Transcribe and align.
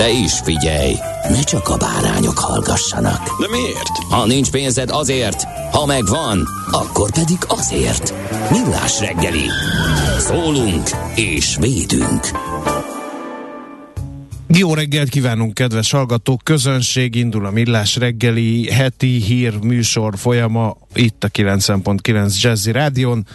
De 0.00 0.10
is 0.10 0.38
figyelj, 0.44 0.94
ne 1.28 1.42
csak 1.42 1.68
a 1.68 1.76
bárányok 1.76 2.38
hallgassanak. 2.38 3.40
De 3.40 3.48
miért? 3.50 3.96
Ha 4.10 4.26
nincs 4.26 4.50
pénzed 4.50 4.90
azért, 4.90 5.42
ha 5.72 5.86
megvan, 5.86 6.48
akkor 6.70 7.10
pedig 7.12 7.36
azért. 7.46 8.14
Millás 8.50 9.00
reggeli. 9.00 9.44
Szólunk 10.18 10.88
és 11.14 11.56
védünk. 11.60 12.30
Jó 14.46 14.74
reggelt 14.74 15.08
kívánunk, 15.08 15.54
kedves 15.54 15.90
hallgatók! 15.90 16.44
Közönség 16.44 17.14
indul 17.14 17.46
a 17.46 17.50
Millás 17.50 17.96
reggeli 17.96 18.70
heti 18.72 19.22
hír 19.22 19.58
műsor 19.62 20.18
folyama 20.18 20.76
itt 20.94 21.24
a 21.24 21.28
90.9 21.28 22.40
Jazzy 22.40 22.72
Rádion. 22.72 23.26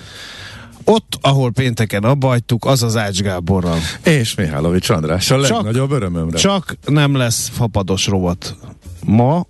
Ott, 0.85 1.17
ahol 1.21 1.51
pénteken 1.51 2.03
abba 2.03 2.27
hagytuk, 2.27 2.65
az 2.65 2.83
az 2.83 2.95
Ács 2.97 3.21
Gáborral. 3.21 3.79
És 4.03 4.35
Mihálovics 4.35 4.89
Andrással 4.89 5.41
Csak- 5.45 5.55
legnagyobb 5.55 5.91
örömömre. 5.91 6.37
Csak 6.37 6.77
nem 6.85 7.15
lesz 7.15 7.49
fapados 7.53 8.07
rovat 8.07 8.55
ma, 9.05 9.45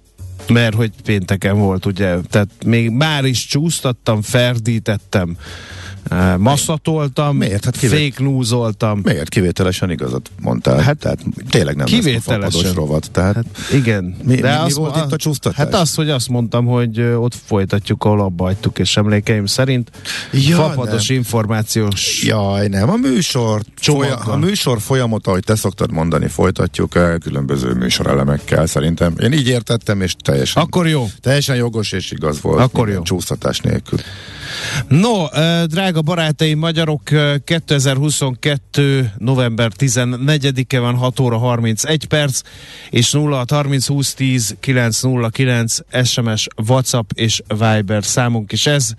mert 0.47 0.75
hogy 0.75 0.91
pénteken 1.03 1.57
volt, 1.57 1.85
ugye, 1.85 2.17
tehát 2.29 2.49
még 2.65 2.89
már 2.89 3.25
is 3.25 3.45
csúsztattam, 3.45 4.21
ferdítettem, 4.21 5.37
masszatoltam, 6.37 7.37
Miért? 7.37 7.65
Hát 7.65 7.77
fake 7.77 8.13
newsoltam. 8.23 8.99
Miért 9.03 9.29
kivételesen 9.29 9.91
igazat 9.91 10.29
mondtál? 10.41 10.79
Hát, 10.79 10.97
tehát 10.97 11.19
tényleg 11.49 11.75
nem 11.75 11.85
Kivételesen. 11.85 12.69
a 12.69 12.73
rovat. 12.73 13.11
Tehát 13.11 13.35
Hát 13.35 13.45
igen. 13.73 14.03
Mi- 14.23 14.35
mi- 14.35 14.41
mi 14.41 14.47
azt 14.47 14.75
volt 14.75 14.95
mo- 14.95 15.05
itt 15.05 15.11
a 15.11 15.15
csúsztatás? 15.17 15.57
Hát 15.57 15.73
az, 15.73 15.95
hogy 15.95 16.09
azt 16.09 16.29
mondtam, 16.29 16.65
hogy 16.65 17.01
ott 17.01 17.35
folytatjuk, 17.45 18.03
ahol 18.03 18.21
abba 18.21 18.43
hagytuk, 18.43 18.79
és 18.79 18.97
emlékeim 18.97 19.45
szerint 19.45 19.91
Ja, 20.31 20.55
fapados 20.55 21.07
nem. 21.07 21.17
információs 21.17 22.23
Jaj, 22.23 22.67
nem, 22.67 22.89
a 22.89 22.95
műsor, 22.95 23.61
folya, 23.75 24.15
a 24.15 24.37
műsor 24.37 24.81
folyamata, 24.81 25.29
ahogy 25.29 25.43
te 25.43 25.55
szoktad 25.55 25.91
mondani, 25.91 26.27
folytatjuk 26.27 26.95
el 26.95 27.17
különböző 27.17 27.73
műsorelemekkel 27.73 28.65
szerintem. 28.65 29.13
Én 29.19 29.31
így 29.33 29.47
értettem, 29.47 30.01
és 30.01 30.15
teljesen, 30.23 30.63
Akkor 30.63 30.87
jó. 30.87 31.07
teljesen 31.21 31.55
jogos 31.55 31.91
és 31.91 32.11
igaz 32.11 32.41
volt. 32.41 32.59
Akkor 32.61 32.89
jó. 32.89 33.01
Csúsztatás 33.01 33.59
nélkül. 33.59 33.99
No, 34.87 35.25
drága 35.65 36.01
barátaim, 36.01 36.59
magyarok, 36.59 37.11
ö, 37.11 37.35
2022. 37.45 39.11
november 39.17 39.71
14-e 39.77 40.79
van 40.79 40.95
6 40.95 41.19
óra 41.19 41.39
31 41.39 42.05
perc, 42.05 42.41
és 42.89 43.13
06 43.13 43.45
30 43.45 43.87
20 43.87 44.13
10 44.13 44.55
909 44.61 45.79
SMS, 46.03 46.47
WhatsApp 46.67 47.11
és 47.15 47.41
Viber 47.47 48.03
számunk 48.03 48.51
is 48.51 48.65
ez. 48.65 48.93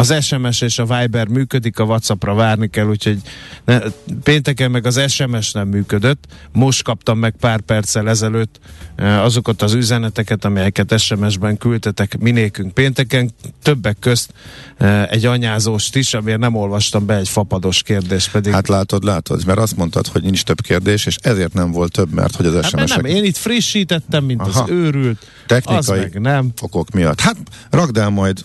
Az 0.00 0.24
SMS 0.24 0.60
és 0.60 0.78
a 0.78 0.84
Viber 0.84 1.26
működik, 1.26 1.78
a 1.78 1.84
Whatsappra 1.84 2.34
várni 2.34 2.68
kell, 2.68 2.86
úgyhogy 2.86 3.18
ne, 3.64 3.78
pénteken 4.22 4.70
meg 4.70 4.86
az 4.86 5.10
SMS 5.10 5.52
nem 5.52 5.68
működött. 5.68 6.24
Most 6.52 6.82
kaptam 6.82 7.18
meg 7.18 7.34
pár 7.40 7.60
perccel 7.60 8.08
ezelőtt 8.08 8.60
eh, 8.96 9.24
azokat 9.24 9.62
az 9.62 9.72
üzeneteket, 9.72 10.44
amelyeket 10.44 10.98
SMS-ben 10.98 11.58
küldtetek 11.58 12.18
minékünk 12.18 12.74
pénteken. 12.74 13.30
Többek 13.62 13.96
közt 14.00 14.32
eh, 14.76 15.06
egy 15.06 15.26
anyázóst 15.26 15.96
is, 15.96 16.14
amiért 16.14 16.38
nem 16.38 16.54
olvastam 16.54 17.06
be 17.06 17.16
egy 17.16 17.28
fapados 17.28 17.82
kérdést, 17.82 18.30
pedig 18.30 18.52
Hát 18.52 18.68
látod, 18.68 19.04
látod, 19.04 19.46
mert 19.46 19.58
azt 19.58 19.76
mondtad, 19.76 20.06
hogy 20.06 20.22
nincs 20.22 20.42
több 20.42 20.60
kérdés, 20.60 21.06
és 21.06 21.16
ezért 21.22 21.52
nem 21.52 21.70
volt 21.70 21.92
több, 21.92 22.12
mert 22.12 22.36
hogy 22.36 22.46
az 22.46 22.54
hát 22.54 22.72
mert 22.72 22.88
SMS-ek 22.88 23.02
nem, 23.02 23.14
én 23.14 23.24
itt 23.24 23.36
frissítettem, 23.36 24.24
mint 24.24 24.40
Aha. 24.40 24.62
az 24.62 24.70
őrült. 24.70 25.26
technikai 25.46 25.76
Az 25.78 25.88
meg 25.88 26.20
nem. 26.20 26.52
okok 26.62 26.90
miatt. 26.90 27.20
Hát 27.20 27.36
rakd 27.70 27.96
el 27.96 28.10
majd 28.10 28.44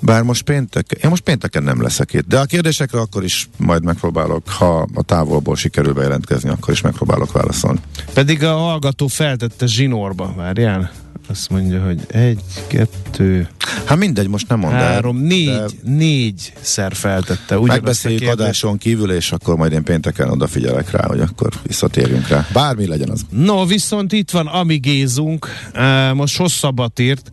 bár 0.00 0.22
most 0.22 0.42
péntek, 0.42 0.90
én 1.02 1.10
most 1.10 1.22
pénteken 1.22 1.62
nem 1.62 1.82
leszek 1.82 2.12
itt, 2.12 2.26
de 2.26 2.38
a 2.38 2.44
kérdésekre 2.44 3.00
akkor 3.00 3.24
is 3.24 3.48
majd 3.56 3.84
megpróbálok, 3.84 4.48
ha 4.48 4.88
a 4.94 5.02
távolból 5.02 5.56
sikerül 5.56 5.92
bejelentkezni, 5.92 6.48
akkor 6.50 6.72
is 6.72 6.80
megpróbálok 6.80 7.32
válaszolni. 7.32 7.80
Pedig 8.12 8.44
a 8.44 8.56
hallgató 8.56 9.06
feltette 9.06 9.66
zsinórba, 9.66 10.32
várjál. 10.36 10.90
Azt 11.28 11.50
mondja, 11.50 11.84
hogy 11.84 12.00
egy, 12.08 12.40
kettő, 12.66 13.48
Hát 13.84 13.98
mindegy, 13.98 14.28
most 14.28 14.48
nem 14.48 14.58
mondd 14.58 14.74
el. 14.74 14.92
Három, 14.92 15.16
négy, 15.16 15.46
de 15.46 15.66
négyszer 15.82 16.94
feltette. 16.94 17.58
Megbeszéljük 17.60 18.20
kérdést. 18.20 18.40
adáson 18.40 18.78
kívül, 18.78 19.12
és 19.12 19.32
akkor 19.32 19.56
majd 19.56 19.72
én 19.72 19.82
pénteken 19.82 20.30
odafigyelek 20.30 20.90
rá, 20.90 21.06
hogy 21.06 21.20
akkor 21.20 21.52
visszatérjünk 21.62 22.28
rá. 22.28 22.46
Bármi 22.52 22.86
legyen 22.86 23.10
az. 23.10 23.20
No, 23.30 23.66
viszont 23.66 24.12
itt 24.12 24.30
van 24.30 24.46
Amigézunk, 24.46 25.46
most 26.14 26.36
hosszabbat 26.36 26.98
írt. 26.98 27.32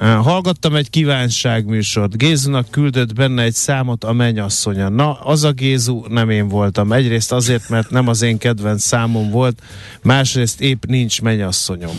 Uh, 0.00 0.08
hallgattam 0.08 0.74
egy 0.74 0.90
kívánságműsort. 0.90 2.16
Gézunak 2.16 2.70
küldött 2.70 3.14
benne 3.14 3.42
egy 3.42 3.54
számot 3.54 4.04
a 4.04 4.12
mennyasszonya. 4.12 4.88
Na, 4.88 5.12
az 5.12 5.44
a 5.44 5.52
Gézu 5.52 6.04
nem 6.08 6.30
én 6.30 6.48
voltam. 6.48 6.92
Egyrészt 6.92 7.32
azért, 7.32 7.68
mert 7.68 7.90
nem 7.90 8.08
az 8.08 8.22
én 8.22 8.38
kedvenc 8.38 8.82
számom 8.82 9.30
volt, 9.30 9.62
másrészt 10.02 10.60
épp 10.60 10.84
nincs 10.84 11.22
mennyasszonyom. 11.22 11.96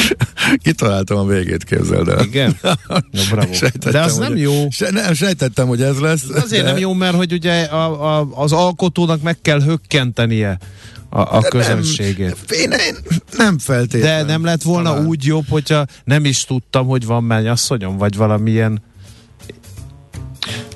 Kitaláltam 0.64 1.18
a 1.18 1.24
végét, 1.26 1.64
képzeld 1.64 2.08
el. 2.08 2.24
Igen? 2.24 2.56
No, 3.10 3.20
bravo. 3.30 3.52
Sejtettem, 3.52 3.92
De 3.92 4.00
az 4.00 4.16
hogy- 4.16 4.28
nem 4.28 4.36
jó. 4.36 4.70
Se, 4.70 4.90
nem, 4.90 5.14
sejtettem, 5.14 5.66
hogy 5.66 5.82
ez 5.82 5.98
lesz. 5.98 6.22
Azért 6.34 6.64
de- 6.64 6.70
nem 6.70 6.78
jó, 6.80 6.92
mert 6.92 7.14
hogy 7.16 7.32
ugye 7.32 7.62
a, 7.62 8.18
a, 8.18 8.28
az 8.34 8.52
alkotónak 8.52 9.22
meg 9.22 9.40
kell 9.42 9.62
hökkentenie 9.62 10.58
a, 11.08 11.20
a 11.20 11.40
de 11.40 11.48
közönségét. 11.48 12.36
Nem, 12.48 12.60
én, 12.60 12.70
én 12.70 12.96
nem 13.36 13.58
feltétlenül. 13.58 14.24
De 14.26 14.32
nem 14.32 14.44
lett 14.44 14.62
volna 14.62 14.88
Talán. 14.88 15.06
úgy 15.06 15.24
jobb, 15.24 15.44
hogyha 15.48 15.86
nem 16.04 16.24
is 16.24 16.44
tudtam, 16.44 16.86
hogy 16.86 17.06
van 17.06 17.24
mennyasszonyom, 17.24 17.96
vagy 17.96 18.16
valamilyen... 18.16 18.82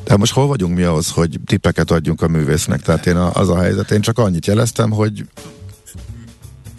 De 0.05 0.17
most 0.17 0.33
hol 0.33 0.47
vagyunk 0.47 0.77
mi 0.77 0.83
ahhoz, 0.83 1.11
hogy 1.11 1.41
tippeket 1.47 1.91
adjunk 1.91 2.23
a 2.23 2.29
művésznek? 2.29 2.83
Tehát 2.83 3.07
én 3.07 3.17
a, 3.17 3.33
az 3.33 3.49
a 3.49 3.59
helyzet, 3.61 3.91
én 3.91 4.01
csak 4.01 4.19
annyit 4.19 4.47
jeleztem, 4.47 4.91
hogy 4.91 5.25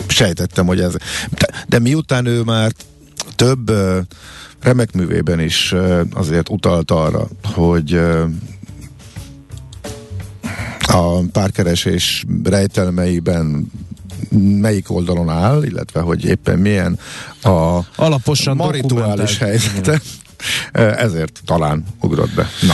sejtettem, 0.08 0.66
hogy 0.66 0.80
ez... 0.80 0.94
De, 1.30 1.48
de 1.68 1.80
miután 1.80 2.26
ő 2.26 2.42
már 2.42 2.72
több 3.36 3.70
uh, 3.70 3.98
remek 4.62 4.94
művében 4.94 5.40
is 5.40 5.72
uh, 5.72 6.02
azért 6.14 6.50
utalt 6.50 6.92
arra, 6.92 7.28
hogy 7.44 7.94
uh, 7.94 8.30
a 10.88 11.20
párkeresés 11.32 12.26
rejtelmeiben 12.44 13.72
melyik 14.62 14.92
oldalon 14.92 15.30
áll, 15.30 15.64
illetve 15.64 16.00
hogy 16.00 16.26
éppen 16.26 16.60
milyen 16.60 17.00
a 17.44 17.80
Alaposan 17.96 18.56
marituális 18.56 19.38
helyzete. 19.38 20.02
Ezért 20.72 21.42
talán 21.46 21.86
ugrott 22.02 22.34
be. 22.36 22.50
Na. 22.62 22.74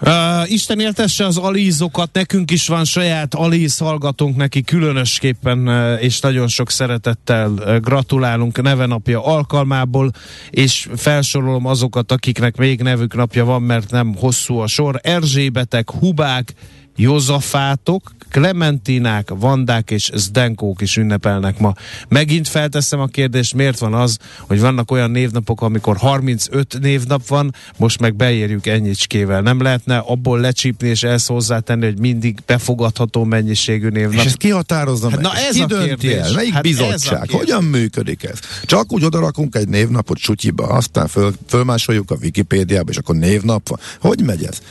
Uh, 0.00 0.50
Isten 0.50 0.80
éltesse 0.80 1.26
az 1.26 1.36
alízokat, 1.36 2.10
nekünk 2.12 2.50
is 2.50 2.68
van 2.68 2.84
saját 2.84 3.34
alíz 3.34 3.78
hallgatónk 3.78 4.36
neki 4.36 4.62
különösképpen, 4.62 5.68
uh, 5.68 6.02
és 6.02 6.20
nagyon 6.20 6.48
sok 6.48 6.70
szeretettel 6.70 7.50
uh, 7.50 7.76
gratulálunk 7.76 8.62
nevenapja 8.62 9.24
alkalmából, 9.24 10.10
és 10.50 10.88
felsorolom 10.96 11.66
azokat, 11.66 12.12
akiknek 12.12 12.56
még 12.56 12.80
nevük 12.80 13.14
napja 13.14 13.44
van, 13.44 13.62
mert 13.62 13.90
nem 13.90 14.14
hosszú 14.14 14.56
a 14.56 14.66
sor. 14.66 15.00
Erzsébetek, 15.02 15.90
Hubák, 15.90 16.54
Józafátok, 16.96 18.12
Klementinák, 18.30 19.28
Vandák 19.34 19.90
és 19.90 20.10
Zdenkók 20.14 20.80
is 20.80 20.96
ünnepelnek 20.96 21.58
ma. 21.58 21.74
Megint 22.08 22.48
felteszem 22.48 23.00
a 23.00 23.06
kérdést, 23.06 23.54
miért 23.54 23.78
van 23.78 23.94
az, 23.94 24.18
hogy 24.40 24.60
vannak 24.60 24.90
olyan 24.90 25.10
névnapok, 25.10 25.60
amikor 25.62 25.96
35 25.96 26.78
névnap 26.80 27.26
van, 27.26 27.54
most 27.76 28.00
meg 28.00 28.14
beérjük 28.16 28.66
ennyicskével. 28.66 29.40
Nem 29.40 29.62
lehetne 29.62 29.96
abból 29.96 30.40
lecsípni 30.40 30.88
és 30.88 31.02
ezt 31.02 31.26
hozzátenni, 31.26 31.84
hogy 31.84 31.98
mindig 31.98 32.38
befogadható 32.46 33.24
mennyiségű 33.24 33.88
névnap. 33.88 34.12
És 34.20 34.24
ezt 34.24 34.36
ki 34.36 34.50
határozza 34.50 35.10
Hát 35.10 35.20
meg? 35.20 35.32
na 35.32 35.38
ez 35.38 35.54
ki 35.54 35.62
a 35.62 35.66
dönti 35.66 35.86
kérdés. 35.88 36.16
el? 36.26 36.32
Melyik 36.32 36.52
Hát 36.52 36.62
bizottság? 36.62 37.30
Hogyan 37.30 37.64
működik 37.64 38.24
ez? 38.24 38.38
Csak 38.64 38.92
úgy 38.92 39.04
odarakunk 39.04 39.54
egy 39.54 39.68
névnapot 39.68 40.18
sutyiba, 40.18 40.66
aztán 40.66 41.06
föl, 41.06 41.32
fölmásoljuk 41.48 42.10
a 42.10 42.16
Wikipédiába, 42.22 42.90
és 42.90 42.96
akkor 42.96 43.14
névnap 43.16 43.68
van. 43.68 43.78
Hogy 44.00 44.22
megy 44.24 44.44
ez? 44.44 44.62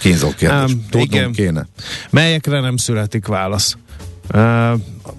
Kínzó 0.00 0.28
kérdés. 0.28 0.58
Ám, 0.58 0.86
Tudnunk 0.90 1.14
igen. 1.14 1.32
kéne. 1.32 1.66
Melyekre 2.10 2.60
nem 2.60 2.76
születik 2.76 3.26
válasz? 3.26 3.76
Uh, 4.34 4.72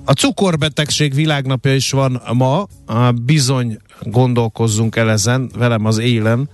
a 0.03 0.11
cukorbetegség 0.11 1.13
világnapja 1.13 1.75
is 1.75 1.91
van 1.91 2.21
ma, 2.33 2.67
bizony 3.23 3.77
gondolkozzunk 4.01 4.95
el 4.95 5.11
ezen, 5.11 5.49
velem 5.57 5.85
az 5.85 5.97
élen, 5.97 6.49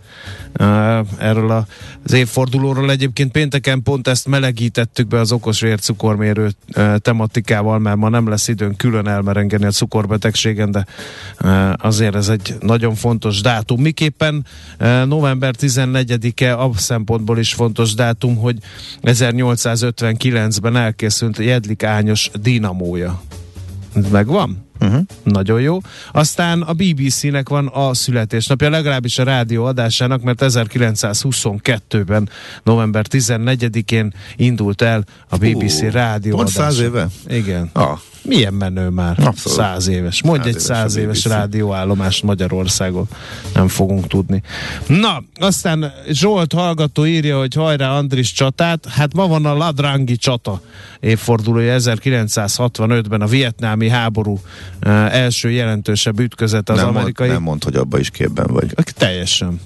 erről 1.18 1.66
az 2.04 2.14
évfordulóról. 2.14 2.92
Egyébként 2.92 3.32
pénteken 3.32 3.84
pont 3.84 4.08
ezt 4.08 4.28
melegítettük 4.28 5.08
be 5.08 5.20
az 5.20 5.32
okos 5.32 5.62
vércukormérő 5.62 6.52
tematikával, 6.98 7.80
mert 7.80 7.98
ma 7.98 8.10
nem 8.10 8.28
lesz 8.28 8.48
időn 8.48 8.76
külön 8.76 9.08
elmerengeni 9.08 9.66
a 9.66 9.72
cukorbetegségen, 9.72 10.72
de 10.72 10.86
azért 11.78 12.16
ez 12.16 12.30
egy 12.30 12.56
nagyon 12.60 12.96
fontos 12.96 13.42
dátum. 13.42 13.82
Miképpen 13.82 14.46
november 15.06 15.56
14-e 15.60 16.58
a 16.58 16.72
szempontból 16.76 17.40
is 17.40 17.54
fontos 17.54 17.94
dátum, 17.94 18.36
hogy 18.36 18.58
1859-ben 19.02 20.76
elkészült 20.76 21.38
Jedlik 21.38 21.84
Ányos 21.84 22.30
dinamója. 22.42 23.23
Megvan? 24.12 24.72
Uh-huh. 24.80 25.02
Nagyon 25.24 25.62
jó. 25.62 25.78
Aztán 26.12 26.62
a 26.62 26.74
BBC-nek 26.74 27.50
van 27.50 27.68
a 27.68 27.94
születésnapja, 27.94 28.70
legalábbis 28.70 29.20
a 29.20 29.24
rádió 29.24 29.66
adásának, 29.66 30.22
mert 30.22 30.40
1922-ben, 30.42 32.30
november 32.64 33.06
14-én 33.10 34.14
indult 34.36 34.82
el 34.82 35.04
a 35.30 35.38
BBC 35.38 35.82
uh, 35.82 35.92
rádió 35.92 36.36
Pont 36.36 36.48
száz 36.48 36.80
éve? 36.80 37.08
Igen. 37.28 37.70
Ah. 37.74 37.98
Milyen 38.24 38.54
menő 38.54 38.90
már? 38.90 39.20
Abszolút. 39.20 39.60
Száz 39.60 39.88
éves. 39.88 40.24
Mondj 40.24 40.44
száz 40.44 40.56
egy 40.56 40.62
száz 40.62 40.96
éves, 40.96 41.26
éves 41.26 41.38
rádióállomást 41.38 42.24
Magyarországon. 42.24 43.08
Nem 43.54 43.68
fogunk 43.68 44.08
tudni. 44.08 44.42
Na, 44.88 45.24
aztán 45.40 45.94
Zsolt 46.10 46.54
hallgató 46.54 47.06
írja, 47.06 47.38
hogy 47.38 47.54
hajrá 47.54 47.90
Andris 47.90 48.32
csatát. 48.32 48.86
Hát 48.86 49.14
ma 49.14 49.28
van 49.28 49.46
a 49.46 49.54
Ladrangi 49.54 50.16
csata 50.16 50.62
évfordulója 51.00 51.78
1965-ben 51.80 53.22
a 53.22 53.28
vietnámi 53.28 53.90
háború 53.90 54.34
uh, 54.86 55.16
első 55.16 55.52
jelentősebb 55.52 56.20
ütközet 56.20 56.70
az 56.70 56.78
nem 56.78 56.88
amerikai. 56.88 57.28
Mond, 57.28 57.40
nem 57.40 57.50
mond, 57.50 57.64
hogy 57.64 57.76
abba 57.76 58.00
is 58.00 58.10
képben 58.10 58.48
vagy. 58.48 58.74
Teljesen. 58.98 59.60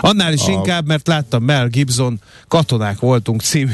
Annál 0.00 0.32
is 0.32 0.46
a... 0.46 0.50
inkább, 0.50 0.86
mert 0.86 1.06
láttam 1.06 1.42
Mel 1.42 1.68
Gibson 1.68 2.20
Katonák 2.48 2.98
voltunk 2.98 3.40
című 3.40 3.72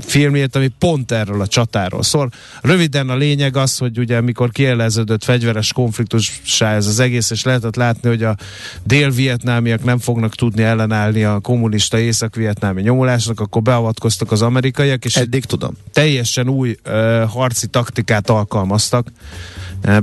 filmjét, 0.00 0.56
ami 0.56 0.68
pont 0.78 1.12
erről 1.12 1.40
a 1.40 1.46
csatáról 1.46 2.02
szól. 2.02 2.30
Röviden 2.60 3.08
a 3.08 3.16
lényeg 3.16 3.56
az, 3.56 3.78
hogy 3.78 3.98
ugye 3.98 4.20
mikor 4.20 4.50
kieleződött 4.50 5.24
fegyveres 5.24 5.72
konfliktussá 5.72 6.74
ez 6.74 6.86
az 6.86 7.00
egész, 7.00 7.30
és 7.30 7.42
lehetett 7.44 7.76
látni, 7.76 8.08
hogy 8.08 8.22
a 8.22 8.36
dél-vietnámiak 8.84 9.84
nem 9.84 9.98
fognak 9.98 10.34
tudni 10.34 10.62
ellenállni 10.62 11.24
a 11.24 11.40
kommunista 11.40 11.98
észak-vietnámi 11.98 12.82
nyomulásnak, 12.82 13.40
akkor 13.40 13.62
beavatkoztak 13.62 14.32
az 14.32 14.42
amerikaiak, 14.42 15.04
és 15.04 15.16
eddig 15.16 15.44
tudom. 15.44 15.76
Teljesen 15.92 16.48
új 16.48 16.76
e, 16.82 17.22
harci 17.22 17.66
taktikát 17.66 18.30
alkalmaztak. 18.30 19.06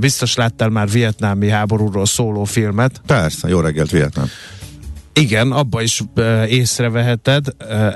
Biztos 0.00 0.34
láttál 0.34 0.68
már 0.68 0.90
vietnámi 0.90 1.48
háborúról 1.48 2.06
szóló 2.06 2.44
filmet. 2.44 3.00
Persze, 3.06 3.48
jó 3.48 3.60
reggelt 3.60 3.90
Vietnám. 4.02 4.28
Igen, 5.14 5.52
abba 5.52 5.82
is 5.82 6.02
észreveheted 6.48 7.46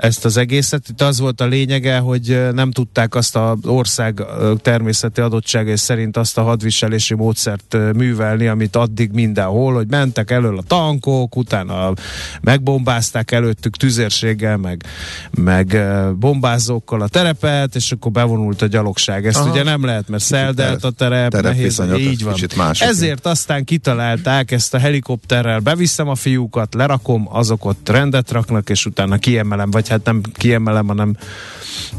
ezt 0.00 0.24
az 0.24 0.36
egészet. 0.36 0.88
Itt 0.88 1.02
az 1.02 1.20
volt 1.20 1.40
a 1.40 1.46
lényege, 1.46 1.98
hogy 1.98 2.48
nem 2.52 2.70
tudták 2.70 3.14
azt 3.14 3.36
az 3.36 3.56
ország 3.62 4.22
természeti 4.62 5.20
adottságai 5.20 5.76
szerint 5.76 6.16
azt 6.16 6.38
a 6.38 6.42
hadviselési 6.42 7.14
módszert 7.14 7.76
művelni, 7.94 8.46
amit 8.46 8.76
addig 8.76 9.10
mindenhol, 9.12 9.74
hogy 9.74 9.86
mentek 9.88 10.30
elől 10.30 10.58
a 10.58 10.62
tankok, 10.66 11.36
utána 11.36 11.92
megbombázták 12.40 13.30
előttük 13.30 13.76
tüzérséggel, 13.76 14.56
meg, 14.56 14.84
meg 15.30 15.76
bombázókkal 16.18 17.00
a 17.00 17.08
terepet, 17.08 17.74
és 17.74 17.92
akkor 17.92 18.12
bevonult 18.12 18.62
a 18.62 18.66
gyalogság. 18.66 19.26
Ezt 19.26 19.38
Aha. 19.38 19.50
ugye 19.50 19.62
nem 19.62 19.84
lehet, 19.84 20.08
mert 20.08 20.22
szeldelt 20.22 20.84
a 20.84 20.90
terep, 20.90 21.30
terep 21.30 21.52
nehéz, 21.52 21.82
így 21.98 22.24
van. 22.24 22.34
Ezért 22.78 23.26
aztán 23.26 23.64
kitalálták 23.64 24.50
ezt 24.50 24.74
a 24.74 24.78
helikopterrel, 24.78 25.58
beviszem 25.58 26.08
a 26.08 26.14
fiúkat, 26.14 26.74
lerak 26.74 27.04
rakom, 27.06 27.28
azok 27.30 27.64
ott 27.64 27.88
rendet 27.88 28.30
raknak, 28.30 28.70
és 28.70 28.86
utána 28.86 29.18
kiemelem, 29.18 29.70
vagy 29.70 29.88
hát 29.88 30.04
nem 30.04 30.20
kiemelem, 30.32 30.86
hanem, 30.86 31.16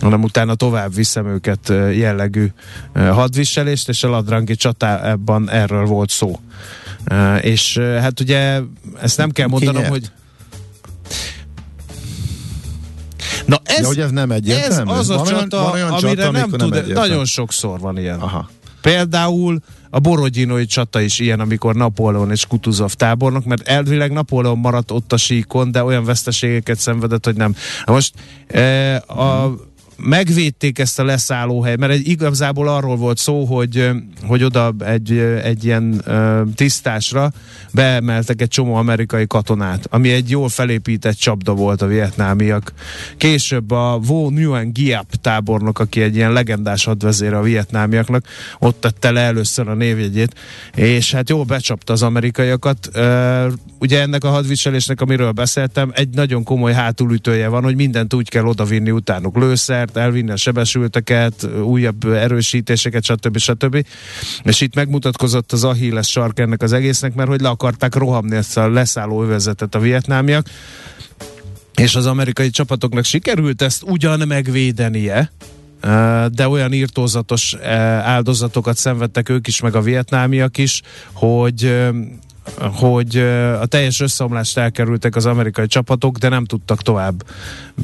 hanem 0.01 0.23
utána 0.23 0.55
tovább 0.55 0.93
viszem 0.93 1.27
őket 1.27 1.69
jellegű 1.93 2.47
hadviselést, 2.93 3.89
és 3.89 4.03
a 4.03 4.09
ladrangi 4.09 4.55
csatában 4.55 5.49
erről 5.49 5.85
volt 5.85 6.09
szó. 6.09 6.39
És 7.41 7.77
hát 7.77 8.19
ugye 8.19 8.59
ezt 9.01 9.17
nem 9.17 9.31
kell 9.31 9.47
mondanom, 9.47 9.85
hogy 9.85 10.11
Na 13.45 13.61
ez, 13.63 13.79
ja, 13.79 13.87
hogy 13.87 13.99
ez 13.99 14.11
nem 14.11 14.31
egyértelmű? 14.31 14.91
Ez 14.91 14.97
az 14.97 15.09
a 15.09 15.15
van 15.15 15.25
csata, 15.25 15.71
olyan, 15.71 15.71
van 15.71 15.73
olyan 15.73 15.91
amire 15.91 16.23
csata, 16.23 16.31
nem 16.31 16.49
tud, 16.49 16.69
nem 16.69 16.91
nagyon 16.93 17.25
sokszor 17.25 17.79
van 17.79 17.97
ilyen. 17.97 18.19
Aha. 18.19 18.49
Például 18.81 19.59
a 19.89 19.99
Borodinoi 19.99 20.65
csata 20.65 21.01
is 21.01 21.19
ilyen, 21.19 21.39
amikor 21.39 21.75
Napóleon 21.75 22.31
és 22.31 22.45
Kutuzov 22.45 22.93
tábornok, 22.93 23.45
mert 23.45 23.67
elvileg 23.67 24.11
Napóleon 24.11 24.57
maradt 24.57 24.91
ott 24.91 25.13
a 25.13 25.17
síkon, 25.17 25.71
de 25.71 25.83
olyan 25.83 26.05
veszteségeket 26.05 26.79
szenvedett, 26.79 27.25
hogy 27.25 27.35
nem. 27.35 27.55
Most 27.85 28.13
e, 28.47 28.95
a 28.95 29.55
megvédték 29.97 30.79
ezt 30.79 30.99
a 30.99 31.03
leszállóhely, 31.03 31.75
mert 31.75 31.91
egy, 31.91 32.07
igazából 32.07 32.67
arról 32.67 32.95
volt 32.95 33.17
szó, 33.17 33.43
hogy, 33.45 33.89
hogy 34.23 34.43
oda 34.43 34.73
egy, 34.85 35.11
egy 35.43 35.65
ilyen 35.65 36.03
tisztásra 36.55 37.31
beemeltek 37.71 38.41
egy 38.41 38.47
csomó 38.47 38.75
amerikai 38.75 39.27
katonát, 39.27 39.87
ami 39.89 40.11
egy 40.11 40.29
jól 40.29 40.49
felépített 40.49 41.15
csapda 41.15 41.53
volt 41.53 41.81
a 41.81 41.87
vietnámiak. 41.87 42.73
Később 43.17 43.71
a 43.71 43.99
Vo 44.03 44.29
Nguyen 44.29 44.71
Giap 44.71 45.15
tábornok, 45.21 45.79
aki 45.79 46.01
egy 46.01 46.15
ilyen 46.15 46.33
legendás 46.33 46.85
hadvezére 46.85 47.37
a 47.37 47.41
vietnámiaknak, 47.41 48.25
ott 48.59 48.79
tette 48.79 49.11
le 49.11 49.21
először 49.21 49.67
a 49.67 49.73
névjegyét, 49.73 50.35
és 50.75 51.13
hát 51.13 51.29
jól 51.29 51.43
becsapta 51.43 51.93
az 51.93 52.03
amerikaiakat. 52.03 52.89
Ugye 53.79 54.01
ennek 54.01 54.23
a 54.23 54.29
hadviselésnek, 54.29 55.01
amiről 55.01 55.31
beszéltem, 55.31 55.91
egy 55.93 56.09
nagyon 56.09 56.43
komoly 56.43 56.73
hátulütője 56.73 57.47
van, 57.47 57.63
hogy 57.63 57.75
mindent 57.75 58.13
úgy 58.13 58.29
kell 58.29 58.45
odavinni 58.45 58.91
utánuk. 58.91 59.37
Lőszer, 59.37 59.86
fegyvert, 59.87 59.97
elvinni 59.97 60.31
a 60.31 60.35
sebesülteket, 60.35 61.47
újabb 61.63 62.05
erősítéseket, 62.05 63.03
stb. 63.03 63.37
stb. 63.37 63.85
És 64.43 64.61
itt 64.61 64.75
megmutatkozott 64.75 65.51
az 65.51 65.63
Achilles 65.63 66.07
sark 66.07 66.39
ennek 66.39 66.61
az 66.61 66.73
egésznek, 66.73 67.13
mert 67.13 67.29
hogy 67.29 67.41
le 67.41 67.49
akarták 67.49 67.95
rohamni 67.95 68.35
ezt 68.35 68.57
a 68.57 68.69
leszálló 68.69 69.23
övezetet 69.23 69.75
a 69.75 69.79
vietnámiak, 69.79 70.47
és 71.75 71.95
az 71.95 72.05
amerikai 72.05 72.49
csapatoknak 72.49 73.03
sikerült 73.03 73.61
ezt 73.61 73.83
ugyan 73.83 74.27
megvédenie, 74.27 75.31
de 76.31 76.47
olyan 76.47 76.73
írtózatos 76.73 77.55
áldozatokat 78.03 78.77
szenvedtek 78.77 79.29
ők 79.29 79.47
is, 79.47 79.61
meg 79.61 79.75
a 79.75 79.81
vietnámiak 79.81 80.57
is, 80.57 80.81
hogy 81.13 81.87
hogy 82.55 83.17
a 83.61 83.65
teljes 83.65 83.99
összeomlást 83.99 84.57
elkerültek 84.57 85.15
az 85.15 85.25
amerikai 85.25 85.67
csapatok, 85.67 86.17
de 86.17 86.29
nem 86.29 86.45
tudtak 86.45 86.81
tovább 86.81 87.23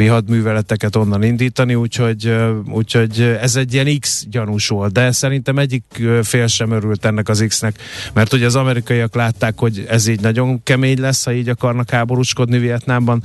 hadműveleteket 0.08 0.96
onnan 0.96 1.24
indítani, 1.24 1.76
úgyhogy, 1.76 2.36
úgyhogy 2.66 3.22
ez 3.42 3.56
egy 3.56 3.74
ilyen 3.74 4.00
X 4.00 4.26
gyanús 4.30 4.68
volt, 4.68 4.92
de 4.92 5.12
szerintem 5.12 5.58
egyik 5.58 5.84
fél 6.24 6.48
sem 6.48 6.72
örült 6.72 7.06
ennek 7.06 7.30
az 7.30 7.46
X-nek, 7.48 7.76
mert 8.14 8.34
ugye 8.34 8.46
az 8.46 8.56
amerikaiak 8.56 9.16
látták, 9.16 9.60
hogy 9.60 9.86
ez 9.90 10.08
így 10.08 10.22
nagyon 10.22 10.64
kemény 10.64 11.00
lesz, 11.00 11.26
ha 11.26 11.34
így 11.34 11.50
akarnak 11.50 11.90
háborúskodni 11.90 12.58
Vietnámban. 12.58 13.24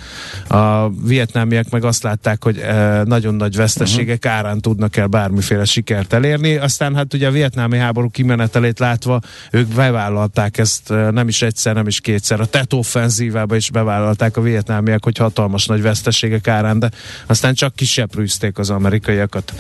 A 0.49 0.89
vietnámiak 0.89 1.71
meg 1.71 1.85
azt 1.85 2.03
látták, 2.03 2.45
hogy 2.45 2.65
nagyon 3.05 3.35
nagy 3.35 3.57
veszteségek 3.57 4.25
uh-huh. 4.25 4.39
árán 4.39 4.61
tudnak 4.61 4.97
el 4.97 5.07
bármiféle 5.07 5.65
sikert 5.65 6.13
elérni. 6.13 6.57
Aztán 6.57 6.95
hát 6.95 7.15
ugye 7.15 7.27
a 7.27 7.31
vietnámi 7.31 7.79
háború 7.79 8.11
kimenetelét 8.11 8.79
látva 8.79 9.21
ők 9.51 9.67
bevállalták 9.67 10.59
ezt 10.59 10.89
nem 10.89 11.28
nem 11.29 11.37
is 11.37 11.43
egyszer, 11.43 11.75
nem 11.75 11.87
is 11.87 12.01
kétszer. 12.01 12.41
A 12.41 12.47
TET 12.47 12.73
offenzívába 12.73 13.57
is 13.57 13.71
bevállalták 13.71 14.37
a 14.37 14.41
vietnámiak, 14.41 15.05
hogy 15.05 15.17
hatalmas 15.17 15.67
nagy 15.67 15.83
veszteségek 15.83 16.49
árán, 16.49 16.79
de 16.79 16.91
aztán 17.27 17.55
csak 17.55 17.75
kiseprűzték 17.75 18.59
az 18.59 18.71
amerikaiakat 18.71 19.55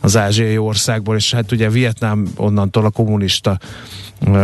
az 0.00 0.16
ázsiai 0.16 0.58
országból, 0.58 1.16
és 1.16 1.32
hát 1.32 1.52
ugye 1.52 1.68
Vietnám 1.68 2.32
onnantól 2.36 2.84
a 2.84 2.90
kommunista 2.90 3.58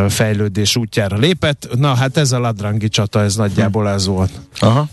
fejlődés 0.08 0.76
útjára 0.76 1.16
lépett. 1.16 1.68
Na 1.74 1.94
hát 1.94 2.16
ez 2.16 2.32
a 2.32 2.38
ladrangi 2.38 2.88
csata, 2.88 3.22
ez 3.22 3.36
nagyjából 3.36 3.88
ez 3.88 4.06
volt. 4.06 4.30
Aha. 4.58 4.88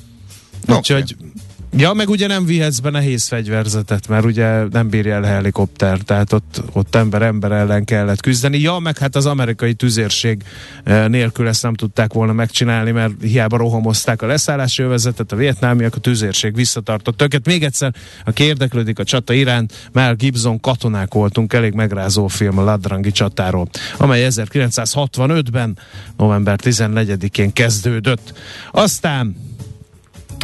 Úgyhogy 0.67 1.15
okay. 1.19 1.31
Ja, 1.77 1.94
meg 1.94 2.10
ugye 2.10 2.27
nem 2.27 2.46
vihetsz 2.46 2.79
be 2.79 2.89
nehéz 2.89 3.27
fegyverzetet, 3.27 4.08
mert 4.08 4.25
ugye 4.25 4.63
nem 4.72 4.89
bírja 4.89 5.13
el 5.13 5.24
a 5.24 5.25
helikopter, 5.25 5.98
tehát 5.98 6.34
ott, 6.34 6.62
ott 6.74 6.96
ember 6.96 7.22
ember 7.22 7.51
ellen 7.51 7.86
kellett 7.86 8.22
küzdeni. 8.22 8.60
Ja, 8.60 8.79
meg 8.79 8.98
hát 8.98 9.15
az 9.15 9.25
amerikai 9.25 9.74
tüzérség 9.74 10.44
eh, 10.84 11.08
nélkül 11.08 11.48
ezt 11.48 11.63
nem 11.63 11.74
tudták 11.74 12.13
volna 12.13 12.34
megcsinálni, 12.34 12.91
mert 12.91 13.13
hiába 13.22 13.58
rohamozták 13.58 14.22
a 14.22 14.25
leszállási 14.25 14.84
övezetet, 14.84 15.32
a 15.32 15.36
vietnámiak, 15.36 15.96
a 15.96 16.00
tüzérség 16.00 16.55
visszatartott 16.55 17.22
őket. 17.22 17.46
Még 17.46 17.63
egyszer, 17.63 17.94
aki 18.25 18.44
érdeklődik 18.44 19.00
a 19.00 19.03
csata 19.03 19.34
iránt, 19.34 19.89
Mel 19.91 20.15
Gibson 20.15 20.60
katonák 20.60 21.13
voltunk, 21.13 21.53
elég 21.53 21.74
megrázó 21.74 22.27
film 22.27 22.58
a 22.58 22.63
Ladrangi 22.63 23.12
csatáról, 23.12 23.67
amely 23.98 24.27
1965-ben, 24.29 25.77
november 26.17 26.60
14-én 26.63 27.53
kezdődött. 27.53 28.34
Aztán 28.72 29.53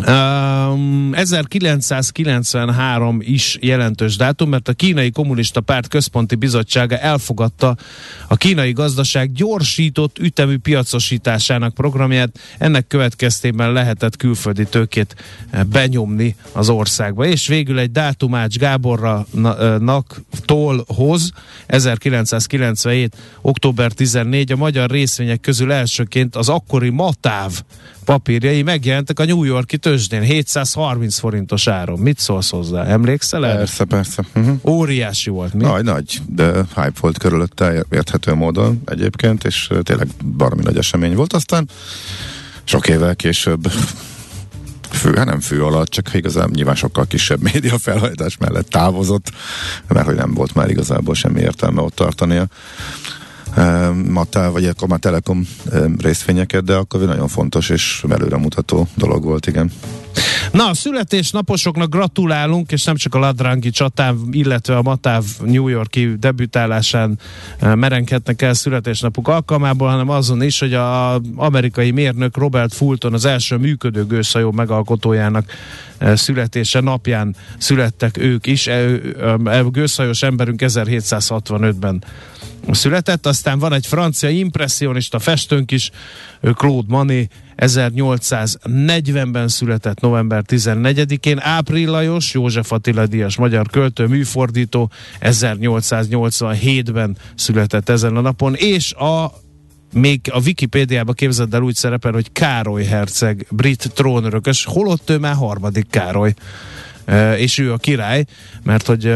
Um, 0.07 1.13
1993 1.13 3.19
is 3.21 3.57
jelentős 3.61 4.15
dátum, 4.15 4.49
mert 4.49 4.67
a 4.67 4.73
kínai 4.73 5.11
kommunista 5.11 5.61
párt 5.61 5.87
központi 5.87 6.35
bizottsága 6.35 6.97
elfogadta 6.97 7.77
a 8.27 8.35
kínai 8.35 8.71
gazdaság 8.71 9.31
gyorsított 9.31 10.19
ütemű 10.19 10.57
piacosításának 10.57 11.73
programját. 11.73 12.39
Ennek 12.57 12.87
következtében 12.87 13.73
lehetett 13.73 14.17
külföldi 14.17 14.65
tőkét 14.65 15.15
benyomni 15.71 16.35
az 16.51 16.69
országba. 16.69 17.25
És 17.25 17.47
végül 17.47 17.79
egy 17.79 17.91
dátumács 17.91 18.57
Gábornak 18.57 20.21
tolhoz 20.45 21.31
1997. 21.67 23.15
október 23.41 23.91
14 23.91 24.51
a 24.51 24.55
magyar 24.55 24.89
részvények 24.89 25.39
közül 25.39 25.71
elsőként 25.71 26.35
az 26.35 26.49
akkori 26.49 26.89
Matáv 26.89 27.61
papírjai 28.05 28.61
megjelentek 28.61 29.19
a 29.19 29.25
New 29.25 29.43
Yorki 29.43 29.77
tőzsdén 29.81 30.21
730 30.21 31.19
forintos 31.19 31.67
áron. 31.67 31.99
Mit 31.99 32.19
szólsz 32.19 32.49
hozzá? 32.49 32.83
Emlékszel 32.83 33.45
el? 33.45 33.55
Persze, 33.55 33.83
persze. 33.83 34.23
Uh-huh. 34.35 34.59
Óriási 34.65 35.29
volt, 35.29 35.53
mi? 35.53 35.63
Nagy, 35.63 35.83
nagy, 35.83 36.21
de 36.27 36.53
hype 36.53 36.91
volt 36.99 37.17
körülötte 37.17 37.85
érthető 37.89 38.33
módon 38.33 38.81
egyébként, 38.85 39.43
és 39.43 39.69
tényleg 39.83 40.07
baromi 40.37 40.63
nagy 40.63 40.77
esemény 40.77 41.15
volt. 41.15 41.33
Aztán 41.33 41.69
sok 42.63 42.87
évvel 42.87 43.15
később 43.15 43.71
fő, 44.89 45.15
hát 45.15 45.25
nem 45.25 45.39
fő 45.39 45.63
alatt, 45.63 45.87
csak 45.87 46.13
igazán 46.13 46.49
nyilván 46.53 46.75
sokkal 46.75 47.05
kisebb 47.07 47.41
média 47.41 47.77
felhajtás 47.77 48.37
mellett 48.37 48.69
távozott, 48.69 49.31
mert 49.87 50.05
hogy 50.05 50.15
nem 50.15 50.33
volt 50.33 50.55
már 50.55 50.69
igazából 50.69 51.15
semmi 51.15 51.39
értelme 51.39 51.81
ott 51.81 51.95
tartania. 51.95 52.47
Mattel, 54.09 54.51
vagy 54.51 54.65
akkor 54.65 54.87
már 54.87 54.99
Telekom 54.99 55.47
részvényeket, 55.97 56.63
de 56.63 56.75
akkor 56.75 56.99
nagyon 56.99 57.27
fontos 57.27 57.69
és 57.69 58.03
előremutató 58.09 58.87
dolog 58.95 59.23
volt, 59.23 59.47
igen. 59.47 59.71
Na, 60.51 60.69
a 60.69 60.73
születésnaposoknak 60.73 61.89
gratulálunk, 61.89 62.71
és 62.71 62.83
nem 62.83 62.95
csak 62.95 63.15
a 63.15 63.19
Ladrangi 63.19 63.69
csatán, 63.69 64.17
illetve 64.31 64.77
a 64.77 64.81
Matáv 64.81 65.23
New 65.43 65.67
Yorki 65.67 66.15
debütálásán 66.19 67.19
merenkednek 67.59 68.41
el 68.41 68.53
születésnapuk 68.53 69.27
alkalmából, 69.27 69.89
hanem 69.89 70.09
azon 70.09 70.41
is, 70.41 70.59
hogy 70.59 70.73
az 70.73 71.19
amerikai 71.35 71.91
mérnök 71.91 72.37
Robert 72.37 72.73
Fulton 72.73 73.13
az 73.13 73.25
első 73.25 73.55
működő 73.57 74.05
gőzhajó 74.05 74.51
megalkotójának 74.51 75.51
születése 76.13 76.79
napján 76.79 77.35
születtek 77.57 78.17
ők 78.17 78.47
is. 78.47 78.67
E, 78.67 78.99
gőzhajós 79.71 80.23
emberünk 80.23 80.61
1765-ben 80.63 82.03
született, 82.71 83.25
aztán 83.25 83.59
van 83.59 83.73
egy 83.73 83.85
francia 83.85 84.29
impressionista 84.29 85.19
festőnk 85.19 85.71
is, 85.71 85.91
Claude 86.41 86.87
Manet, 86.87 87.31
1840-ben 87.57 89.47
született 89.47 89.99
november 89.99 90.43
14-én, 90.47 91.39
Ápril 91.39 91.89
Lajos, 91.89 92.33
József 92.33 92.71
Attila 92.71 93.07
Díjas 93.07 93.37
magyar 93.37 93.67
költő, 93.69 94.05
műfordító, 94.05 94.91
1887-ben 95.21 97.17
született 97.35 97.89
ezen 97.89 98.15
a 98.15 98.21
napon, 98.21 98.55
és 98.55 98.93
a 98.93 99.33
még 99.93 100.19
a 100.31 100.41
Wikipédiában 100.41 101.15
képzeld 101.15 101.53
el 101.53 101.61
úgy 101.61 101.75
szerepel, 101.75 102.11
hogy 102.11 102.31
Károly 102.31 102.83
herceg, 102.83 103.45
brit 103.49 103.91
trónörökös, 103.93 104.65
holott 104.65 105.09
ő 105.09 105.17
már 105.17 105.35
harmadik 105.35 105.89
Károly 105.89 106.33
és 107.37 107.57
ő 107.57 107.73
a 107.73 107.77
király, 107.77 108.25
mert 108.63 108.87
hogy 108.87 109.15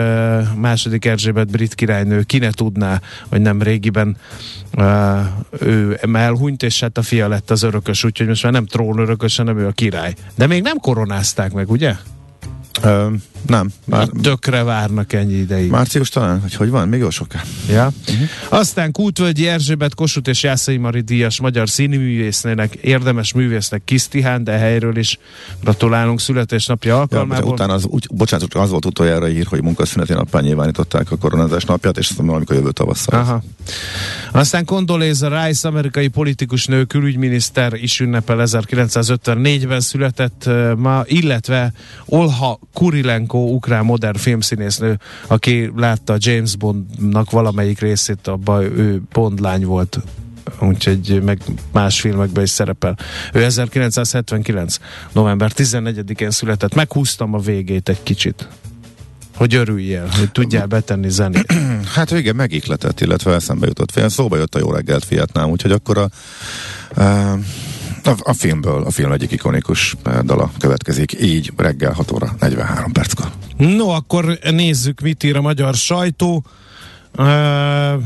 második 0.55 1.05
Erzsébet 1.05 1.51
brit 1.51 1.75
királynő 1.75 2.21
ki 2.21 2.37
ne 2.37 2.51
tudná, 2.51 3.01
hogy 3.29 3.41
nem 3.41 3.61
régiben 3.61 4.17
ő 5.59 5.99
elhunyt, 6.13 6.63
és 6.63 6.79
hát 6.79 6.97
a 6.97 7.01
fia 7.01 7.27
lett 7.27 7.51
az 7.51 7.63
örökös, 7.63 8.03
úgyhogy 8.03 8.27
most 8.27 8.43
már 8.43 8.51
nem 8.51 8.65
trónörökös, 8.65 9.35
hanem 9.37 9.57
ő 9.57 9.67
a 9.67 9.71
király. 9.71 10.13
De 10.35 10.47
még 10.47 10.61
nem 10.61 10.77
koronázták 10.77 11.53
meg, 11.53 11.69
ugye? 11.69 11.95
Ö, 12.81 13.07
nem. 13.47 13.71
Már 13.85 14.07
tökre 14.21 14.63
várnak 14.63 15.13
ennyi 15.13 15.33
ideig. 15.33 15.69
Március 15.69 16.09
talán, 16.09 16.41
hogy 16.41 16.53
hogy 16.53 16.69
van, 16.69 16.87
még 16.87 16.99
jó 16.99 17.09
soká. 17.09 17.41
Ja. 17.69 17.91
Uh-huh. 18.09 18.27
Aztán 18.49 18.91
Kultvölgyi 18.91 19.47
Erzsébet 19.47 19.95
Kossuth 19.95 20.29
és 20.29 20.43
Jászai 20.43 20.77
Mari 20.77 21.01
Díjas 21.01 21.39
magyar 21.39 21.69
színművésznének, 21.69 22.75
érdemes 22.75 23.33
művésznek 23.33 23.81
Kisztihán, 23.85 24.43
de 24.43 24.51
helyről 24.51 24.97
is 24.97 25.19
gratulálunk 25.61 26.19
születésnapja 26.19 26.99
alkalmából. 26.99 27.45
Ja, 27.45 27.53
utána 27.53 27.73
az, 27.73 27.85
úgy, 27.85 28.07
bocsánat, 28.13 28.53
az 28.53 28.69
volt 28.69 28.85
utoljára 28.85 29.29
ír, 29.29 29.45
hogy 29.45 29.63
munkaszüneti 29.63 30.13
napján 30.13 30.43
nyilvánították 30.43 31.11
a 31.11 31.17
koronázás 31.17 31.63
napját, 31.63 31.97
és 31.97 32.09
azt 32.09 32.19
valamikor 32.19 32.55
jövő 32.55 32.71
tavasszal. 32.71 33.19
Aha. 33.19 33.43
Aztán 34.31 34.65
Condoleezza 34.65 35.45
Rice, 35.45 35.67
amerikai 35.67 36.07
politikus 36.07 36.65
nő, 36.65 36.83
külügyminiszter 36.83 37.73
is 37.73 37.99
ünnepel 37.99 38.37
1954-ben 38.39 39.79
született 39.79 40.49
ma, 40.77 41.03
illetve 41.05 41.73
Olha 42.05 42.59
Kurilenko, 42.73 43.34
ukrán 43.43 43.85
modern 43.85 44.17
filmszínésznő, 44.17 44.99
aki 45.27 45.71
látta 45.75 46.15
James 46.17 46.55
Bondnak 46.55 47.31
valamelyik 47.31 47.79
részét, 47.79 48.27
abban 48.27 48.63
ő 48.63 49.01
Bond 49.11 49.39
lány 49.39 49.65
volt 49.65 49.99
úgyhogy 50.59 51.21
meg 51.23 51.41
más 51.71 51.99
filmekben 51.99 52.43
is 52.43 52.49
szerepel. 52.49 52.97
Ő 53.33 53.43
1979. 53.43 54.77
november 55.11 55.51
14-én 55.55 56.31
született. 56.31 56.75
Meghúztam 56.75 57.33
a 57.33 57.39
végét 57.39 57.89
egy 57.89 58.03
kicsit 58.03 58.47
hogy 59.35 59.55
örüljél, 59.55 60.07
hogy 60.17 60.31
tudjál 60.31 60.65
betenni 60.65 61.09
zenét. 61.09 61.53
Hát 61.95 62.11
igen, 62.11 62.35
megikletett, 62.35 63.01
illetve 63.01 63.33
eszembe 63.33 63.67
jutott 63.67 63.91
fél. 63.91 64.09
Szóba 64.09 64.37
jött 64.37 64.55
a 64.55 64.59
jó 64.59 64.71
reggelt 64.71 65.05
Fiatnám, 65.05 65.49
úgyhogy 65.49 65.71
akkor 65.71 65.97
a, 65.97 66.09
a 67.01 67.37
a, 68.07 68.15
a 68.19 68.33
filmből, 68.33 68.83
a 68.83 68.91
film 68.91 69.11
egyik 69.11 69.31
ikonikus 69.31 69.95
eh, 70.03 70.19
dala 70.19 70.51
következik, 70.59 71.21
így 71.21 71.51
reggel 71.57 71.91
6 71.91 72.11
óra 72.11 72.35
43 72.39 72.91
perckor. 72.91 73.31
No, 73.57 73.87
akkor 73.89 74.39
nézzük, 74.51 75.01
mit 75.01 75.23
ír 75.23 75.35
a 75.35 75.41
magyar 75.41 75.73
sajtó. 75.73 76.45
Uh, 77.17 77.25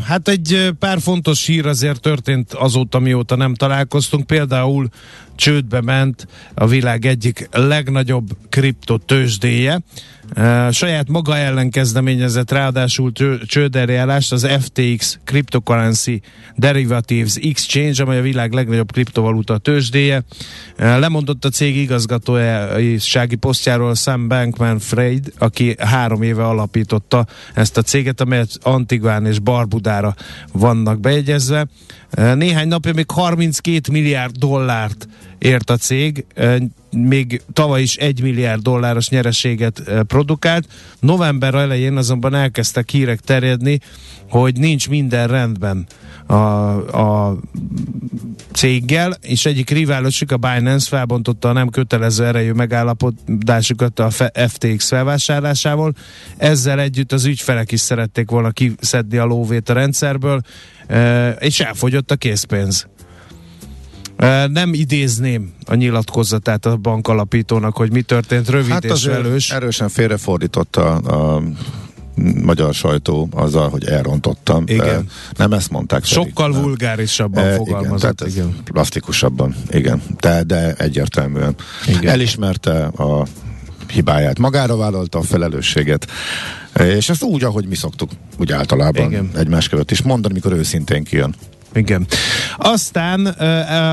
hát 0.05 0.27
egy 0.27 0.69
pár 0.79 1.01
fontos 1.01 1.45
hír 1.45 1.65
azért 1.65 2.01
történt 2.01 2.53
azóta, 2.53 2.99
mióta 2.99 3.35
nem 3.35 3.53
találkoztunk. 3.53 4.27
Például 4.27 4.89
csődbe 5.35 5.81
ment 5.81 6.27
a 6.53 6.67
világ 6.67 7.05
egyik 7.05 7.49
legnagyobb 7.51 8.29
kriptotősdéje. 8.49 9.81
Saját 10.71 11.07
maga 11.07 11.37
ellen 11.37 11.69
kezdeményezett 11.69 12.51
ráadásul 12.51 13.11
csőderjárást 13.45 14.31
az 14.31 14.47
FTX 14.59 15.19
Cryptocurrency 15.23 16.21
Derivatives 16.55 17.35
Exchange, 17.35 18.03
amely 18.03 18.17
a 18.17 18.21
világ 18.21 18.53
legnagyobb 18.53 18.91
kriptovaluta 18.91 19.57
tőzsdéje. 19.57 20.23
Lemondott 20.77 21.45
a 21.45 21.49
cég 21.49 21.75
igazgatósági 21.75 23.35
posztjáról 23.35 23.95
Sam 23.95 24.27
Bankman-Fried, 24.27 25.25
aki 25.37 25.75
három 25.79 26.21
éve 26.21 26.45
alapította 26.45 27.27
ezt 27.53 27.77
a 27.77 27.81
céget, 27.81 28.21
amelyet 28.21 28.57
Antigván 28.61 29.25
és 29.25 29.39
Barbudára 29.39 30.15
vannak 30.51 30.99
bejegyezve. 30.99 31.67
Néhány 32.35 32.67
napja 32.67 32.93
még 32.93 33.11
32 33.11 33.91
milliárd 33.91 34.35
dollárt 34.35 35.07
ért 35.37 35.69
a 35.69 35.77
cég, 35.77 36.25
még 36.91 37.41
tavaly 37.53 37.81
is 37.81 37.95
egy 37.95 38.21
milliárd 38.21 38.61
dolláros 38.61 39.09
nyereséget 39.09 39.83
produkált. 40.07 40.67
November 40.99 41.53
elején 41.53 41.97
azonban 41.97 42.35
elkezdtek 42.35 42.89
hírek 42.89 43.19
terjedni, 43.19 43.79
hogy 44.29 44.57
nincs 44.57 44.89
minden 44.89 45.27
rendben 45.27 45.87
a, 46.25 46.35
a 47.27 47.37
céggel, 48.51 49.17
és 49.21 49.45
egyik 49.45 49.69
riválosuk, 49.69 50.31
a 50.31 50.37
Binance 50.37 50.87
felbontotta 50.87 51.49
a 51.49 51.53
nem 51.53 51.69
kötelező 51.69 52.25
erejű 52.25 52.51
megállapodásukat 52.51 53.99
a 53.99 54.09
FTX 54.47 54.87
felvásárlásával. 54.87 55.93
Ezzel 56.37 56.79
együtt 56.79 57.11
az 57.11 57.25
ügyfelek 57.25 57.71
is 57.71 57.79
szerették 57.79 58.29
volna 58.29 58.51
kiszedni 58.51 59.17
a 59.17 59.25
lóvét 59.25 59.69
a 59.69 59.73
rendszerből, 59.73 60.41
és 61.39 61.59
elfogyott 61.59 62.11
a 62.11 62.15
készpénz. 62.15 62.87
Nem 64.47 64.73
idézném 64.73 65.51
a 65.65 65.75
nyilatkozatát 65.75 66.65
a 66.65 66.77
bankalapítónak, 66.77 67.75
hogy 67.77 67.91
mi 67.91 68.01
történt 68.01 68.49
rövid 68.49 68.71
hát 68.71 68.83
és 68.83 69.05
velős. 69.05 69.51
Erősen 69.51 69.89
félrefordította 69.89 70.95
a 70.95 71.41
magyar 72.43 72.73
sajtó 72.73 73.29
azzal, 73.31 73.69
hogy 73.69 73.85
elrontottam. 73.85 74.63
Igen. 74.67 75.07
Nem 75.37 75.51
ezt 75.51 75.69
mondták. 75.69 76.05
Sokkal 76.05 76.49
nem. 76.49 76.61
vulgárisabban 76.61 77.45
e, 77.45 77.55
fogalmazott. 77.55 78.21
Igen, 78.21 78.31
igen. 78.31 78.63
plastikusabban, 78.63 79.55
igen. 79.69 80.01
De, 80.19 80.43
de 80.43 80.73
egyértelműen. 80.73 81.55
Igen. 81.87 82.07
Elismerte 82.11 82.85
a 82.85 83.27
hibáját, 83.91 84.39
magára 84.39 84.75
vállalta 84.75 85.17
a 85.17 85.21
felelősséget, 85.21 86.07
és 86.79 87.09
ezt 87.09 87.23
úgy, 87.23 87.43
ahogy 87.43 87.67
mi 87.67 87.75
szoktuk, 87.75 88.11
úgy 88.37 88.51
általában 88.51 89.05
Igen. 89.05 89.29
egymás 89.35 89.69
között 89.69 89.91
is 89.91 90.01
mondani, 90.01 90.33
mikor 90.33 90.53
őszintén 90.53 91.03
kijön. 91.03 91.35
Igen. 91.73 92.07
Aztán 92.57 93.25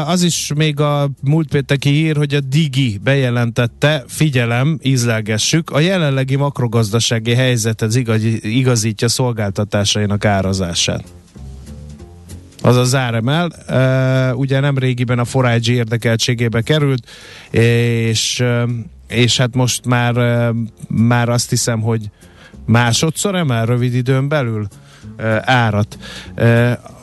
az 0.06 0.22
is 0.22 0.52
még 0.54 0.80
a 0.80 1.10
múlt 1.22 1.48
pénteki 1.48 1.90
hír, 1.90 2.16
hogy 2.16 2.34
a 2.34 2.40
Digi 2.40 3.00
bejelentette, 3.04 4.04
figyelem, 4.06 4.78
ízlelgessük, 4.82 5.70
a 5.70 5.80
jelenlegi 5.80 6.36
makrogazdasági 6.36 7.34
helyzet 7.34 7.82
az 7.82 8.02
igazítja 8.42 9.08
szolgáltatásainak 9.08 10.24
árazását. 10.24 11.04
az 12.62 12.96
RML. 13.10 13.50
Uh, 13.68 14.38
ugye 14.38 14.60
nem 14.60 14.78
régiben 14.78 15.18
a 15.18 15.24
Forage 15.24 15.72
érdekeltségébe 15.72 16.60
került, 16.60 17.08
és, 17.50 18.44
és 19.08 19.36
hát 19.36 19.54
most 19.54 19.86
már, 19.86 20.52
már 20.88 21.28
azt 21.28 21.50
hiszem, 21.50 21.80
hogy 21.80 22.10
másodszor 22.66 23.34
emel 23.34 23.66
rövid 23.66 23.94
időn 23.94 24.28
belül 24.28 24.68
árat. 25.40 25.98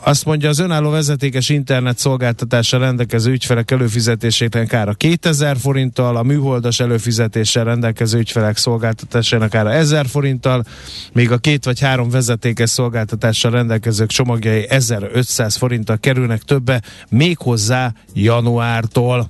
Azt 0.00 0.24
mondja, 0.24 0.48
az 0.48 0.58
önálló 0.58 0.90
vezetékes 0.90 1.48
internet 1.48 1.98
szolgáltatással 1.98 2.80
rendelkező 2.80 3.30
ügyfelek 3.30 3.70
előfizetésének 3.70 4.72
ára 4.72 4.92
2000 4.92 5.56
forinttal, 5.56 6.16
a 6.16 6.22
műholdas 6.22 6.80
előfizetéssel 6.80 7.64
rendelkező 7.64 8.18
ügyfelek 8.18 8.56
szolgáltatásának 8.56 9.54
ára 9.54 9.72
1000 9.72 10.06
forinttal, 10.06 10.64
míg 11.12 11.30
a 11.30 11.38
két 11.38 11.64
vagy 11.64 11.80
három 11.80 12.10
vezetékes 12.10 12.70
szolgáltatással 12.70 13.50
rendelkezők 13.50 14.08
csomagjai 14.08 14.66
1500 14.68 15.56
forinttal 15.56 15.98
kerülnek 16.00 16.42
többe, 16.42 16.82
méghozzá 17.08 17.92
januártól. 18.14 19.28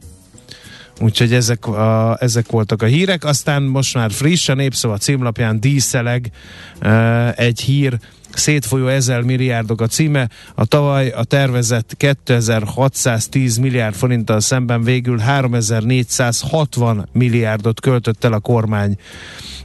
Úgyhogy 1.01 1.33
ezek, 1.33 1.67
a, 1.67 2.17
ezek 2.21 2.51
voltak 2.51 2.83
a 2.83 2.87
hírek. 2.87 3.25
Aztán 3.25 3.63
most 3.63 3.95
már 3.95 4.13
friss, 4.13 4.49
a 4.49 4.55
Népszava 4.55 4.97
címlapján 4.97 5.61
díszeleg 5.61 6.31
egy 7.35 7.61
hír, 7.61 7.99
szétfolyó 8.37 8.87
ezer 8.87 9.23
milliárdok 9.23 9.81
a 9.81 9.87
címe. 9.87 10.29
A 10.55 10.65
tavaly 10.65 11.11
a 11.11 11.25
tervezett 11.25 11.95
2610 11.97 13.57
milliárd 13.57 13.95
forinttal 13.95 14.41
szemben 14.41 14.83
végül 14.83 15.19
3460 15.19 17.09
milliárdot 17.13 17.81
költött 17.81 18.25
el 18.25 18.33
a 18.33 18.41
kormány 18.41 18.97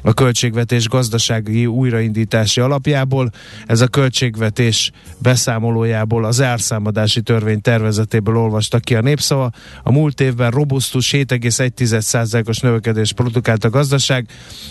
a 0.01 0.13
költségvetés 0.13 0.87
gazdasági 0.87 1.65
újraindítási 1.65 2.61
alapjából. 2.61 3.31
Ez 3.65 3.81
a 3.81 3.87
költségvetés 3.87 4.91
beszámolójából 5.17 6.25
az 6.25 6.41
árszámadási 6.41 7.21
törvény 7.21 7.61
tervezetéből 7.61 8.37
olvastak 8.37 8.81
ki 8.81 8.95
a 8.95 9.01
népszava. 9.01 9.51
A 9.83 9.91
múlt 9.91 10.21
évben 10.21 10.51
robusztus 10.51 11.11
7,1%-os 11.11 12.59
növekedés 12.59 13.13
produkált 13.13 13.63
a 13.63 13.69
gazdaság, 13.69 14.27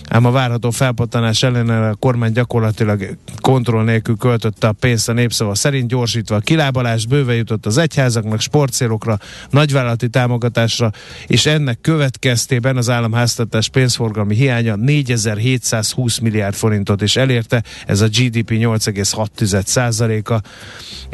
ám 0.09 0.25
a 0.25 0.31
várható 0.31 0.71
felpattanás 0.71 1.43
ellenére 1.43 1.88
a 1.88 1.95
kormány 1.95 2.33
gyakorlatilag 2.33 3.17
kontroll 3.40 3.85
nélkül 3.88 4.16
költötte 4.16 4.68
a 4.68 4.73
pénzt 4.73 5.09
a 5.09 5.12
népszava 5.12 5.54
szerint, 5.54 5.88
gyorsítva 5.88 6.37
a 6.37 6.40
kilábalást, 6.40 7.09
bőve 7.09 7.35
jutott 7.35 7.66
az 7.66 7.78
egyházaknak, 7.78 8.40
sportcélokra, 8.40 9.18
nagyvállalati 9.50 10.09
támogatásra, 10.09 10.90
és 11.26 11.47
ennek 11.47 11.80
következtében 11.80 12.76
az 12.76 12.90
államháztatás 12.90 13.68
pénzforgalmi 13.68 14.35
hiánya 14.35 14.76
4720 14.76 16.18
milliárd 16.18 16.54
forintot 16.54 17.02
is 17.02 17.16
elérte, 17.16 17.62
ez 17.87 18.00
a 18.00 18.07
GDP 18.07 18.50
8,6%-a, 18.50 20.40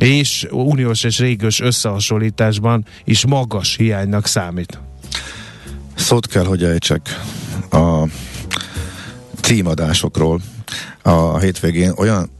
és 0.04 0.46
uniós 0.50 1.04
és 1.04 1.18
régiós 1.18 1.60
összehasonlításban 1.60 2.84
is 3.04 3.26
magas 3.26 3.76
hiánynak 3.76 4.26
számít. 4.26 4.78
Szót 5.94 6.26
kell, 6.26 6.44
hogy 6.44 6.64
ejtsek 6.64 7.20
a 7.70 8.08
címadásokról. 9.40 10.40
A 11.02 11.38
hétvégén 11.38 11.92
olyan 11.96 12.30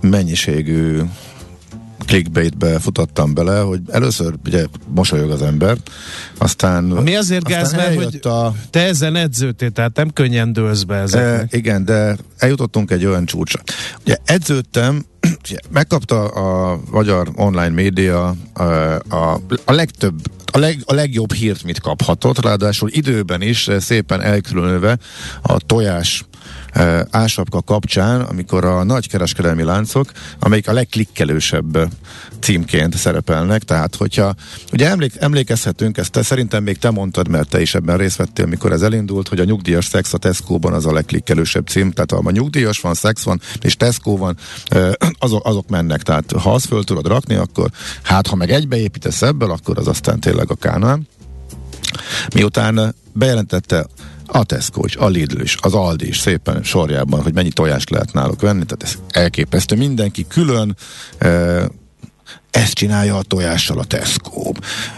mennyiségű 0.00 1.00
clickbaitbe 2.10 2.78
futottam 2.78 3.34
bele, 3.34 3.60
hogy 3.60 3.80
először 3.90 4.34
ugye 4.46 4.64
mosolyog 4.94 5.30
az 5.30 5.42
ember, 5.42 5.76
aztán... 6.38 6.84
Mi 6.84 7.16
azért 7.16 7.44
gáz, 7.44 7.72
mert 7.72 7.94
hogy 7.94 8.18
a... 8.22 8.54
te 8.70 8.80
ezen 8.80 9.16
edzőtél, 9.16 9.70
tehát 9.70 9.96
nem 9.96 10.10
könnyen 10.10 10.52
dőlsz 10.52 10.82
be 10.82 10.96
ezeknek. 10.96 11.52
E, 11.52 11.56
igen, 11.56 11.84
de 11.84 12.16
eljutottunk 12.38 12.90
egy 12.90 13.06
olyan 13.06 13.24
csúcsra. 13.24 13.60
Ugye 14.00 14.16
edződtem, 14.24 15.04
ugye, 15.44 15.58
megkapta 15.70 16.28
a 16.28 16.80
magyar 16.90 17.30
online 17.34 17.68
média 17.68 18.34
a, 18.52 18.62
a, 19.08 19.40
a 19.64 19.72
legtöbb 19.72 20.20
a, 20.52 20.58
leg, 20.58 20.82
a 20.84 20.94
legjobb 20.94 21.32
hírt, 21.32 21.62
mit 21.64 21.80
kaphatott, 21.80 22.40
ráadásul 22.40 22.88
időben 22.92 23.42
is 23.42 23.70
szépen 23.78 24.20
elkülönülve 24.20 24.98
a 25.42 25.56
tojás 25.56 26.24
e, 26.24 26.29
ásapka 27.10 27.62
kapcsán, 27.62 28.20
amikor 28.20 28.64
a 28.64 28.82
nagy 28.82 29.08
kereskedelmi 29.08 29.62
láncok, 29.62 30.12
amelyik 30.38 30.68
a 30.68 30.72
legklikkelősebb 30.72 31.88
címként 32.40 32.96
szerepelnek, 32.96 33.62
tehát 33.62 33.96
hogyha, 33.96 34.34
ugye 34.72 34.88
emlék, 34.88 35.12
emlékezhetünk, 35.18 35.96
ezt 35.96 36.10
te 36.10 36.22
szerintem 36.22 36.62
még 36.62 36.78
te 36.78 36.90
mondtad, 36.90 37.28
mert 37.28 37.48
te 37.48 37.60
is 37.60 37.74
ebben 37.74 37.96
részt 37.96 38.16
vettél, 38.16 38.46
mikor 38.46 38.72
ez 38.72 38.82
elindult, 38.82 39.28
hogy 39.28 39.40
a 39.40 39.44
nyugdíjas 39.44 39.84
szex 39.84 40.12
a 40.12 40.18
Tesco-ban 40.18 40.72
az 40.72 40.86
a 40.86 40.92
legklikkelősebb 40.92 41.66
cím, 41.66 41.90
tehát 41.90 42.10
ha 42.10 42.20
a 42.24 42.30
nyugdíjas 42.30 42.80
van, 42.80 42.94
szex 42.94 43.22
van, 43.22 43.40
és 43.60 43.76
Tesco 43.76 44.16
van, 44.16 44.36
azok, 45.18 45.46
azok 45.46 45.68
mennek, 45.68 46.02
tehát 46.02 46.32
ha 46.32 46.52
azt 46.54 46.66
föl 46.66 46.84
tudod 46.84 47.06
rakni, 47.06 47.34
akkor 47.34 47.70
hát 48.02 48.26
ha 48.26 48.36
meg 48.36 48.50
egybeépítesz 48.50 49.22
ebből, 49.22 49.50
akkor 49.50 49.78
az 49.78 49.88
aztán 49.88 50.20
tényleg 50.20 50.50
a 50.50 50.54
kánál. 50.54 51.00
Miután 52.34 52.94
bejelentette 53.12 53.86
a 54.32 54.44
Tesco 54.44 54.84
is, 54.84 54.96
a 54.96 55.08
Lidl 55.08 55.40
is, 55.40 55.56
az 55.60 55.74
Aldi 55.74 56.08
is 56.08 56.18
szépen 56.18 56.62
sorjában, 56.62 57.22
hogy 57.22 57.34
mennyi 57.34 57.48
tojást 57.48 57.90
lehet 57.90 58.12
náluk 58.12 58.40
venni, 58.40 58.64
tehát 58.64 58.82
ez 58.82 58.98
elképesztő. 59.08 59.76
Mindenki 59.76 60.26
külön 60.28 60.76
e, 61.18 61.28
ezt 62.50 62.72
csinálja 62.72 63.16
a 63.16 63.22
tojással 63.22 63.78
a 63.78 63.84
Tesco. 63.84 64.52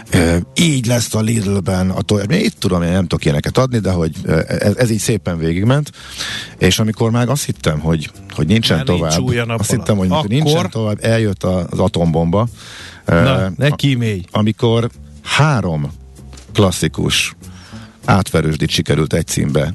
E, 0.09 0.39
így 0.55 0.85
lesz 0.85 1.13
a 1.13 1.21
Lidlben 1.21 1.89
a 1.89 2.01
tojás. 2.01 2.25
Én 2.29 2.43
itt 2.43 2.59
tudom, 2.59 2.81
én 2.81 2.91
nem 2.91 3.01
tudok 3.01 3.23
ilyeneket 3.25 3.57
adni, 3.57 3.79
de 3.79 3.91
hogy 3.91 4.11
ez, 4.47 4.75
ez 4.75 4.89
így 4.89 4.99
szépen 4.99 5.37
végigment. 5.37 5.91
És 6.57 6.79
amikor 6.79 7.11
már 7.11 7.29
azt 7.29 7.45
hittem, 7.45 7.79
hogy, 7.79 8.11
hogy 8.29 8.47
nincsen 8.47 8.77
Már 8.77 8.85
tovább, 8.85 9.19
nincs 9.19 9.45
azt 9.47 9.71
hittem, 9.71 9.97
hogy 9.97 10.11
Akkor... 10.11 10.27
nincsen 10.27 10.69
tovább, 10.69 10.97
eljött 11.01 11.43
az 11.43 11.79
atombomba. 11.79 12.47
Na, 13.05 13.51
ne 13.55 13.69
kímélj! 13.69 14.23
Amikor 14.31 14.89
három 15.21 15.91
klasszikus 16.53 17.35
átverősdit 18.05 18.69
sikerült 18.69 19.13
egy 19.13 19.27
címbe 19.27 19.73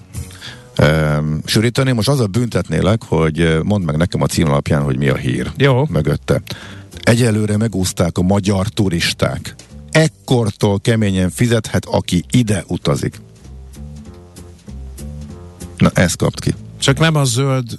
um, 0.78 1.40
sűríteni. 1.44 1.92
Most 1.92 2.08
az 2.08 2.20
a 2.20 2.26
büntetnélek, 2.26 3.02
hogy 3.04 3.58
mondd 3.62 3.84
meg 3.84 3.96
nekem 3.96 4.22
a 4.22 4.26
cím 4.26 4.46
alapján, 4.48 4.82
hogy 4.82 4.96
mi 4.96 5.08
a 5.08 5.16
hír 5.16 5.52
Jó. 5.56 5.86
mögötte. 5.90 6.42
Egyelőre 7.02 7.56
megúzták 7.56 8.18
a 8.18 8.22
magyar 8.22 8.68
turisták. 8.68 9.54
Ekkortól 9.90 10.80
keményen 10.80 11.30
fizethet, 11.30 11.84
aki 11.84 12.24
ide 12.30 12.64
utazik. 12.66 13.20
Na, 15.76 15.90
ezt 15.94 16.16
kapt 16.16 16.40
ki. 16.40 16.54
Csak 16.78 16.98
nem 16.98 17.14
a 17.14 17.24
zöld. 17.24 17.64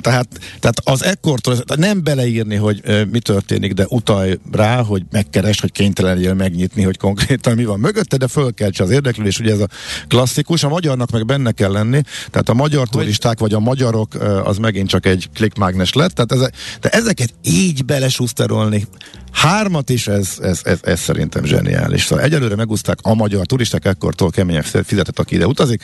tehát, 0.00 0.28
tehát 0.60 0.80
az 0.84 1.04
ekkortól 1.04 1.56
nem 1.76 2.02
beleírni, 2.02 2.54
hogy 2.54 2.80
e, 2.84 3.04
mi 3.04 3.18
történik, 3.18 3.72
de 3.72 3.84
utalj 3.88 4.38
rá, 4.52 4.82
hogy 4.82 5.02
megkeres, 5.10 5.60
hogy 5.60 5.72
kénytelen 5.72 6.14
legyél 6.14 6.34
megnyitni, 6.34 6.82
hogy 6.82 6.96
konkrétan 6.96 7.54
mi 7.54 7.64
van 7.64 7.80
mögötte, 7.80 8.16
de 8.16 8.28
fölkeltse 8.28 8.82
az 8.82 8.90
érdeklődés, 8.90 9.38
ugye 9.38 9.52
ez 9.52 9.60
a 9.60 9.68
klasszikus, 10.08 10.62
a 10.62 10.68
magyarnak 10.68 11.10
meg 11.10 11.26
benne 11.26 11.52
kell 11.52 11.72
lenni, 11.72 12.00
tehát 12.30 12.48
a 12.48 12.54
magyar 12.54 12.88
turisták 12.88 13.38
vagy 13.38 13.52
a 13.52 13.60
magyarok 13.60 14.14
az 14.44 14.58
megint 14.58 14.88
csak 14.88 15.06
egy 15.06 15.28
klikmágnes 15.34 15.92
lett, 15.92 16.14
tehát 16.14 16.32
ez, 16.32 16.50
de 16.80 16.88
ezeket 16.88 17.34
így 17.42 17.84
belesúszterolni, 17.84 18.86
hármat 19.32 19.90
is, 19.90 20.06
ez, 20.08 20.38
ez, 20.42 20.60
ez, 20.64 20.78
ez 20.82 21.00
szerintem 21.00 21.44
zseniális. 21.44 22.04
Szóval 22.04 22.24
egyelőre 22.24 22.56
megúzták 22.56 22.98
a 23.02 23.14
magyar 23.14 23.46
turisták, 23.46 23.84
ekkortól 23.84 24.30
keményen 24.30 24.62
fizetett, 24.62 25.18
aki 25.18 25.34
ide 25.34 25.46
utazik. 25.46 25.82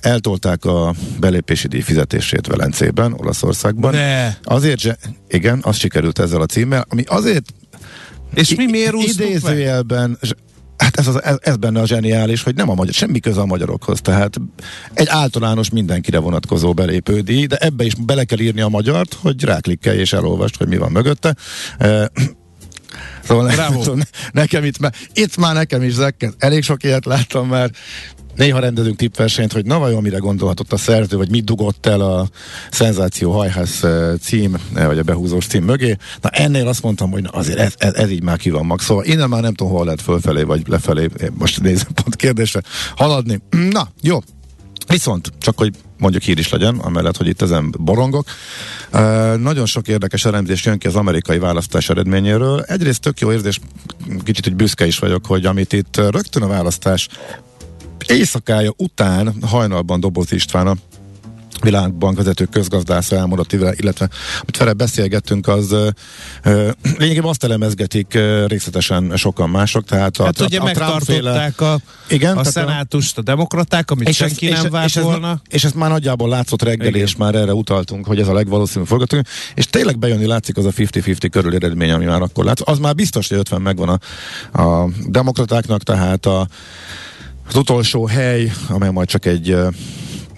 Eltolták 0.00 0.64
a 0.64 0.94
belépési 1.20 1.68
díj 1.68 1.80
fizetését 1.80 2.46
Velencében, 2.46 3.12
Olaszországban. 3.12 3.92
De. 3.92 4.38
Azért, 4.42 4.78
zse, 4.78 4.96
igen, 5.28 5.60
az 5.62 5.76
sikerült 5.76 6.18
ezzel 6.18 6.40
a 6.40 6.46
címmel, 6.46 6.84
ami 6.88 7.02
azért 7.06 7.52
és 8.34 8.54
mi 8.54 8.66
miért 8.66 8.94
idézőjelben 8.94 10.18
Hát 10.78 10.98
ez, 10.98 11.06
az, 11.06 11.22
ez, 11.22 11.36
ez 11.40 11.56
benne 11.56 11.80
a 11.80 11.86
zseniális, 11.86 12.42
hogy 12.42 12.54
nem 12.54 12.70
a 12.70 12.74
magyar, 12.74 12.94
semmi 12.94 13.20
köze 13.20 13.40
a 13.40 13.46
magyarokhoz, 13.46 14.00
tehát 14.00 14.40
egy 14.94 15.06
általános 15.08 15.70
mindenkire 15.70 16.18
vonatkozó 16.18 16.72
belépődíj, 16.72 17.46
de 17.46 17.56
ebbe 17.56 17.84
is 17.84 17.94
bele 17.94 18.24
kell 18.24 18.38
írni 18.38 18.60
a 18.60 18.68
magyart, 18.68 19.14
hogy 19.14 19.44
ráklikkelj 19.44 19.98
és 19.98 20.12
elolvast, 20.12 20.56
hogy 20.56 20.68
mi 20.68 20.76
van 20.76 20.92
mögötte. 20.92 21.34
Szóval 23.22 23.46
ne, 23.94 24.04
nekem 24.32 24.64
itt, 24.64 24.76
itt 25.12 25.36
már 25.36 25.54
nekem 25.54 25.82
is 25.82 25.92
zekket. 25.92 26.34
Elég 26.38 26.62
sok 26.62 26.82
ilyet 26.82 27.04
láttam 27.04 27.48
már, 27.48 27.70
Néha 28.38 28.58
rendezünk 28.58 28.96
tippversenyt, 28.96 29.52
hogy 29.52 29.64
na 29.64 29.78
vajon 29.78 30.02
mire 30.02 30.18
gondolhatott 30.18 30.72
a 30.72 30.76
szerző, 30.76 31.16
vagy 31.16 31.30
mit 31.30 31.44
dugott 31.44 31.86
el 31.86 32.00
a 32.00 32.28
szenzáció 32.70 33.32
hajház 33.32 33.84
eh, 33.84 34.12
cím, 34.20 34.56
eh, 34.74 34.86
vagy 34.86 34.98
a 34.98 35.02
behúzós 35.02 35.46
cím 35.46 35.64
mögé. 35.64 35.96
Na 36.20 36.28
ennél 36.28 36.68
azt 36.68 36.82
mondtam, 36.82 37.10
hogy 37.10 37.22
na 37.22 37.28
azért 37.28 37.58
ez, 37.58 37.74
ez, 37.76 37.94
ez 37.94 38.10
így 38.10 38.22
már 38.22 38.36
ki 38.36 38.50
van 38.50 38.66
max. 38.66 38.84
Szóval 38.84 39.04
innen 39.04 39.28
már 39.28 39.42
nem 39.42 39.54
tudom, 39.54 39.72
hol 39.72 39.84
lehet 39.84 40.02
fölfelé, 40.02 40.42
vagy 40.42 40.62
lefelé, 40.66 41.08
most 41.38 41.60
nézem 41.60 41.92
pont 41.94 42.16
kérdésre, 42.16 42.62
haladni. 42.96 43.40
Na, 43.70 43.88
jó, 44.02 44.18
Viszont, 44.88 45.32
csak 45.38 45.58
hogy 45.58 45.74
mondjuk 45.98 46.22
hír 46.22 46.38
is 46.38 46.48
legyen, 46.48 46.76
amellett, 46.76 47.16
hogy 47.16 47.26
itt 47.26 47.42
ezen 47.42 47.74
borongok. 47.78 48.26
Uh, 48.92 49.36
nagyon 49.36 49.66
sok 49.66 49.88
érdekes 49.88 50.24
elemzés 50.24 50.64
jön 50.64 50.78
ki 50.78 50.86
az 50.86 50.96
amerikai 50.96 51.38
választás 51.38 51.88
eredményéről. 51.88 52.60
Egyrészt 52.60 53.00
tök 53.00 53.20
jó 53.20 53.32
érzés, 53.32 53.60
kicsit 54.24 54.44
hogy 54.44 54.54
büszke 54.54 54.86
is 54.86 54.98
vagyok, 54.98 55.26
hogy 55.26 55.46
amit 55.46 55.72
itt 55.72 55.96
rögtön 55.96 56.42
a 56.42 56.46
választás 56.46 57.08
éjszakája 58.08 58.72
után 58.76 59.34
hajnalban 59.42 60.00
Doboz 60.00 60.32
István 60.32 60.66
a 60.66 60.74
világbank 61.62 62.16
vezető 62.16 62.44
közgazdásza 62.44 63.16
elmondott, 63.16 63.52
illetve 63.52 64.08
amit 64.40 64.56
vele 64.56 64.72
beszélgettünk, 64.72 65.48
az 65.48 65.72
ö, 65.72 66.70
lényegében 66.98 67.28
azt 67.28 67.44
elemezgetik 67.44 68.14
ö, 68.14 68.46
részletesen 68.46 69.12
sokan 69.16 69.50
mások, 69.50 69.84
tehát 69.84 70.16
a, 70.16 70.24
hát 70.24 70.40
a, 70.40 70.44
ugye 70.44 70.58
a 70.58 70.64
megtartották 70.64 71.60
a, 71.60 71.80
igen, 72.08 72.36
a 72.36 72.44
szenátust, 72.44 73.18
a 73.18 73.22
demokraták, 73.22 73.90
amit 73.90 74.08
és 74.08 74.16
senki 74.16 74.50
ez, 74.50 74.62
nem 74.62 74.70
várt 74.70 74.86
és 74.86 74.94
volna. 75.02 75.30
Ez, 75.30 75.38
és 75.48 75.64
ezt 75.64 75.74
már 75.74 75.90
nagyjából 75.90 76.28
látszott 76.28 76.62
reggel, 76.62 76.86
igen. 76.86 77.00
és 77.00 77.16
már 77.16 77.34
erre 77.34 77.54
utaltunk, 77.54 78.06
hogy 78.06 78.20
ez 78.20 78.28
a 78.28 78.32
legvalószínűbb 78.32 78.86
forgatókönyv, 78.86 79.26
és 79.54 79.66
tényleg 79.66 79.98
bejönni 79.98 80.26
látszik 80.26 80.56
az 80.56 80.64
a 80.64 80.70
50-50 80.70 81.28
körül 81.30 81.54
eredmény, 81.54 81.90
ami 81.90 82.04
már 82.04 82.22
akkor 82.22 82.44
látszott. 82.44 82.68
Az 82.68 82.78
már 82.78 82.94
biztos, 82.94 83.28
hogy 83.28 83.38
50 83.38 83.62
megvan 83.62 83.88
a, 84.52 84.62
a 84.62 84.88
demokratáknak, 85.06 85.82
tehát 85.82 86.26
a, 86.26 86.48
az 87.48 87.56
utolsó 87.56 88.06
hely, 88.06 88.52
amely 88.68 88.90
majd 88.90 89.08
csak 89.08 89.26
egy 89.26 89.56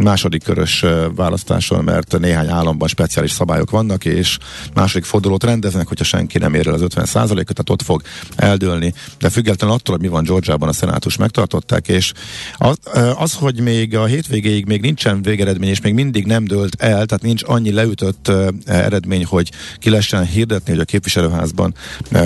második 0.02 0.42
körös 0.42 0.84
választáson, 1.14 1.84
mert 1.84 2.18
néhány 2.18 2.48
államban 2.48 2.88
speciális 2.88 3.30
szabályok 3.30 3.70
vannak, 3.70 4.04
és 4.04 4.38
második 4.74 5.04
fordulót 5.04 5.44
rendeznek, 5.44 5.88
hogyha 5.88 6.04
senki 6.04 6.38
nem 6.38 6.54
ér 6.54 6.66
el 6.66 6.74
az 6.74 6.80
50 6.80 7.04
ot 7.04 7.28
tehát 7.28 7.70
ott 7.70 7.82
fog 7.82 8.02
eldőlni. 8.36 8.94
De 9.18 9.30
függetlenül 9.30 9.76
attól, 9.76 9.94
hogy 9.94 10.04
mi 10.04 10.10
van 10.10 10.24
Georgiában, 10.24 10.68
a 10.68 10.72
szenátus 10.72 11.16
megtartották, 11.16 11.88
és 11.88 12.12
az, 12.56 12.76
az, 13.16 13.34
hogy 13.34 13.60
még 13.60 13.96
a 13.96 14.04
hétvégéig 14.04 14.66
még 14.66 14.80
nincsen 14.80 15.22
végeredmény, 15.22 15.68
és 15.68 15.80
még 15.80 15.94
mindig 15.94 16.26
nem 16.26 16.44
dőlt 16.44 16.82
el, 16.82 17.06
tehát 17.06 17.22
nincs 17.22 17.42
annyi 17.46 17.72
leütött 17.72 18.32
eredmény, 18.64 19.24
hogy 19.24 19.50
ki 19.78 19.90
lehessen 19.90 20.26
hirdetni, 20.26 20.70
hogy 20.70 20.80
a 20.80 20.84
képviselőházban 20.84 21.74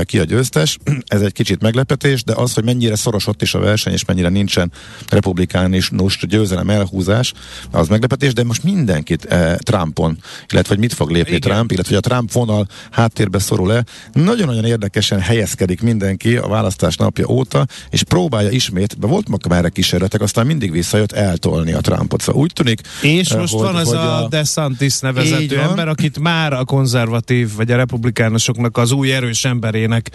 ki 0.02 0.18
a 0.18 0.24
győztes. 0.24 0.78
Ez 1.06 1.20
egy 1.20 1.32
kicsit 1.32 1.62
meglepetés, 1.62 2.24
de 2.24 2.32
az, 2.36 2.54
hogy 2.54 2.64
mennyire 2.64 2.96
szoros 2.96 3.26
ott 3.26 3.42
is 3.42 3.54
a 3.54 3.58
verseny, 3.58 3.92
és 3.92 4.04
mennyire 4.04 4.28
nincsen 4.28 4.72
republikánus 5.08 5.90
győzelem 6.26 6.70
elhúzás, 6.70 7.32
az 7.70 7.88
meglepetés, 7.88 8.32
de 8.32 8.44
most 8.44 8.62
mindenkit 8.62 9.24
eh, 9.24 9.54
Trumpon, 9.56 10.18
illetve 10.52 10.74
hogy 10.74 10.78
mit 10.78 10.92
fog 10.92 11.10
lépni 11.10 11.34
Igen. 11.34 11.50
Trump, 11.50 11.72
illetve 11.72 11.94
hogy 11.94 12.04
a 12.04 12.08
Trump 12.08 12.32
vonal 12.32 12.66
háttérbe 12.90 13.38
szorul-e. 13.38 13.84
Nagyon-nagyon 14.12 14.64
érdekesen 14.64 15.20
helyezkedik 15.20 15.82
mindenki 15.82 16.36
a 16.36 16.48
választás 16.48 16.96
napja 16.96 17.28
óta, 17.28 17.66
és 17.90 18.02
próbálja 18.02 18.50
ismét, 18.50 18.98
de 18.98 19.06
volt 19.06 19.26
erre 19.50 19.68
kísérletek, 19.68 20.20
aztán 20.20 20.46
mindig 20.46 20.70
visszajött 20.70 21.12
eltolni 21.12 21.72
a 21.72 21.80
Trumpot. 21.80 22.20
Szóval 22.20 22.42
úgy 22.42 22.52
tűnik, 22.52 22.80
és 23.02 23.30
eh, 23.30 23.38
most 23.38 23.52
hogy, 23.52 23.62
van 23.62 23.74
az 23.74 23.92
a, 23.92 24.24
a 24.24 24.28
DeSantis 24.28 24.98
nevezető 24.98 25.58
ember, 25.58 25.88
akit 25.88 26.18
már 26.18 26.52
a 26.52 26.64
konzervatív 26.64 27.54
vagy 27.56 27.70
a 27.70 27.76
republikánusoknak 27.76 28.76
az 28.76 28.92
új 28.92 29.12
erős 29.12 29.44
emberének 29.44 30.10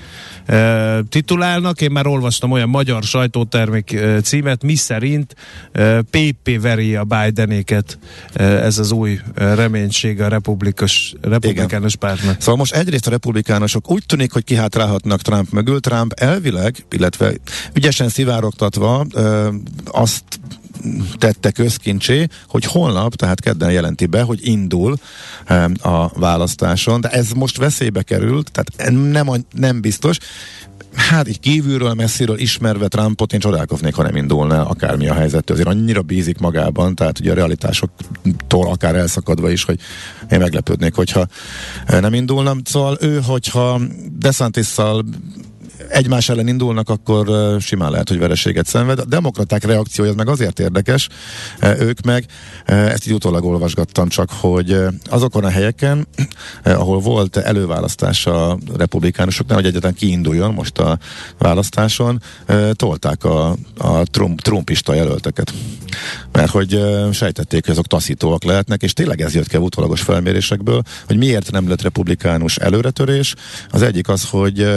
e, 0.45 1.01
titulálnak. 1.09 1.81
Én 1.81 1.91
már 1.91 2.07
olvastam 2.07 2.51
olyan 2.51 2.69
magyar 2.69 3.03
sajtótermék 3.03 3.93
e, 3.93 4.21
címet, 4.21 4.63
mi 4.63 4.75
szerint 4.75 5.35
e, 5.71 6.01
PP 6.01 6.61
veri 6.61 6.95
a 6.95 7.03
Biden 7.03 7.38
Biden-éket 7.39 7.97
ez 8.33 8.77
az 8.77 8.91
új 8.91 9.19
reménység 9.35 10.21
a 10.21 10.27
republikus, 10.27 11.15
republikánus 11.21 11.95
pártnak. 11.95 12.35
Szóval 12.39 12.55
most 12.55 12.73
egyrészt 12.73 13.07
a 13.07 13.09
republikánusok 13.09 13.91
úgy 13.91 14.03
tűnik, 14.05 14.31
hogy 14.31 14.43
kihátrálhatnak 14.43 15.21
Trump 15.21 15.49
mögül. 15.51 15.79
Trump 15.79 16.13
elvileg, 16.13 16.85
illetve 16.91 17.33
ügyesen 17.73 18.09
szivárogtatva 18.09 19.05
azt 19.85 20.23
tette 21.17 21.51
közkincsé, 21.51 22.27
hogy 22.47 22.65
holnap, 22.65 23.15
tehát 23.15 23.41
kedden 23.41 23.71
jelenti 23.71 24.05
be, 24.05 24.21
hogy 24.21 24.47
indul 24.47 24.95
a 25.81 26.19
választáson, 26.19 27.01
de 27.01 27.09
ez 27.09 27.31
most 27.31 27.57
veszélybe 27.57 28.01
került, 28.01 28.51
tehát 28.51 28.91
nem, 29.11 29.45
nem 29.51 29.81
biztos 29.81 30.17
hát 30.95 31.27
így 31.27 31.39
kívülről, 31.39 31.93
messziről 31.93 32.39
ismerve 32.39 32.87
Trumpot, 32.87 33.33
én 33.33 33.39
csodálkoznék, 33.39 33.93
ha 33.93 34.03
nem 34.03 34.15
indulna 34.15 34.65
akármi 34.65 35.07
a 35.07 35.13
helyzet. 35.13 35.49
Azért 35.49 35.67
annyira 35.67 36.01
bízik 36.01 36.37
magában, 36.37 36.95
tehát 36.95 37.19
ugye 37.19 37.31
a 37.31 37.35
realitásoktól 37.35 38.67
akár 38.69 38.95
elszakadva 38.95 39.49
is, 39.49 39.63
hogy 39.63 39.79
én 40.31 40.39
meglepődnék, 40.39 40.93
hogyha 40.93 41.27
nem 41.87 42.13
indulna. 42.13 42.55
Szóval 42.63 42.97
ő, 43.01 43.21
hogyha 43.25 43.81
DeSantis-szal 44.17 45.05
egymás 45.89 46.29
ellen 46.29 46.47
indulnak, 46.47 46.89
akkor 46.89 47.27
simán 47.61 47.91
lehet, 47.91 48.09
hogy 48.09 48.19
vereséget 48.19 48.65
szenved. 48.65 48.99
A 48.99 49.05
demokraták 49.05 49.63
reakciója 49.63 50.13
meg 50.13 50.27
azért 50.27 50.59
érdekes, 50.59 51.07
ők 51.79 52.01
meg, 52.01 52.25
ezt 52.65 53.07
így 53.07 53.13
utólag 53.13 53.45
olvasgattam 53.45 54.07
csak, 54.07 54.29
hogy 54.31 54.77
azokon 55.09 55.43
a 55.43 55.49
helyeken, 55.49 56.07
ahol 56.63 56.99
volt 56.99 57.37
előválasztás 57.37 58.25
a 58.25 58.57
republikánusoknál, 58.77 59.57
hogy 59.57 59.67
egyetlen 59.67 59.93
kiinduljon 59.93 60.53
most 60.53 60.77
a 60.77 60.97
választáson, 61.37 62.21
tolták 62.71 63.23
a, 63.23 63.55
a 63.77 64.03
Trump, 64.03 64.41
trumpista 64.41 64.93
jelölteket. 64.93 65.53
Mert 66.31 66.51
hogy 66.51 66.79
sejtették, 67.11 67.61
hogy 67.63 67.73
azok 67.73 67.87
taszítóak 67.87 68.43
lehetnek, 68.43 68.81
és 68.81 68.93
tényleg 68.93 69.21
ez 69.21 69.35
jött 69.35 69.47
ki 69.47 69.55
a 69.55 69.59
utólagos 69.59 70.01
felmérésekből, 70.01 70.81
hogy 71.07 71.17
miért 71.17 71.51
nem 71.51 71.69
lett 71.69 71.81
republikánus 71.81 72.57
előretörés. 72.57 73.35
Az 73.71 73.81
egyik 73.81 74.07
az, 74.09 74.29
hogy 74.29 74.67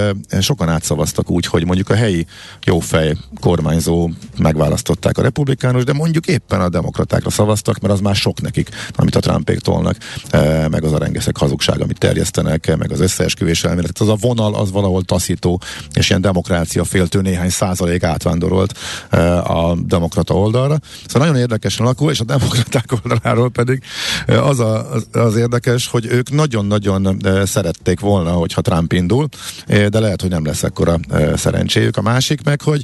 sokan 0.41 0.69
átszavaztak 0.69 0.91
szavaztak 0.93 1.31
úgy, 1.31 1.47
hogy 1.47 1.65
mondjuk 1.65 1.91
a 1.91 1.95
helyi 1.95 2.27
jófej 2.65 3.17
kormányzó 3.41 4.11
megválasztották 4.39 5.19
a 5.19 5.23
republikánus, 5.23 5.85
de 5.85 5.93
mondjuk 5.93 6.27
éppen 6.27 6.61
a 6.61 6.69
demokratákra 6.69 7.31
szavaztak, 7.31 7.79
mert 7.81 7.95
az 7.95 8.01
már 8.01 8.15
sok 8.15 8.41
nekik, 8.41 8.69
amit 8.95 9.15
a 9.15 9.21
Trumpék 9.21 9.59
tolnak, 9.59 9.97
e, 10.31 10.69
meg 10.69 10.85
az 10.85 10.93
a 10.93 10.99
rengeteg 10.99 11.37
hazugság, 11.37 11.81
amit 11.81 11.99
terjesztenek, 11.99 12.77
meg 12.77 12.93
az 12.93 13.01
összeesküvés 13.01 13.65
elmélet. 13.65 13.99
Az 13.99 14.09
a 14.09 14.17
vonal 14.21 14.55
az 14.55 14.71
valahol 14.71 15.03
taszító, 15.03 15.61
és 15.93 16.09
ilyen 16.09 16.21
demokrácia 16.21 16.85
féltő 16.85 17.21
néhány 17.21 17.51
százalék 17.51 18.03
átvándorolt 18.03 18.79
e, 19.11 19.39
a 19.39 19.77
demokrata 19.87 20.35
oldalra. 20.35 20.79
Szóval 21.07 21.29
nagyon 21.29 21.41
érdekesen 21.41 21.87
alakul, 21.87 22.11
és 22.11 22.21
a 22.21 22.25
demokraták 22.25 22.93
oldaláról 22.93 23.51
pedig 23.51 23.83
e, 24.27 24.43
az, 24.43 24.61
a, 24.61 24.87
az, 25.13 25.37
érdekes, 25.37 25.89
hogy 25.89 26.07
ők 26.07 26.31
nagyon-nagyon 26.31 27.23
szerették 27.45 28.01
volna, 28.01 28.31
hogyha 28.31 28.61
Trump 28.61 28.93
indul, 28.93 29.29
de 29.67 29.99
lehet, 30.01 30.21
hogy 30.21 30.31
nem 30.31 30.45
lesz 30.45 30.63
ekkora 30.63 30.82
e, 30.89 31.37
szerencséjük. 31.37 31.97
A 31.97 32.03
másik 32.03 32.45
meg, 32.45 32.61
hogy 32.61 32.83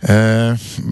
e, 0.00 0.14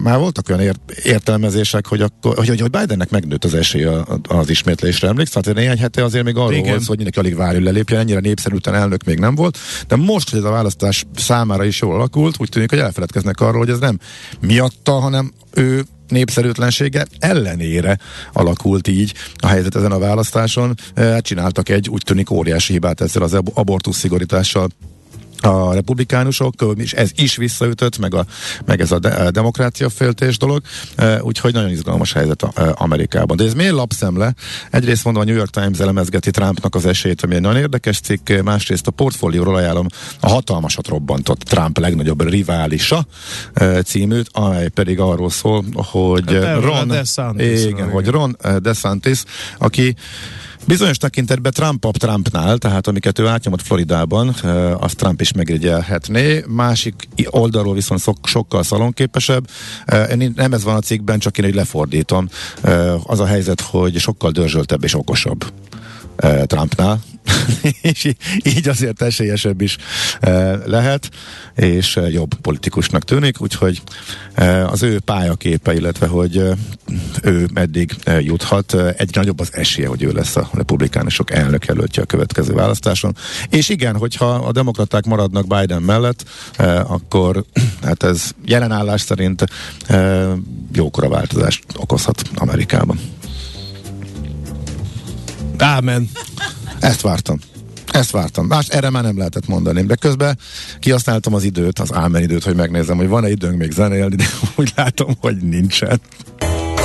már 0.03 0.17
voltak 0.19 0.49
olyan 0.49 0.61
ért, 0.61 0.91
értelmezések, 1.03 1.87
hogy, 1.87 2.01
akkor, 2.01 2.35
hogy, 2.35 2.47
hogy 2.47 2.69
Bidennek 2.69 3.09
megnőtt 3.09 3.43
az 3.43 3.53
esély 3.53 3.87
az 4.27 4.49
ismétlésre. 4.49 5.07
Emlékszel? 5.07 5.41
Tehát 5.41 5.57
néhány 5.57 5.79
hete 5.79 6.03
azért 6.03 6.23
még 6.23 6.35
arról 6.35 6.61
volt, 6.61 6.85
hogy 6.85 6.95
mindenki 6.95 7.19
alig 7.19 7.35
várja, 7.35 7.55
hogy 7.55 7.63
lelépjen, 7.63 7.99
ennyire 7.99 8.19
népszerűtlen 8.19 8.75
elnök 8.75 9.03
még 9.03 9.19
nem 9.19 9.35
volt, 9.35 9.57
de 9.87 9.95
most, 9.95 10.29
hogy 10.29 10.39
ez 10.39 10.45
a 10.45 10.51
választás 10.51 11.05
számára 11.15 11.63
is 11.63 11.81
jól 11.81 11.93
alakult, 11.93 12.35
úgy 12.39 12.49
tűnik, 12.49 12.69
hogy 12.69 12.79
elfeledkeznek 12.79 13.39
arról, 13.39 13.57
hogy 13.57 13.69
ez 13.69 13.79
nem 13.79 13.99
miatta, 14.39 14.91
hanem 14.91 15.33
ő 15.53 15.85
népszerűtlensége 16.07 17.05
ellenére 17.19 17.97
alakult 18.33 18.87
így 18.87 19.13
a 19.35 19.47
helyzet 19.47 19.75
ezen 19.75 19.91
a 19.91 19.99
választáson. 19.99 20.73
Hát 20.95 21.25
csináltak 21.25 21.69
egy 21.69 21.89
úgy 21.89 22.01
tűnik 22.05 22.29
óriási 22.29 22.73
hibát 22.73 23.01
ezzel 23.01 23.21
az 23.21 23.37
abortusz 23.53 23.97
szigorítással 23.97 24.67
a 25.41 25.73
republikánusok, 25.73 26.53
és 26.75 26.93
ez 26.93 27.11
is 27.15 27.35
visszaütött, 27.35 27.97
meg, 27.97 28.13
a, 28.13 28.25
meg 28.65 28.81
ez 28.81 28.91
a, 28.91 28.99
de, 28.99 29.09
a 29.09 29.31
demokrácia 29.31 29.89
féltés 29.89 30.37
dolog, 30.37 30.61
úgyhogy 31.19 31.53
nagyon 31.53 31.69
izgalmas 31.69 32.13
helyzet 32.13 32.43
a, 32.43 32.73
Amerikában. 32.77 33.37
De 33.37 33.43
ez 33.43 33.53
miért 33.53 33.73
lapszemle? 33.73 34.33
Egyrészt 34.71 35.03
mondom, 35.03 35.21
a 35.21 35.25
New 35.25 35.35
York 35.35 35.49
Times 35.49 35.79
elemezgeti 35.79 36.31
Trumpnak 36.31 36.75
az 36.75 36.85
esélyt, 36.85 37.21
ami 37.21 37.35
egy 37.35 37.41
nagyon 37.41 37.61
érdekes 37.61 37.99
cikk, 37.99 38.29
másrészt 38.43 38.87
a 38.87 38.91
portfólióról 38.91 39.55
ajánlom 39.55 39.87
a 40.19 40.29
hatalmasat 40.29 40.87
robbantott 40.87 41.39
Trump 41.39 41.77
legnagyobb 41.77 42.29
riválisa 42.29 43.05
címűt, 43.83 44.29
amely 44.31 44.67
pedig 44.67 44.99
arról 44.99 45.29
szól, 45.29 45.65
hogy 45.73 46.39
Ron, 46.59 46.87
DeSantis, 46.87 47.65
igen, 47.65 47.89
hogy 47.89 48.07
Ron 48.07 48.37
DeSantis, 48.61 49.23
aki 49.57 49.95
Bizonyos 50.67 50.97
tekintetben 50.97 51.51
Trump 51.51 51.97
Trumpnál, 51.97 52.57
tehát 52.57 52.87
amiket 52.87 53.19
ő 53.19 53.27
átnyomott 53.27 53.61
Floridában, 53.61 54.35
azt 54.79 54.95
Trump 54.95 55.21
is 55.21 55.31
megrigyelhetné. 55.31 56.43
Másik 56.47 57.07
oldalról 57.25 57.73
viszont 57.73 58.01
szok, 58.01 58.17
sokkal 58.23 58.63
szalonképesebb. 58.63 59.49
Nem 60.35 60.53
ez 60.53 60.63
van 60.63 60.75
a 60.75 60.79
cikkben, 60.79 61.19
csak 61.19 61.37
én 61.37 61.45
egy 61.45 61.55
lefordítom. 61.55 62.29
Az 63.03 63.19
a 63.19 63.25
helyzet, 63.25 63.61
hogy 63.61 63.97
sokkal 63.97 64.31
dörzsöltebb 64.31 64.83
és 64.83 64.95
okosabb. 64.95 65.45
Trumpnál, 66.45 66.99
és 67.81 68.13
így 68.43 68.67
azért 68.67 69.01
esélyesebb 69.01 69.61
is 69.61 69.77
lehet, 70.65 71.09
és 71.55 71.99
jobb 72.11 72.33
politikusnak 72.33 73.03
tűnik, 73.03 73.41
úgyhogy 73.41 73.81
az 74.65 74.83
ő 74.83 74.99
pályaképe, 74.99 75.73
illetve 75.73 76.07
hogy 76.07 76.43
ő 77.23 77.47
meddig 77.53 77.95
juthat, 78.19 78.73
egyre 78.73 79.19
nagyobb 79.19 79.39
az 79.39 79.49
esélye, 79.53 79.87
hogy 79.87 80.03
ő 80.03 80.11
lesz 80.11 80.35
a 80.35 80.49
republikánusok 80.53 81.31
elnökjelöltje 81.31 82.03
a 82.03 82.05
következő 82.05 82.53
választáson. 82.53 83.15
És 83.49 83.69
igen, 83.69 83.95
hogyha 83.95 84.25
a 84.25 84.51
demokraták 84.51 85.05
maradnak 85.05 85.47
Biden 85.47 85.81
mellett, 85.81 86.23
akkor 86.87 87.43
hát 87.83 88.03
ez 88.03 88.31
jelenállás 88.45 89.01
szerint 89.01 89.45
jókora 90.73 91.09
változást 91.09 91.63
okozhat 91.75 92.21
Amerikában. 92.35 92.99
Ámen. 95.57 96.09
Ezt 96.79 97.01
vártam. 97.01 97.39
Ezt 97.91 98.11
vártam. 98.11 98.45
Más 98.45 98.67
erre 98.67 98.89
már 98.89 99.03
nem 99.03 99.17
lehetett 99.17 99.47
mondani. 99.47 99.81
De 99.81 99.95
közben 99.95 100.37
kihasználtam 100.79 101.33
az 101.33 101.43
időt, 101.43 101.79
az 101.79 101.93
ámen 101.93 102.21
időt, 102.21 102.43
hogy 102.43 102.55
megnézem, 102.55 102.97
hogy 102.97 103.07
van-e 103.07 103.29
időnk 103.29 103.57
még 103.57 103.71
zenélni, 103.71 104.15
de 104.15 104.25
úgy 104.55 104.71
látom, 104.75 105.15
hogy 105.19 105.37
nincsen. 105.37 106.01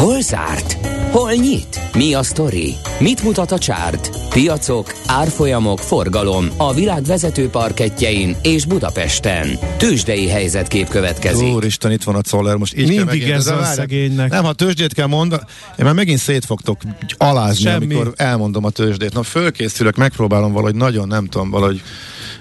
Hol 0.02 0.20
zárt? 0.20 0.86
Hol 1.10 1.32
nyit? 1.32 1.80
Mi 1.94 2.14
a 2.14 2.22
sztori? 2.22 2.74
Mit 2.98 3.22
mutat 3.22 3.50
a 3.50 3.58
csárt? 3.58 4.10
Piacok, 4.28 4.94
árfolyamok, 5.06 5.78
forgalom 5.78 6.48
a 6.56 6.74
világ 6.74 7.02
vezető 7.02 7.48
parketjein 7.48 8.36
és 8.42 8.64
Budapesten. 8.64 9.58
Tősdei 9.76 10.28
helyzetkép 10.28 10.88
következik. 10.88 11.54
Úristen, 11.54 11.92
itt 11.92 12.02
van 12.02 12.14
a 12.14 12.20
Czoller, 12.20 12.56
most 12.56 12.74
így 12.74 12.88
Mindig 12.88 12.96
kell 12.98 13.06
megint, 13.06 13.30
ez 13.30 13.46
a 13.46 13.64
szegénynek. 13.64 14.30
Nem, 14.30 14.44
ha 14.44 14.52
tőzsdét 14.52 14.94
kell 14.94 15.06
mondani, 15.06 15.42
én 15.78 15.84
már 15.84 15.94
megint 15.94 16.18
szét 16.18 16.44
fogtok 16.44 16.80
alázni, 17.16 17.62
Semmi. 17.62 17.94
amikor 17.94 18.12
elmondom 18.16 18.64
a 18.64 18.70
tőzsdét. 18.70 19.12
Na, 19.12 19.22
fölkészülök, 19.22 19.96
megpróbálom 19.96 20.52
valahogy 20.52 20.74
nagyon, 20.74 21.08
nem 21.08 21.26
tudom, 21.26 21.50
valahogy 21.50 21.82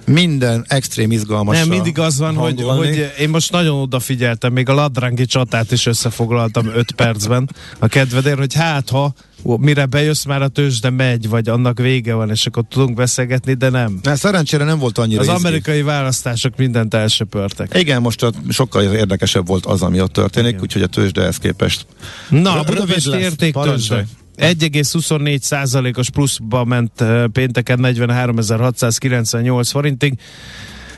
minden 0.05 0.65
extrém 0.67 1.11
izgalmas. 1.11 1.57
Nem, 1.57 1.67
mindig 1.67 1.99
az 1.99 2.17
van, 2.17 2.35
hogy, 2.35 2.61
hogy 2.61 3.11
én 3.19 3.29
most 3.29 3.51
nagyon 3.51 3.81
odafigyeltem, 3.81 4.53
még 4.53 4.69
a 4.69 4.73
ladrángi 4.73 5.25
csatát 5.25 5.71
is 5.71 5.85
összefoglaltam 5.85 6.67
5 6.67 6.91
percben 6.91 7.49
a 7.79 7.87
kedvedért, 7.87 8.37
hogy 8.37 8.53
hát 8.53 8.89
ha 8.89 9.13
mire 9.43 9.85
bejössz 9.85 10.23
már 10.23 10.41
a 10.41 10.47
tőzsde 10.47 10.89
megy, 10.89 11.29
vagy 11.29 11.49
annak 11.49 11.79
vége 11.79 12.13
van, 12.13 12.29
és 12.29 12.45
akkor 12.45 12.63
tudunk 12.69 12.95
beszélgetni, 12.95 13.53
de 13.53 13.69
nem. 13.69 13.99
Ne, 14.03 14.15
szerencsére 14.15 14.63
nem 14.63 14.79
volt 14.79 14.97
annyira 14.97 15.21
Az 15.21 15.27
izgi. 15.27 15.39
amerikai 15.39 15.81
választások 15.81 16.57
mindent 16.57 16.93
elsöpörtek. 16.93 17.77
Igen, 17.77 18.01
most 18.01 18.25
sokkal 18.49 18.83
érdekesebb 18.83 19.47
volt 19.47 19.65
az, 19.65 19.81
ami 19.81 20.01
ott 20.01 20.13
történik, 20.13 20.61
úgyhogy 20.61 20.81
a 20.81 20.87
tőzsdehez 20.87 21.37
képest. 21.37 21.85
Na, 22.29 22.59
a 22.59 22.63
Budapest 22.63 23.13
érték 23.13 23.53
tőzsde. 23.53 24.05
1,24 24.41 25.39
százalékos 25.39 26.09
pluszba 26.09 26.63
ment 26.63 27.03
pénteken 27.31 27.79
43.698 27.81 29.67
forintig. 29.71 30.19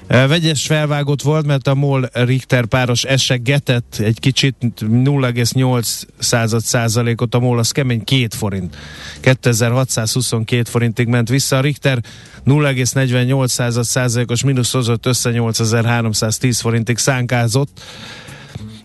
Vegyes 0.08 0.66
felvágott 0.66 1.22
volt, 1.22 1.46
mert 1.46 1.68
a 1.68 1.76
MOL 1.76 2.10
Richter 2.14 2.66
páros 2.66 3.04
essegetett 3.04 3.96
egy 4.00 4.20
kicsit 4.20 4.56
0,8 4.62 6.04
század 6.18 6.62
százalékot, 6.62 7.36
a 7.36 7.40
MOL 7.40 7.60
az 7.60 7.72
kemény 7.72 8.04
2 8.04 8.28
forint. 8.30 8.78
2622 9.20 10.70
forintig 10.70 11.08
ment 11.08 11.30
vissza, 11.30 11.58
a 11.58 11.62
Richter 11.62 12.00
0,48 12.46 13.48
század 13.48 13.84
százalékos 13.84 14.44
mínusz 14.44 14.72
hozott 14.72 15.06
össze 15.06 15.32
8310 15.32 16.60
forintig 16.60 16.98
szánkázott. 16.98 17.82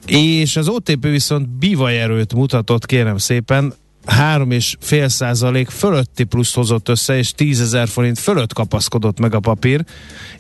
És 0.07 0.57
az 0.57 0.69
OTP 0.69 1.03
viszont 1.03 1.49
bivajerőt 1.49 2.35
mutatott, 2.35 2.87
kérem 2.87 3.19
szépen, 3.19 3.75
3,5 4.09 5.09
százalék 5.09 5.69
fölötti 5.69 6.25
plusz 6.25 6.55
hozott 6.55 6.89
össze, 6.89 7.17
és 7.17 7.33
10 7.33 7.61
ezer 7.61 7.89
forint 7.89 8.19
fölött 8.19 8.53
kapaszkodott 8.53 9.21
meg 9.21 9.35
a 9.35 9.41
papír, 9.41 9.85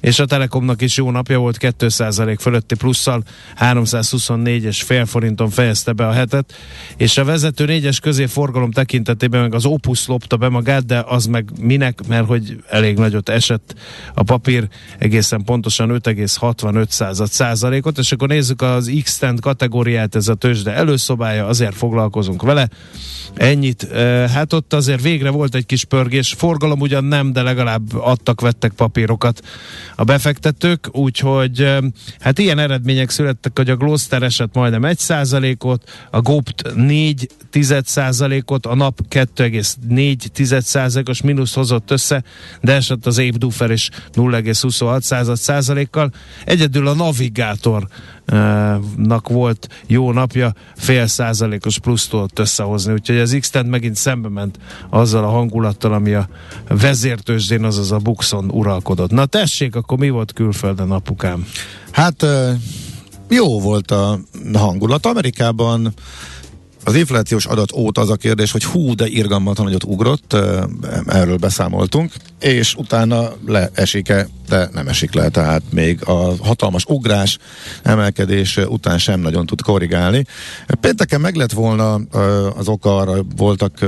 és 0.00 0.18
a 0.18 0.24
Telekomnak 0.24 0.82
is 0.82 0.96
jó 0.96 1.10
napja 1.10 1.38
volt, 1.38 1.56
2 1.56 1.88
százalék 1.88 2.38
fölötti 2.38 2.74
plusszal 2.74 3.22
324,5 3.60 5.04
forinton 5.06 5.50
fejezte 5.50 5.92
be 5.92 6.06
a 6.06 6.12
hetet, 6.12 6.54
és 6.96 7.18
a 7.18 7.24
vezető 7.24 7.64
négyes 7.64 8.00
közé 8.00 8.26
forgalom 8.26 8.70
tekintetében 8.70 9.40
meg 9.40 9.54
az 9.54 9.64
Opus 9.64 10.06
lopta 10.06 10.36
be 10.36 10.48
magát, 10.48 10.86
de 10.86 11.04
az 11.06 11.26
meg 11.26 11.50
minek, 11.60 12.06
mert 12.06 12.26
hogy 12.26 12.62
elég 12.68 12.96
nagyot 12.96 13.28
esett 13.28 13.74
a 14.14 14.22
papír, 14.22 14.68
egészen 14.98 15.44
pontosan 15.44 16.00
5,65 16.04 16.88
század 16.88 17.28
százalékot, 17.28 17.98
és 17.98 18.12
akkor 18.12 18.28
nézzük 18.28 18.62
az 18.62 18.92
x 19.02 19.20
kategóriát, 19.40 20.14
ez 20.14 20.28
a 20.28 20.34
tőzsde 20.34 20.72
előszobája, 20.72 21.46
azért 21.46 21.74
foglalkozunk 21.74 22.42
vele, 22.42 22.68
ennyit. 23.58 23.92
Hát 24.32 24.52
ott 24.52 24.72
azért 24.72 25.02
végre 25.02 25.30
volt 25.30 25.54
egy 25.54 25.66
kis 25.66 25.84
pörgés, 25.84 26.34
forgalom 26.38 26.80
ugyan 26.80 27.04
nem, 27.04 27.32
de 27.32 27.42
legalább 27.42 27.94
adtak, 27.94 28.40
vettek 28.40 28.72
papírokat 28.72 29.42
a 29.96 30.04
befektetők, 30.04 30.88
úgyhogy 30.92 31.76
hát 32.20 32.38
ilyen 32.38 32.58
eredmények 32.58 33.10
születtek, 33.10 33.58
hogy 33.58 33.70
a 33.70 33.76
Gloster 33.76 34.22
esett 34.22 34.54
majdnem 34.54 34.82
1%-ot, 34.84 35.90
a 36.10 36.20
GOPT 36.20 36.74
4 36.74 37.28
ot 38.44 38.66
a 38.66 38.74
nap 38.74 39.00
2,4 39.10 41.08
os 41.08 41.22
mínusz 41.22 41.54
hozott 41.54 41.90
össze, 41.90 42.22
de 42.60 42.72
esett 42.72 43.06
az 43.06 43.18
Épdufer 43.18 43.70
is 43.70 43.90
0,26 44.14 45.34
százalékkal. 45.34 46.12
Egyedül 46.44 46.86
a 46.86 46.94
Navigátor 46.94 47.88
nak 48.96 49.28
volt 49.28 49.68
jó 49.86 50.12
napja, 50.12 50.54
fél 50.76 51.06
százalékos 51.06 51.78
pluszt 51.78 52.10
tudott 52.10 52.38
összehozni, 52.38 52.92
úgyhogy 52.92 53.18
az 53.18 53.36
x 53.40 53.50
megint 53.66 53.96
szembe 53.96 54.28
ment 54.28 54.58
azzal 54.90 55.24
a 55.24 55.28
hangulattal, 55.28 55.92
ami 55.92 56.14
a 56.14 56.28
vezértősdén, 56.68 57.64
azaz 57.64 57.92
a 57.92 57.96
Buxon 57.96 58.50
uralkodott. 58.50 59.10
Na 59.10 59.26
tessék, 59.26 59.76
akkor 59.76 59.98
mi 59.98 60.10
volt 60.10 60.32
külföldön, 60.32 60.90
apukám? 60.90 61.46
Hát 61.90 62.26
jó 63.28 63.60
volt 63.60 63.90
a 63.90 64.18
hangulat. 64.52 65.06
Amerikában 65.06 65.94
az 66.88 66.94
inflációs 66.94 67.46
adat 67.46 67.72
óta 67.72 68.00
az 68.00 68.10
a 68.10 68.16
kérdés, 68.16 68.52
hogy 68.52 68.64
hú, 68.64 68.94
de 68.94 69.06
irgalmatlan 69.06 69.66
nagyot 69.66 69.84
ugrott, 69.84 70.36
erről 71.06 71.36
beszámoltunk, 71.36 72.12
és 72.40 72.74
utána 72.74 73.32
leesik-e, 73.46 74.28
de 74.48 74.68
nem 74.72 74.88
esik 74.88 75.14
le, 75.14 75.28
tehát 75.28 75.62
még 75.70 75.98
a 76.04 76.34
hatalmas 76.44 76.84
ugrás, 76.84 77.38
emelkedés 77.82 78.56
után 78.56 78.98
sem 78.98 79.20
nagyon 79.20 79.46
tud 79.46 79.60
korrigálni. 79.60 80.24
Pénteken 80.80 81.20
meg 81.20 81.34
lett 81.34 81.52
volna 81.52 81.94
az 82.58 82.68
oka 82.68 82.96
arra, 82.96 83.24
voltak 83.36 83.86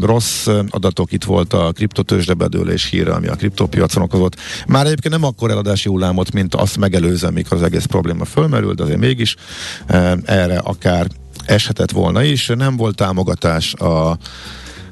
rossz 0.00 0.46
adatok, 0.70 1.12
itt 1.12 1.24
volt 1.24 1.52
a 1.52 1.72
kriptotősde 1.72 2.34
bedőlés 2.34 2.84
híre, 2.84 3.12
ami 3.12 3.26
a 3.26 3.34
kriptopiacon 3.34 4.02
okozott. 4.02 4.36
Már 4.66 4.86
egyébként 4.86 5.14
nem 5.14 5.24
akkor 5.24 5.50
eladási 5.50 5.88
hullámot, 5.88 6.32
mint 6.32 6.54
azt 6.54 6.76
megelőzően, 6.76 7.32
mikor 7.32 7.56
az 7.56 7.62
egész 7.62 7.84
probléma 7.84 8.24
fölmerült, 8.24 8.76
de 8.76 8.82
azért 8.82 8.98
mégis 8.98 9.36
erre 10.24 10.58
akár 10.58 11.06
eshetett 11.48 11.90
volna 11.90 12.22
is. 12.22 12.46
Nem 12.46 12.76
volt 12.76 12.96
támogatás 12.96 13.74
a 13.74 14.18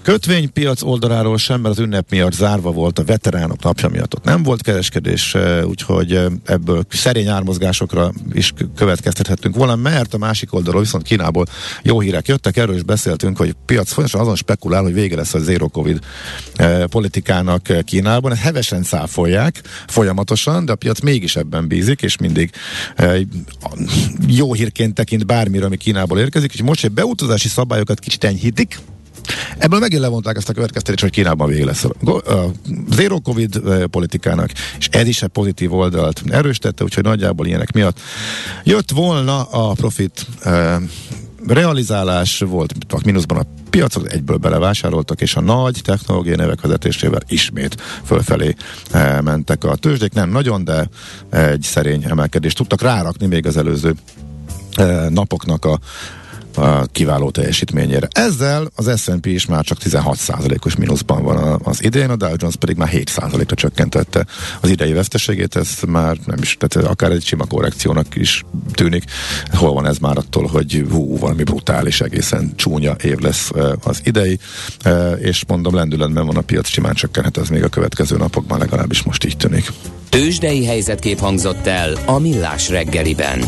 kötvénypiac 0.07 0.83
oldaláról 0.83 1.39
sem, 1.39 1.61
mert 1.61 1.79
az 1.79 1.85
ünnep 1.85 2.11
miatt 2.11 2.33
zárva 2.33 2.73
volt 2.73 2.99
a 2.99 3.05
veteránok 3.05 3.63
napja 3.63 3.89
miatt. 3.89 4.15
Ott 4.15 4.25
nem 4.25 4.43
volt 4.43 4.63
kereskedés, 4.63 5.35
eh, 5.35 5.67
úgyhogy 5.67 6.13
eh, 6.13 6.25
ebből 6.45 6.85
szerény 6.89 7.29
ármozgásokra 7.29 8.13
is 8.33 8.53
következtethetünk 8.77 9.55
volna, 9.57 9.77
mert 9.77 10.15
a 10.15 10.19
másik 10.19 10.53
oldalról 10.55 10.81
viszont 10.81 11.05
Kínából 11.05 11.47
jó 11.83 12.01
hírek 12.01 12.29
jöttek, 12.29 12.57
erről 12.57 12.75
is 12.75 12.83
beszéltünk, 12.83 13.37
hogy 13.37 13.55
piac 13.65 13.93
folyamatosan 13.93 14.21
azon 14.21 14.37
spekulál, 14.37 14.83
hogy 14.83 14.93
vége 14.93 15.17
lesz 15.17 15.35
a 15.35 15.39
zero 15.39 15.69
covid 15.69 16.01
eh, 16.55 16.85
politikának 16.85 17.85
Kínában. 17.85 18.33
Ezt 18.33 18.41
hevesen 18.41 18.83
száfolják 18.83 19.61
folyamatosan, 19.87 20.65
de 20.65 20.73
a 20.73 20.77
piac 20.77 21.01
mégis 21.01 21.37
ebben 21.37 21.69
bízik, 21.69 22.03
és 22.03 22.17
mindig 22.17 22.51
jó 24.27 24.53
hírként 24.53 24.95
tekint 24.95 25.27
bármire, 25.27 25.65
ami 25.65 25.77
Kínából 25.77 26.19
érkezik, 26.19 26.53
és 26.53 26.63
most 26.63 26.85
egy 26.85 26.93
beutazási 26.93 27.49
szabályokat 27.49 27.99
kicsit 27.99 28.25
enyhítik, 28.25 28.79
Ebből 29.59 29.79
megint 29.79 30.01
levonták 30.01 30.37
ezt 30.37 30.49
a 30.49 30.53
következtetést, 30.53 31.03
hogy 31.03 31.11
Kínában 31.11 31.49
vége 31.49 31.65
lesz 31.65 31.85
a, 31.85 31.91
zero 32.91 33.21
covid 33.21 33.63
eh, 33.67 33.85
politikának, 33.85 34.51
és 34.79 34.89
ez 34.89 35.07
is 35.07 35.23
egy 35.23 35.29
pozitív 35.29 35.75
oldalt 35.75 36.23
erősítette, 36.29 36.85
úgyhogy 36.85 37.05
nagyjából 37.05 37.47
ilyenek 37.47 37.73
miatt 37.73 38.01
jött 38.65 38.91
volna 38.91 39.43
a 39.43 39.73
profit 39.73 40.27
eh, 40.43 40.77
realizálás, 41.47 42.39
volt 42.39 42.73
a 42.89 43.01
mínuszban 43.05 43.39
a 43.39 43.45
piacok, 43.71 44.13
egyből 44.13 44.37
belevásároltak, 44.37 45.21
és 45.21 45.37
a 45.37 45.41
nagy 45.41 45.81
technológiai 45.85 46.37
nevek 46.37 46.61
vezetésével 46.61 47.21
ismét 47.29 47.81
fölfelé 48.05 48.55
eh, 48.91 49.21
mentek 49.21 49.65
a 49.65 49.77
tőzsdék. 49.77 50.13
Nem 50.13 50.31
nagyon, 50.31 50.65
de 50.65 50.89
egy 51.31 51.63
szerény 51.63 52.05
emelkedést 52.05 52.57
tudtak 52.57 52.83
rárakni 52.83 53.27
még 53.27 53.47
az 53.47 53.57
előző 53.57 53.95
eh, 54.75 55.09
napoknak 55.09 55.65
a 55.65 55.79
kiváló 56.93 57.31
teljesítményére. 57.31 58.09
Ezzel 58.13 58.71
az 58.75 59.01
S&P 59.01 59.27
is 59.27 59.47
már 59.47 59.65
csak 59.65 59.79
16%-os 59.85 60.77
mínuszban 60.77 61.23
van 61.23 61.61
az 61.65 61.85
idén, 61.85 62.11
a 62.11 62.17
Dow 62.17 62.35
Jones 62.37 62.57
pedig 62.57 62.77
már 62.77 62.91
7%-ra 62.93 63.55
csökkentette 63.55 64.27
az 64.61 64.71
idei 64.71 64.93
veszteségét, 64.93 65.57
ez 65.57 65.69
már 65.87 66.17
nem 66.27 66.39
is, 66.41 66.57
tehát 66.59 66.89
akár 66.89 67.11
egy 67.11 67.25
sima 67.25 67.45
korrekciónak 67.45 68.07
is 68.15 68.45
tűnik. 68.73 69.05
Hol 69.53 69.73
van 69.73 69.87
ez 69.87 69.99
már 69.99 70.17
attól, 70.17 70.47
hogy 70.47 70.85
hú, 70.91 71.19
valami 71.19 71.43
brutális, 71.43 72.01
egészen 72.01 72.53
csúnya 72.57 72.95
év 73.03 73.19
lesz 73.19 73.51
az 73.83 74.01
idei, 74.05 74.39
és 75.19 75.45
mondom, 75.47 75.75
lendületben 75.75 76.27
van 76.27 76.37
a 76.37 76.41
piac, 76.41 76.69
simán 76.69 76.95
csökkenhet 76.95 77.37
ez 77.37 77.49
még 77.49 77.63
a 77.63 77.69
következő 77.69 78.17
napokban, 78.17 78.59
legalábbis 78.59 79.03
most 79.03 79.25
így 79.25 79.37
tűnik. 79.37 79.73
Tőzsdei 80.09 80.65
helyzetkép 80.65 81.19
hangzott 81.19 81.67
el 81.67 81.93
a 82.07 82.19
Millás 82.19 82.69
reggeliben. 82.69 83.45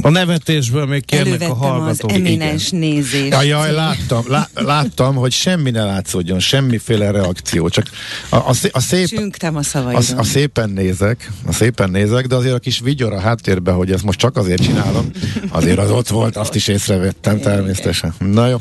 A 0.00 0.08
nevetésből 0.08 0.86
még 0.86 1.04
kérnek 1.04 1.26
a 1.26 1.30
Elővettem 1.30 1.50
az 1.60 1.68
hallgatók. 1.68 2.12
eminens 2.12 2.70
nézést. 2.70 3.28
Ja, 3.32 3.42
jaj, 3.42 3.72
láttam, 3.72 4.22
lá, 4.26 4.48
láttam, 4.54 5.14
hogy 5.14 5.32
semmi 5.32 5.70
ne 5.70 5.84
látszódjon, 5.84 6.38
semmiféle 6.38 7.10
reakció, 7.10 7.68
csak 7.68 7.86
a, 8.28 8.36
a, 8.36 8.52
a 8.72 8.80
szép, 8.80 9.06
Csüngtem 9.06 9.56
a 9.56 9.58
a, 9.58 9.62
szavaidon. 9.62 10.18
a 10.18 10.22
szépen 10.22 10.70
nézek, 10.70 11.30
a 11.46 11.52
szépen 11.52 11.90
nézek, 11.90 12.26
de 12.26 12.34
azért 12.34 12.54
a 12.54 12.58
kis 12.58 12.80
vigyor 12.80 13.12
a 13.12 13.20
háttérben, 13.20 13.74
hogy 13.74 13.92
ezt 13.92 14.04
most 14.04 14.18
csak 14.18 14.36
azért 14.36 14.62
csinálom, 14.62 15.10
azért 15.48 15.78
az 15.78 15.90
ott 15.90 16.08
volt, 16.08 16.36
azt 16.36 16.54
is 16.54 16.68
észrevettem 16.68 17.40
természetesen. 17.40 18.14
Na 18.18 18.46
jó. 18.46 18.60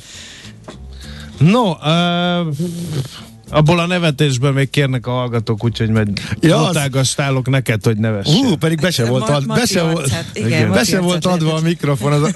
No, 1.37 1.69
uh, 1.71 2.53
Abból 3.49 3.79
a 3.79 3.85
nevetésből 3.85 4.51
még 4.51 4.69
kérnek 4.69 5.07
a 5.07 5.11
hallgatók, 5.11 5.63
úgyhogy 5.63 5.89
majd 5.89 6.07
Ja, 6.39 6.69
ja, 7.17 7.41
neked, 7.43 7.83
hogy 7.83 7.97
neves. 7.97 8.27
Ú, 8.27 8.55
pedig 8.55 8.81
be 8.81 8.91
se 8.91 9.05
volt, 9.05 9.29
ad, 9.29 9.47
be 9.47 9.65
se 9.65 9.83
volt, 9.83 10.11
igen, 10.33 10.71
be 10.71 10.83
se 10.83 10.99
volt 10.99 11.25
adva 11.25 11.53
a 11.53 11.61
mikrofon. 11.61 12.11
Az 12.11 12.21
a, 12.21 12.29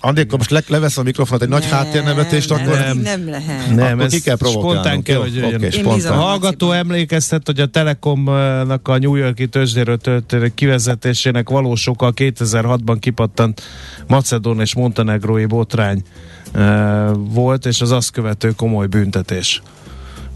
Andi, 0.00 0.20
akkor 0.20 0.38
most 0.38 0.50
le, 0.50 0.62
levesz 0.66 0.96
a 0.96 1.02
mikrofonot 1.02 1.42
egy 1.42 1.48
nagy 1.48 1.70
háttérnevetést, 1.70 2.48
nem, 2.48 2.58
akkor... 2.58 2.78
Nem, 2.78 2.98
nem 2.98 3.28
lehet. 3.28 3.74
Nem, 3.74 3.92
Akkor 3.92 4.04
ez 4.04 4.12
ki 4.12 4.20
kell 4.20 4.36
provokálnunk, 4.36 4.74
spontán 4.74 5.02
kell, 5.02 5.16
hogy 5.16 5.34
jöjjön. 5.34 5.70
spontán. 5.70 5.90
Én 5.90 5.94
bízom. 5.94 6.18
A 6.18 6.20
hallgató 6.20 6.72
emlékeztet, 6.72 7.46
hogy 7.46 7.60
a 7.60 7.66
Telekomnak 7.66 8.88
a 8.88 8.98
New 8.98 9.14
Yorki 9.14 9.46
tőzsdéről 9.46 9.96
történő 9.96 10.52
kivezetésének 10.54 11.48
valós 11.48 11.88
oka 11.88 12.06
a 12.06 12.12
2006-ban 12.12 12.96
kipattant 13.00 13.62
Macedón 14.06 14.60
és 14.60 14.74
Montenegrói 14.74 15.44
botrány 15.44 16.02
e, 16.52 16.60
volt, 17.12 17.66
és 17.66 17.80
az 17.80 17.90
azt 17.90 18.10
követő 18.10 18.52
komoly 18.56 18.86
büntetés. 18.86 19.62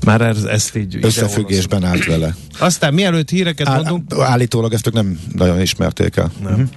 Már 0.04 0.20
ez, 0.20 0.42
ezt 0.42 0.76
így 0.76 0.98
Összefüggésben 1.00 1.84
állt 1.84 2.04
vele. 2.04 2.34
Aztán 2.58 2.94
mielőtt 2.94 3.30
híreket 3.30 3.68
Áll, 3.68 3.82
mondunk, 3.82 4.20
állítólag 4.20 4.72
ezt 4.72 4.86
ők 4.86 4.92
nem 4.92 5.20
nagyon 5.34 5.60
ismerték 5.60 6.16
el. 6.16 6.32
Nem. 6.42 6.68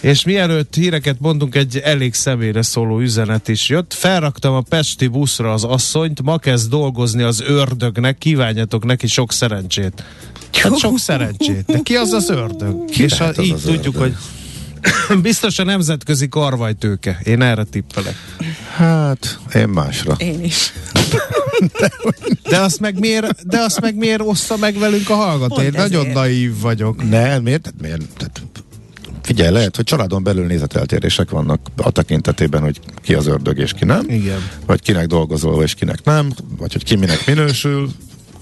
és 0.00 0.24
mielőtt 0.24 0.74
híreket 0.74 1.16
mondunk, 1.20 1.54
egy 1.54 1.78
elég 1.84 2.14
személyre 2.14 2.62
szóló 2.62 3.00
üzenet 3.00 3.48
is 3.48 3.68
jött. 3.68 3.92
Felraktam 3.94 4.54
a 4.54 4.60
Pesti 4.60 5.06
buszra 5.06 5.52
az 5.52 5.64
asszonyt, 5.64 6.22
ma 6.22 6.38
kezd 6.38 6.70
dolgozni 6.70 7.22
az 7.22 7.40
ördögnek, 7.40 8.18
kívánjatok 8.18 8.84
neki 8.84 9.06
sok 9.06 9.32
szerencsét. 9.32 10.04
Hát 10.52 10.78
sok 10.78 10.98
szerencsét. 10.98 11.64
De 11.66 11.78
ki 11.82 11.96
az 11.96 12.12
az 12.12 12.30
ördög? 12.30 12.84
Ki 12.84 13.02
és 13.02 13.18
ha, 13.18 13.24
az 13.24 13.38
így 13.38 13.52
az 13.52 13.60
tudjuk, 13.60 13.94
ördög? 13.94 14.00
hogy 14.00 14.14
biztos 15.22 15.58
a 15.58 15.64
nemzetközi 15.64 16.28
karvajtőke. 16.28 17.20
Én 17.24 17.42
erre 17.42 17.64
tippelek. 17.64 18.14
Hát, 18.76 19.38
én 19.54 19.68
másra. 19.68 20.14
Én 20.18 20.44
is. 20.44 20.72
De 22.48 22.58
azt 22.60 22.80
meg 22.80 22.98
miért, 22.98 23.46
de 23.46 23.58
azt 23.58 23.80
meg 23.80 23.96
miért 23.96 24.20
oszta 24.24 24.56
meg 24.56 24.78
velünk 24.78 25.10
a 25.10 25.14
hallgató? 25.14 25.54
Pont 25.54 25.66
Én 25.66 25.72
nagyon 25.76 26.00
ezért. 26.00 26.14
naív 26.14 26.60
vagyok. 26.60 27.08
Ne, 27.08 27.38
miért? 27.38 27.72
Miért? 27.80 28.02
Tehát, 28.16 28.42
figyelj, 29.22 29.52
lehet, 29.52 29.76
hogy 29.76 29.84
családon 29.84 30.22
belül 30.22 30.46
nézeteltérések 30.46 31.30
vannak 31.30 31.60
a 31.76 31.90
tekintetében, 31.90 32.62
hogy 32.62 32.80
ki 33.02 33.14
az 33.14 33.26
ördög 33.26 33.58
és 33.58 33.72
ki 33.72 33.84
nem. 33.84 34.04
Igen. 34.08 34.48
Vagy 34.66 34.80
kinek 34.80 35.06
dolgozol, 35.06 35.62
és 35.62 35.74
kinek 35.74 36.04
nem. 36.04 36.32
Vagy 36.58 36.72
hogy 36.72 36.84
ki 36.84 36.96
minek 36.96 37.26
minősül. 37.26 37.90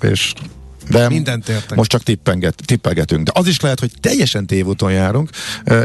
És 0.00 0.32
de 0.88 1.08
Mindent 1.08 1.48
értek. 1.48 1.76
most 1.76 1.90
csak 1.90 2.02
tippenget, 2.02 2.62
tippelgetünk. 2.64 3.24
De 3.26 3.32
az 3.34 3.46
is 3.46 3.60
lehet, 3.60 3.80
hogy 3.80 3.90
teljesen 4.00 4.46
tévúton 4.46 4.92
járunk, 4.92 5.30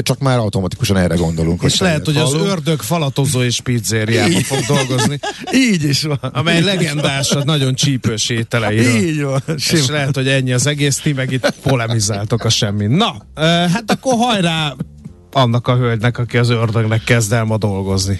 csak 0.02 0.20
már 0.20 0.38
automatikusan 0.38 0.98
erre 0.98 1.16
gondolunk. 1.16 1.64
És 1.64 1.80
lehet, 1.80 2.06
hogy 2.06 2.18
az 2.18 2.32
hallunk. 2.32 2.50
ördög 2.50 2.82
falatozó 2.82 3.42
és 3.42 3.62
pizzériában 3.62 4.42
fog 4.42 4.60
dolgozni, 4.60 5.20
Így 5.54 5.84
is 5.84 6.02
van. 6.04 6.18
amely 6.22 6.62
legendás 6.62 7.32
a 7.32 7.44
nagyon 7.44 7.76
csípős 7.76 8.30
ételeiről. 8.30 8.96
Így 8.96 9.22
van. 9.22 9.42
És 9.56 9.64
Simán. 9.64 9.86
lehet, 9.90 10.16
hogy 10.16 10.28
ennyi 10.28 10.54
az 10.54 10.68
egész, 10.68 10.98
ti 10.98 11.14
meg 11.14 11.32
itt 11.32 11.50
polemizáltok 11.64 12.44
a 12.44 12.50
semmi. 12.50 12.86
Na, 12.86 13.16
hát 13.74 13.92
akkor 13.92 14.14
hajrá 14.18 14.76
annak 15.32 15.68
a 15.68 15.76
hölgynek, 15.76 16.18
aki 16.18 16.38
az 16.38 16.50
ördögnek 16.50 17.04
kezd 17.04 17.32
el 17.34 17.44
ma 17.44 17.58
dolgozni. 17.58 18.20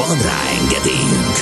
Van 0.00 0.22
rá 0.22 0.40
engedélyünk! 0.60 1.36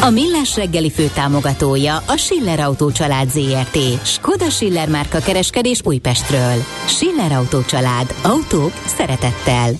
A 0.00 0.10
Millás 0.10 0.56
reggeli 0.56 0.90
főtámogatója 0.90 1.96
a 1.96 2.16
Schiller 2.16 2.60
Autó 2.60 2.92
család 2.92 3.30
ZRT. 3.30 4.06
Skoda 4.06 4.50
Schiller 4.50 4.88
márka 4.88 5.18
kereskedés 5.18 5.80
Újpestről. 5.84 6.64
Schiller 6.86 7.32
Autó 7.32 7.62
család. 7.62 8.14
Autók 8.22 8.72
szeretettel. 8.86 9.72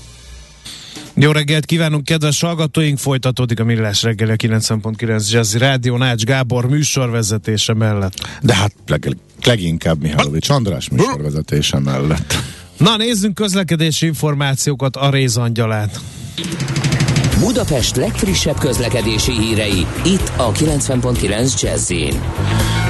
Jó 1.14 1.30
reggelt 1.30 1.64
kívánunk, 1.64 2.04
kedves 2.04 2.40
hallgatóink! 2.40 2.98
Folytatódik 2.98 3.61
a 3.61 3.64
Millás 3.64 4.02
reggeli 4.02 4.30
a 4.30 4.37
90.9 4.37 5.30
Jazzy 5.30 5.59
Rádió 5.59 5.96
Nács 5.96 6.24
Gábor 6.24 6.68
műsorvezetése 6.68 7.74
mellett. 7.74 8.26
De 8.42 8.54
hát 8.54 8.72
leg, 8.87 9.16
leginkább 9.44 10.00
Mihálovics 10.02 10.48
András 10.48 10.88
műsorvezetése 10.88 11.78
mellett. 11.78 12.35
Na, 12.80 12.96
nézzünk 12.96 13.34
közlekedési 13.34 14.06
információkat 14.06 14.96
a 14.96 15.10
Rézangyalán. 15.10 15.90
Budapest 17.38 17.96
legfrissebb 17.96 18.58
közlekedési 18.58 19.32
hírei, 19.32 19.86
itt 20.04 20.32
a 20.36 20.52
90.9 20.52 21.60
jazz 21.60 21.90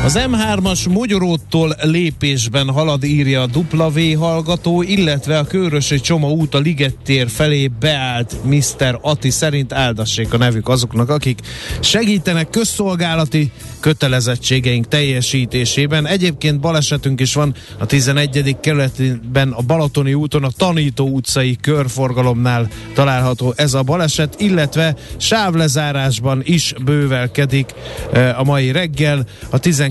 Az 0.05 0.19
M3-as 0.31 0.91
Mogyoróttól 0.91 1.77
lépésben 1.83 2.71
halad 2.71 3.05
írja 3.05 3.43
a 3.43 3.49
W 3.75 4.19
hallgató, 4.19 4.83
illetve 4.83 5.39
a 5.39 5.45
Körösi 5.45 6.01
Csoma 6.01 6.31
út 6.31 6.55
a 6.55 6.59
Liget 6.59 6.97
tér 7.05 7.29
felé 7.29 7.69
beállt 7.81 8.37
Mr. 8.45 8.99
Ati 9.03 9.31
szerint 9.31 9.73
áldassék 9.73 10.33
a 10.33 10.37
nevük 10.37 10.69
azoknak, 10.69 11.11
akik 11.11 11.41
segítenek 11.81 12.51
közszolgálati 12.51 13.53
kötelezettségeink 13.81 14.89
teljesítésében. 14.89 16.07
Egyébként 16.07 16.61
balesetünk 16.61 17.21
is 17.21 17.35
van 17.35 17.55
a 17.79 17.87
11. 17.87 18.57
kerületben 18.61 19.51
a 19.51 19.63
Balatoni 19.63 20.15
úton, 20.15 20.45
a 20.45 20.51
Tanító 20.57 21.09
utcai 21.09 21.57
körforgalomnál 21.61 22.69
található 22.95 23.53
ez 23.57 23.75
a 23.75 23.83
baleset, 23.83 24.35
illetve 24.39 24.97
sávlezárásban 25.17 26.41
is 26.45 26.75
bővelkedik 26.85 27.75
eh, 28.13 28.41
a 28.41 28.45
mai 28.45 28.73
reggel. 28.73 29.27
A 29.51 29.59
12. 29.59 29.90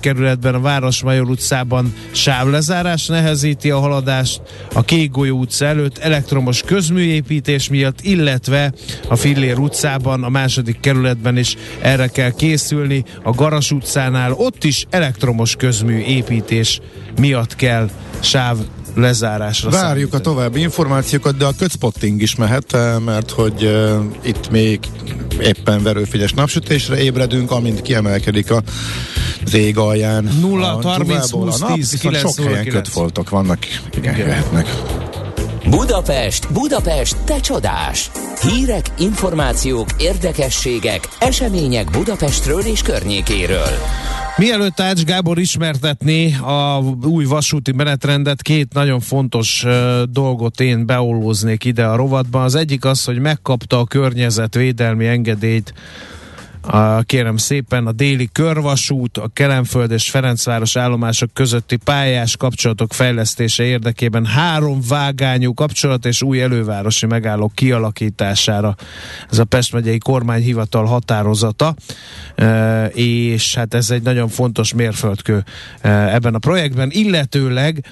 kerületben 0.00 0.54
a 0.54 0.60
Városmajor 0.60 1.30
utcában 1.30 1.94
sávlezárás 2.10 3.06
nehezíti 3.06 3.70
a 3.70 3.78
haladást, 3.78 4.40
a 4.72 4.82
Kégolyó 4.82 5.38
utca 5.38 5.64
előtt 5.64 5.98
elektromos 5.98 6.62
közműépítés 6.62 7.68
miatt, 7.68 8.00
illetve 8.00 8.72
a 9.08 9.16
Fillér 9.16 9.58
utcában, 9.58 10.24
a 10.24 10.28
második 10.28 10.80
kerületben 10.80 11.36
is 11.36 11.56
erre 11.80 12.06
kell 12.06 12.30
készülni. 12.30 13.04
A 13.22 13.30
Garas 13.30 13.70
utcánál 13.70 14.32
ott 14.32 14.64
is 14.64 14.86
elektromos 14.90 15.56
közmű 15.56 15.98
építés 15.98 16.80
miatt 17.16 17.56
kell 17.56 17.90
sáv 18.20 18.56
lezárásra 18.96 19.70
Várjuk 19.70 20.08
a 20.08 20.10
számítani. 20.10 20.36
további 20.36 20.60
információkat, 20.60 21.36
de 21.36 21.44
a 21.44 21.52
kötspotting 21.58 22.22
is 22.22 22.34
mehet, 22.34 22.74
eh, 22.74 22.98
mert 22.98 23.30
hogy 23.30 23.64
uh, 23.64 24.04
itt 24.22 24.50
még 24.50 24.80
éppen 25.40 25.82
verőfényes 25.82 26.32
napsütésre 26.32 26.98
ébredünk, 26.98 27.50
amint 27.50 27.82
kiemelkedik 27.82 28.50
a 28.50 28.62
az 29.44 29.54
ég 29.54 29.78
alján. 29.78 30.30
0, 30.40 30.66
a 30.66 30.82
30, 30.82 31.26
dzsúvából 31.26 31.48
a 31.48 31.50
20, 31.50 31.60
nap, 31.60 31.74
10, 31.74 31.90
viszont 31.90 32.16
9, 32.16 32.34
sok 32.34 32.44
helyen 32.44 32.62
09. 32.62 32.74
kötfoltok 32.74 33.30
vannak, 33.30 33.58
igen, 33.96 34.14
igen. 34.14 34.26
jöhetnek. 34.26 34.74
Budapest, 35.70 36.52
Budapest, 36.52 37.16
te 37.24 37.40
csodás! 37.40 38.10
Hírek, 38.40 38.90
információk, 38.98 39.88
érdekességek, 39.98 41.08
események 41.18 41.90
Budapestről 41.90 42.60
és 42.60 42.82
környékéről. 42.82 43.70
Mielőtt 44.36 44.80
Ács 44.80 45.02
Gábor 45.04 45.38
ismertetné 45.38 46.34
a 46.34 46.82
új 47.06 47.24
vasúti 47.24 47.72
menetrendet, 47.72 48.42
két 48.42 48.72
nagyon 48.72 49.00
fontos 49.00 49.64
uh, 49.64 50.02
dolgot 50.02 50.60
én 50.60 50.86
beollóznék 50.86 51.64
ide 51.64 51.84
a 51.84 51.96
rovatban. 51.96 52.42
Az 52.42 52.54
egyik 52.54 52.84
az, 52.84 53.04
hogy 53.04 53.18
megkapta 53.18 53.78
a 53.78 53.84
környezetvédelmi 53.84 55.06
engedélyt 55.06 55.74
a, 56.66 57.02
kérem 57.02 57.36
szépen, 57.36 57.86
a 57.86 57.92
déli 57.92 58.28
körvasút, 58.32 59.18
a 59.18 59.30
Kelemföld 59.32 59.90
és 59.90 60.10
Ferencváros 60.10 60.76
állomások 60.76 61.30
közötti 61.32 61.76
pályás 61.76 62.36
kapcsolatok 62.36 62.92
fejlesztése 62.92 63.62
érdekében 63.62 64.24
három 64.24 64.80
vágányú 64.88 65.54
kapcsolat 65.54 66.06
és 66.06 66.22
új 66.22 66.42
elővárosi 66.42 67.06
megállók 67.06 67.54
kialakítására. 67.54 68.74
Ez 69.30 69.38
a 69.38 69.44
Pest 69.44 69.72
megyei 69.72 69.98
kormányhivatal 69.98 70.84
határozata, 70.84 71.74
e, 72.34 72.86
és 72.86 73.54
hát 73.54 73.74
ez 73.74 73.90
egy 73.90 74.02
nagyon 74.02 74.28
fontos 74.28 74.74
mérföldkő 74.74 75.44
e, 75.80 76.14
ebben 76.14 76.34
a 76.34 76.38
projektben, 76.38 76.90
illetőleg 76.92 77.84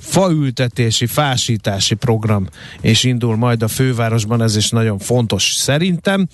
faültetési, 0.00 1.06
fásítási 1.06 1.94
program 1.94 2.46
és 2.80 3.04
indul 3.04 3.36
majd 3.36 3.62
a 3.62 3.68
fővárosban, 3.68 4.42
ez 4.42 4.56
is 4.56 4.70
nagyon 4.70 4.98
fontos 4.98 5.52
szerintem, 5.52 6.28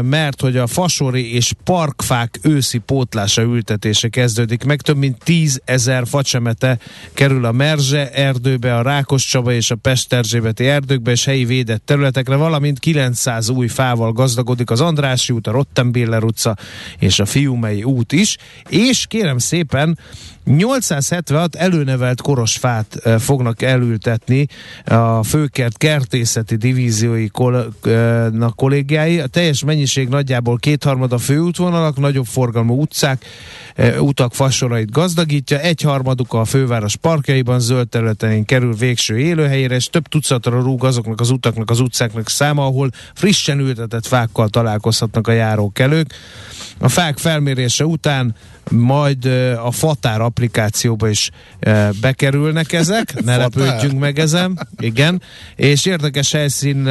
mert 0.00 0.40
hogy 0.40 0.56
a 0.56 0.66
fasori 0.66 1.34
és 1.34 1.52
parkfák 1.64 2.38
őszi 2.42 2.78
pótlása 2.78 3.42
ültetése 3.42 4.08
kezdődik 4.08 4.64
meg, 4.64 4.80
több 4.80 4.96
mint 4.96 5.24
10 5.24 5.60
ezer 5.64 6.06
facsemete 6.06 6.78
kerül 7.12 7.44
a 7.44 7.52
Merzse 7.52 8.10
erdőbe, 8.10 8.76
a 8.76 8.82
Rákos 8.82 9.24
Csaba 9.24 9.52
és 9.52 9.70
a 9.70 9.74
Pesterzsébeti 9.74 10.66
erdőkbe 10.66 11.10
és 11.10 11.24
helyi 11.24 11.44
védett 11.44 11.86
területekre, 11.86 12.36
valamint 12.36 12.78
900 12.78 13.48
új 13.48 13.68
fával 13.68 14.12
gazdagodik 14.12 14.70
az 14.70 14.80
Andrási 14.80 15.32
út, 15.32 15.46
a 15.46 15.50
Rottenbiller 15.50 16.24
utca 16.24 16.56
és 16.98 17.18
a 17.18 17.24
Fiumei 17.24 17.82
út 17.82 18.12
is, 18.12 18.36
és 18.68 19.06
kérem 19.06 19.38
szépen 19.38 19.98
876 20.44 21.54
előnevelt 21.54 22.20
korosfát 22.20 23.02
fognak 23.18 23.62
elültetni 23.62 24.46
a 24.84 25.22
főkert 25.22 25.76
kertészeti 25.76 26.56
divíziói 26.56 27.28
kol- 27.28 27.88
kollégiái. 28.54 29.20
A 29.20 29.26
teljes 29.26 29.64
mennyiség 29.64 30.08
nagyjából 30.08 30.56
kétharmad 30.58 31.12
a 31.12 31.18
főútvonalak, 31.18 31.98
nagyobb 31.98 32.26
forgalmú 32.26 32.80
utcák, 32.80 33.24
utak 33.98 34.34
fasorait 34.34 34.90
gazdagítja, 34.90 35.60
egyharmaduk 35.60 36.32
a 36.32 36.44
főváros 36.44 36.96
parkjaiban, 36.96 37.60
zöld 37.60 37.88
területein 37.88 38.44
kerül 38.44 38.74
végső 38.74 39.18
élőhelyére, 39.18 39.74
és 39.74 39.86
több 39.86 40.08
tucatra 40.08 40.60
rúg 40.60 40.84
azoknak 40.84 41.20
az 41.20 41.30
utaknak, 41.30 41.70
az 41.70 41.80
utcáknak 41.80 42.28
száma, 42.28 42.64
ahol 42.64 42.90
frissen 43.14 43.58
ültetett 43.58 44.06
fákkal 44.06 44.48
találkozhatnak 44.48 45.28
a 45.28 45.32
járókelők. 45.32 46.14
A 46.78 46.88
fák 46.88 47.18
felmérése 47.18 47.86
után 47.86 48.34
majd 48.70 49.24
a 49.64 49.70
Fatár 49.70 50.20
applikációba 50.20 51.08
is 51.08 51.30
bekerülnek 52.00 52.72
ezek, 52.72 53.14
ne 53.24 53.36
lepődjünk 53.36 53.98
meg 53.98 54.18
ezen, 54.18 54.68
igen, 54.78 55.22
és 55.56 55.86
érdekes 55.86 56.32
helyszín 56.32 56.82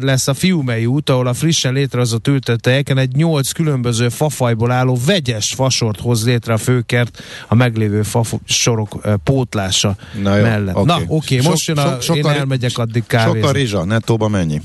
lesz 0.00 0.28
a 0.28 0.34
Fiumei 0.34 0.86
út, 0.86 1.10
ahol 1.10 1.26
a 1.26 1.34
frissen 1.34 1.72
létrehozott 1.72 2.28
ültetőjeken 2.28 2.98
egy 2.98 3.16
nyolc 3.16 3.50
különböző 3.50 4.08
fafajból 4.08 4.70
álló 4.70 4.98
vegyes 5.06 5.52
fasort 5.52 6.00
hoz 6.00 6.26
létre 6.26 6.52
a 6.52 6.58
főkert 6.58 7.22
a 7.48 7.54
meglévő 7.54 8.02
fasorok 8.02 9.18
pótlása 9.24 9.96
Na 10.22 10.36
jó, 10.36 10.42
mellett. 10.42 10.76
Okay. 10.76 10.84
Na 10.84 11.14
oké, 11.14 11.38
okay, 11.38 11.50
most 11.50 11.66
jön 11.66 11.78
a, 11.78 12.00
so, 12.00 12.14
én 12.14 12.26
elmegyek 12.26 12.78
addig 12.78 13.06
kávézni. 13.06 13.40
Sok 13.40 13.48
a 13.48 13.52
rizsa, 13.52 13.84
nettóba 13.84 14.28
mennyi? 14.28 14.60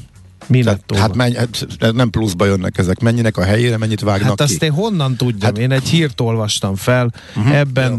Mi 0.47 0.63
Tehát, 0.63 0.95
hát, 0.95 1.15
menny, 1.15 1.33
hát 1.35 1.93
nem 1.93 2.09
pluszba 2.09 2.45
jönnek 2.45 2.77
ezek. 2.77 2.99
Mennyinek 2.99 3.37
a 3.37 3.43
helyére, 3.43 3.77
mennyit 3.77 4.01
vágnak 4.01 4.27
Hát 4.27 4.37
ki? 4.37 4.53
azt 4.53 4.63
én 4.63 4.71
honnan 4.71 5.15
tudjam? 5.15 5.41
Hát, 5.41 5.57
én 5.57 5.71
egy 5.71 5.87
hírt 5.87 6.21
olvastam 6.21 6.75
fel, 6.75 7.13
uh-huh, 7.35 7.57
ebben 7.57 7.91
jó. 7.91 7.97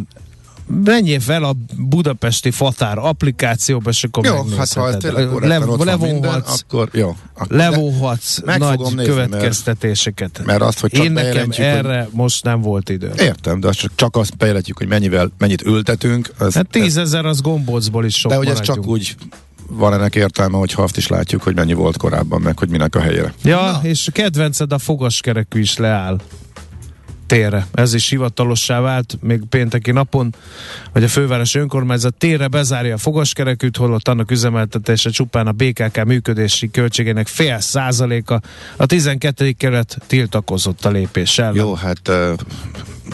Menjél 0.85 1.21
fel 1.21 1.45
a 1.45 1.55
budapesti 1.77 2.51
fatár 2.51 2.99
applikációba, 2.99 3.91
és 3.91 4.05
akkor 4.05 4.25
Jó, 4.25 4.35
hát 4.57 4.73
ha 4.73 4.89
ez 4.89 4.97
tényleg 4.99 5.33
Le, 5.33 5.59
levonhatsz, 5.59 6.63
akkor 6.67 6.89
jó. 6.93 7.17
Akkor 7.35 7.57
levonhatsz 7.57 8.41
nagy 8.45 8.79
nézni, 8.79 9.05
következtetéseket. 9.05 10.31
Mert, 10.37 10.47
mert 10.47 10.63
azt, 10.63 10.81
hogy 10.81 10.91
csak 10.91 11.05
Én 11.05 11.13
nekem 11.13 11.49
erre 11.57 12.03
hogy... 12.03 12.13
most 12.13 12.45
nem 12.45 12.61
volt 12.61 12.89
idő. 12.89 13.13
Értem, 13.19 13.61
de 13.61 13.71
csak, 13.71 13.91
csak 13.95 14.17
azt 14.17 14.37
bejelentjük, 14.37 14.79
hogy 14.79 14.89
mennyivel, 14.89 15.31
mennyit 15.39 15.63
ültetünk. 15.63 16.33
Ez, 16.41 16.55
hát 16.55 16.69
tízezer 16.71 17.27
az 17.27 17.41
gombócból 17.41 18.05
is 18.05 18.17
sok 18.19 18.31
De 18.31 18.37
hogy 18.37 18.49
ez 18.49 18.61
csak 18.61 18.87
úgy 18.87 19.17
van 19.69 19.93
ennek 19.93 20.15
értelme, 20.15 20.57
hogy 20.57 20.73
azt 20.77 20.97
is 20.97 21.07
látjuk, 21.07 21.43
hogy 21.43 21.55
mennyi 21.55 21.73
volt 21.73 21.97
korábban, 21.97 22.41
meg 22.41 22.59
hogy 22.59 22.69
minek 22.69 22.95
a 22.95 23.01
helyére. 23.01 23.33
Ja, 23.43 23.61
Na. 23.61 23.81
és 23.83 24.09
kedvenced 24.13 24.73
a 24.73 24.79
fogaskerekű 24.79 25.61
is 25.61 25.77
leáll 25.77 26.19
térre. 27.29 27.67
Ez 27.73 27.95
is 27.95 28.09
hivatalossá 28.09 28.81
vált 28.81 29.19
még 29.21 29.41
pénteki 29.49 29.91
napon, 29.91 30.35
hogy 30.93 31.05
a 31.05 31.09
főváros 31.09 31.55
önkormányzat 31.55 32.15
térre 32.15 32.47
bezárja 32.47 32.95
a 32.95 32.99
fogaskerekűt, 32.99 33.77
holott 33.77 34.09
annak 34.09 34.31
üzemeltetése 34.31 35.11
csupán 35.11 35.47
a 35.47 35.53
BKK 35.53 36.05
működési 36.05 36.71
költségének 36.71 37.27
fél 37.27 37.61
százaléka. 37.61 38.41
A 38.77 38.87
12. 38.87 39.51
kerület 39.51 39.99
tiltakozott 40.07 40.85
a 40.85 40.91
lépéssel. 40.91 41.55
Jó, 41.55 41.75
hát 41.75 42.11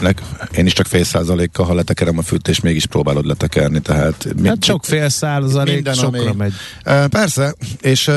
leg, 0.01 0.21
én 0.55 0.65
is 0.65 0.73
csak 0.73 0.85
fél 0.85 1.03
százalékkal, 1.03 1.65
ha 1.65 1.73
letekerem 1.73 2.17
a 2.17 2.21
fűtést, 2.21 2.61
mégis 2.61 2.85
próbálod 2.85 3.25
letekerni, 3.25 3.79
tehát... 3.79 4.27
Hát 4.43 4.63
sok 4.63 4.85
fél 4.85 5.09
százalék 5.09 5.73
minden, 5.73 5.93
sokra 5.93 6.29
ami, 6.29 6.35
megy. 6.37 6.53
Persze, 7.09 7.55
és 7.81 8.11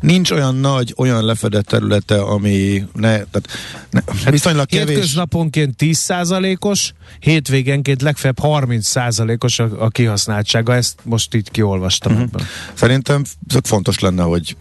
nincs 0.00 0.30
olyan 0.30 0.54
nagy, 0.54 0.94
olyan 0.96 1.24
lefedett 1.24 1.66
területe, 1.66 2.20
ami 2.22 2.84
ne, 2.92 3.08
tehát 3.10 3.48
ne, 3.90 4.00
hát 4.06 4.30
viszonylag 4.30 4.66
kevés. 4.66 4.94
Hétköznaponként 4.94 5.76
10 5.76 5.98
százalékos, 5.98 6.92
hétvégenként 7.18 8.02
legfeljebb 8.02 8.38
30 8.38 8.86
százalékos 8.86 9.58
a, 9.58 9.68
a 9.78 9.88
kihasználtsága, 9.88 10.74
ezt 10.74 10.98
most 11.02 11.34
így 11.34 11.50
kiolvastam 11.50 12.12
uh-huh. 12.12 12.28
ebben. 12.32 12.46
Szerintem 12.74 13.22
fontos 13.62 13.98
lenne, 13.98 14.22
hogy 14.22 14.56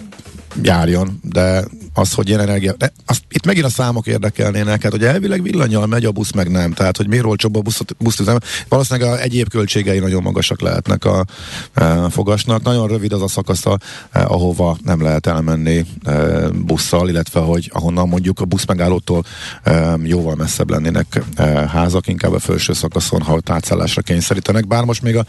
járjon, 0.61 1.19
de 1.23 1.63
az, 1.93 2.13
hogy 2.13 2.27
ilyen 2.27 2.39
energia... 2.39 2.73
De 2.73 2.91
azt, 3.05 3.21
itt 3.29 3.45
megint 3.45 3.65
a 3.65 3.69
számok 3.69 4.07
érdekelnének, 4.07 4.81
hát 4.81 4.91
hogy 4.91 5.03
elvileg 5.03 5.41
villanyal 5.41 5.85
megy 5.85 6.05
a 6.05 6.11
busz, 6.11 6.31
meg 6.31 6.51
nem. 6.51 6.71
Tehát, 6.71 6.97
hogy 6.97 7.07
miért 7.07 7.25
olcsóbb 7.25 7.55
a 7.55 7.61
busz, 7.61 7.81
busz 7.97 8.19
üzem. 8.19 8.37
Valószínűleg 8.69 9.11
a 9.11 9.21
egyéb 9.21 9.49
költségei 9.49 9.99
nagyon 9.99 10.21
magasak 10.21 10.61
lehetnek 10.61 11.05
a, 11.05 11.25
a 11.73 12.09
fogasnak. 12.09 12.63
Nagyon 12.63 12.87
rövid 12.87 13.11
az 13.11 13.21
a 13.21 13.27
szakasza, 13.27 13.77
eh, 14.11 14.31
ahova 14.31 14.77
nem 14.83 15.01
lehet 15.01 15.27
elmenni 15.27 15.85
eh, 16.03 16.49
busszal, 16.49 17.09
illetve 17.09 17.39
hogy 17.39 17.71
ahonnan 17.73 18.07
mondjuk 18.07 18.39
a 18.39 18.45
buszmegállótól 18.45 19.23
eh, 19.63 19.93
jóval 20.03 20.35
messzebb 20.35 20.69
lennének 20.69 21.23
házak, 21.67 22.07
inkább 22.07 22.33
a 22.33 22.39
felső 22.39 22.73
szakaszon, 22.73 23.21
ha 23.21 23.33
ott 23.33 23.49
átszállásra 23.49 24.01
kényszerítenek. 24.01 24.67
Bár 24.67 24.83
most 24.83 25.01
még 25.01 25.15
a 25.15 25.25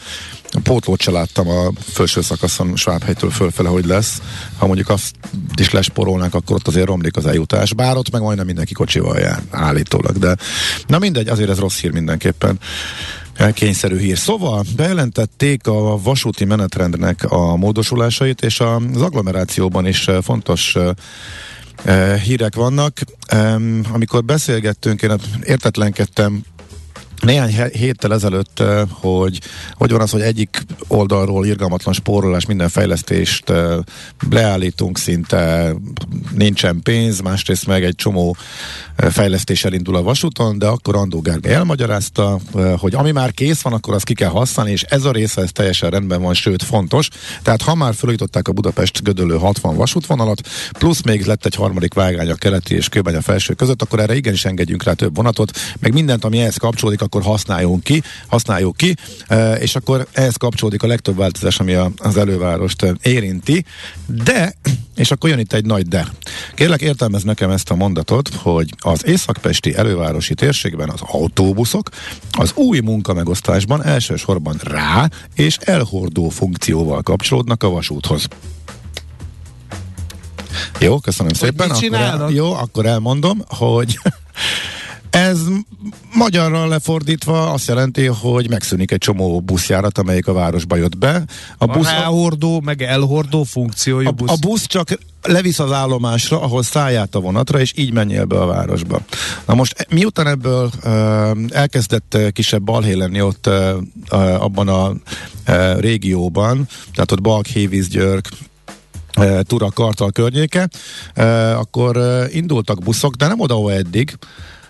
pótlót 0.62 1.00
se 1.00 1.10
láttam 1.10 1.48
a 1.48 1.70
felső 1.78 2.20
szakaszon 2.20 2.76
Svábhelytől 2.76 3.30
fölfele, 3.30 3.68
hogy 3.68 3.86
lesz. 3.86 4.20
Ha 4.58 4.66
mondjuk 4.66 4.88
azt 4.88 5.14
is 5.56 5.70
lesporolnánk, 5.70 6.34
akkor 6.34 6.56
ott 6.56 6.68
azért 6.68 6.86
romlik 6.86 7.16
az 7.16 7.26
eljutás, 7.26 7.74
bár 7.74 7.96
ott 7.96 8.10
meg 8.10 8.22
majdnem 8.22 8.46
mindenki 8.46 8.72
kocsival 8.72 9.18
jár, 9.18 9.42
állítólag, 9.50 10.18
de 10.18 10.36
na 10.86 10.98
mindegy, 10.98 11.28
azért 11.28 11.50
ez 11.50 11.58
rossz 11.58 11.80
hír 11.80 11.92
mindenképpen 11.92 12.58
kényszerű 13.52 13.98
hír. 13.98 14.18
Szóval 14.18 14.64
bejelentették 14.76 15.66
a 15.66 16.02
vasúti 16.02 16.44
menetrendnek 16.44 17.24
a 17.24 17.56
módosulásait, 17.56 18.42
és 18.42 18.60
az 18.60 19.02
agglomerációban 19.02 19.86
is 19.86 20.10
fontos 20.22 20.76
hírek 22.24 22.54
vannak. 22.54 22.98
Amikor 23.92 24.24
beszélgettünk, 24.24 25.02
én 25.02 25.12
értetlenkedtem 25.44 26.42
néhány 27.22 27.70
héttel 27.72 28.12
ezelőtt, 28.12 28.62
hogy 28.90 29.40
hogy 29.72 29.90
van 29.90 30.00
az, 30.00 30.10
hogy 30.10 30.20
egyik 30.20 30.64
oldalról 30.88 31.46
irgalmatlan 31.46 31.94
spórolás, 31.94 32.46
minden 32.46 32.68
fejlesztést 32.68 33.52
leállítunk 34.30 34.98
szinte, 34.98 35.74
nincsen 36.34 36.80
pénz, 36.82 37.20
másrészt 37.20 37.66
meg 37.66 37.84
egy 37.84 37.94
csomó 37.94 38.36
fejlesztés 38.96 39.64
elindul 39.64 39.96
a 39.96 40.02
vasúton, 40.02 40.58
de 40.58 40.66
akkor 40.66 40.96
Andó 40.96 41.20
Gergely 41.20 41.54
elmagyarázta, 41.54 42.38
hogy 42.78 42.94
ami 42.94 43.10
már 43.10 43.32
kész 43.32 43.60
van, 43.60 43.72
akkor 43.72 43.94
azt 43.94 44.04
ki 44.04 44.14
kell 44.14 44.28
használni, 44.28 44.72
és 44.72 44.82
ez 44.82 45.04
a 45.04 45.12
része 45.12 45.42
ez 45.42 45.52
teljesen 45.52 45.90
rendben 45.90 46.22
van, 46.22 46.34
sőt 46.34 46.62
fontos. 46.62 47.08
Tehát 47.42 47.62
ha 47.62 47.74
már 47.74 47.94
felújították 47.94 48.48
a 48.48 48.52
Budapest 48.52 49.02
gödölő 49.02 49.36
60 49.36 49.76
vasútvonalat, 49.76 50.40
plusz 50.78 51.02
még 51.02 51.24
lett 51.24 51.46
egy 51.46 51.54
harmadik 51.54 51.94
vágány 51.94 52.30
a 52.30 52.34
keleti 52.34 52.74
és 52.74 52.88
kőbánya 52.88 53.22
felső 53.22 53.54
között, 53.54 53.82
akkor 53.82 54.00
erre 54.00 54.16
igenis 54.16 54.44
engedjünk 54.44 54.82
rá 54.82 54.92
több 54.92 55.16
vonatot, 55.16 55.58
meg 55.80 55.92
mindent, 55.92 56.24
ami 56.24 56.40
ehhez 56.40 56.56
kapcsolódik, 56.56 57.02
akkor 57.06 57.22
használjunk 57.22 57.82
ki, 57.82 58.02
használjuk 58.26 58.76
ki, 58.76 58.94
és 59.58 59.76
akkor 59.76 60.06
ehhez 60.12 60.36
kapcsolódik 60.36 60.82
a 60.82 60.86
legtöbb 60.86 61.16
változás, 61.16 61.58
ami 61.60 61.74
az 61.96 62.16
elővárost 62.16 62.86
érinti, 63.02 63.64
de, 64.06 64.54
és 64.96 65.10
akkor 65.10 65.30
jön 65.30 65.38
itt 65.38 65.52
egy 65.52 65.64
nagy 65.64 65.86
de. 65.86 66.06
Kérlek 66.54 66.80
értelmez 66.80 67.22
nekem 67.22 67.50
ezt 67.50 67.70
a 67.70 67.74
mondatot, 67.74 68.28
hogy 68.34 68.74
az 68.78 69.06
északpesti 69.06 69.74
elővárosi 69.74 70.34
térségben 70.34 70.90
az 70.90 71.00
autóbuszok 71.00 71.88
az 72.30 72.52
új 72.54 72.80
munkamegosztásban 72.80 73.84
elsősorban 73.84 74.56
rá 74.62 75.08
és 75.34 75.56
elhordó 75.60 76.28
funkcióval 76.28 77.02
kapcsolódnak 77.02 77.62
a 77.62 77.68
vasúthoz. 77.68 78.28
Jó, 80.78 80.98
köszönöm 80.98 81.32
hogy 81.38 81.48
szépen. 81.48 81.70
Akkor 81.70 81.94
el, 81.94 82.30
jó, 82.30 82.52
akkor 82.52 82.86
elmondom, 82.86 83.42
hogy 83.48 83.98
ez 85.16 85.40
magyarra 86.14 86.66
lefordítva 86.66 87.52
azt 87.52 87.68
jelenti, 87.68 88.06
hogy 88.06 88.48
megszűnik 88.50 88.90
egy 88.90 88.98
csomó 88.98 89.40
buszjárat, 89.40 89.98
amelyik 89.98 90.26
a 90.26 90.32
városba 90.32 90.76
jött 90.76 90.98
be. 90.98 91.24
A, 91.58 91.66
busz, 91.66 91.86
a 91.86 91.90
ráhordó, 91.90 92.60
meg 92.60 92.82
elhordó 92.82 93.42
funkciójú 93.42 94.06
a, 94.06 94.10
busz. 94.10 94.30
A 94.30 94.36
busz 94.40 94.66
csak 94.66 94.88
levisz 95.22 95.58
az 95.58 95.72
állomásra, 95.72 96.40
ahol 96.40 96.62
szállját 96.62 97.14
a 97.14 97.20
vonatra, 97.20 97.60
és 97.60 97.72
így 97.76 97.92
menjél 97.92 98.24
be 98.24 98.40
a 98.40 98.46
városba. 98.46 99.00
Na 99.46 99.54
most 99.54 99.86
miután 99.90 100.26
ebből 100.26 100.70
uh, 100.84 101.30
elkezdett 101.48 102.18
kisebb 102.32 102.62
balhé 102.62 102.92
lenni 102.92 103.20
ott 103.20 103.46
uh, 103.46 103.54
uh, 104.10 104.42
abban 104.42 104.68
a 104.68 104.88
uh, 104.88 105.80
régióban, 105.80 106.68
tehát 106.94 107.12
ott 107.12 107.22
Balk, 107.22 107.46
Hévíz, 107.46 107.88
Györg, 107.88 108.24
Tura, 109.42 109.70
Kartal 109.70 110.12
környéke, 110.12 110.68
akkor 111.54 111.98
indultak 112.32 112.82
buszok, 112.82 113.14
de 113.14 113.26
nem 113.26 113.40
oda, 113.40 113.54
ahol 113.54 113.72
eddig, 113.72 114.18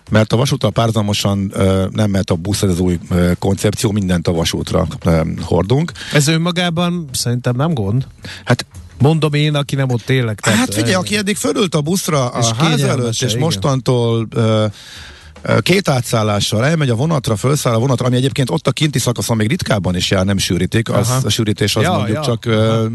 mert 0.09 0.33
a 0.33 0.37
vasúttal 0.37 0.71
párzamosan 0.71 1.53
nem 1.91 2.09
mehet 2.09 2.29
a 2.29 2.35
busz, 2.35 2.61
ez 2.61 2.69
az 2.69 2.79
új 2.79 2.99
koncepció, 3.39 3.91
mindent 3.91 4.27
a 4.27 4.31
vasútra 4.31 4.87
hordunk. 5.41 5.91
Ez 6.13 6.27
önmagában 6.27 7.09
szerintem 7.11 7.55
nem 7.55 7.73
gond. 7.73 8.07
Hát 8.45 8.65
Mondom 8.99 9.33
én, 9.33 9.55
aki 9.55 9.75
nem 9.75 9.89
ott 9.89 10.09
élek. 10.09 10.45
Hát 10.45 10.73
figyelj, 10.73 10.93
aki 10.93 11.17
eddig 11.17 11.35
fölült 11.35 11.75
a 11.75 11.81
buszra 11.81 12.29
a 12.29 12.55
ház 12.55 12.81
előtt, 12.81 13.21
és 13.21 13.35
mostantól 13.35 14.27
uh, 14.35 14.71
két 15.61 15.89
átszállással. 15.89 16.65
Elmegy 16.65 16.89
a 16.89 16.95
vonatra, 16.95 17.35
felszáll 17.35 17.73
a 17.73 17.79
vonatra, 17.79 18.05
ami 18.05 18.15
egyébként 18.15 18.49
ott 18.49 18.67
a 18.67 18.71
kinti 18.71 18.99
szakaszon 18.99 19.37
még 19.37 19.47
ritkábban 19.47 19.95
is 19.95 20.11
jár, 20.11 20.25
nem 20.25 20.37
sűrítik, 20.37 20.89
az, 20.89 21.09
a 21.23 21.29
sűrítés 21.29 21.75
az 21.75 21.83
ja, 21.83 21.91
mondjuk 21.91 22.15
ja. 22.15 22.21
csak 22.21 22.43
uh, 22.47 22.85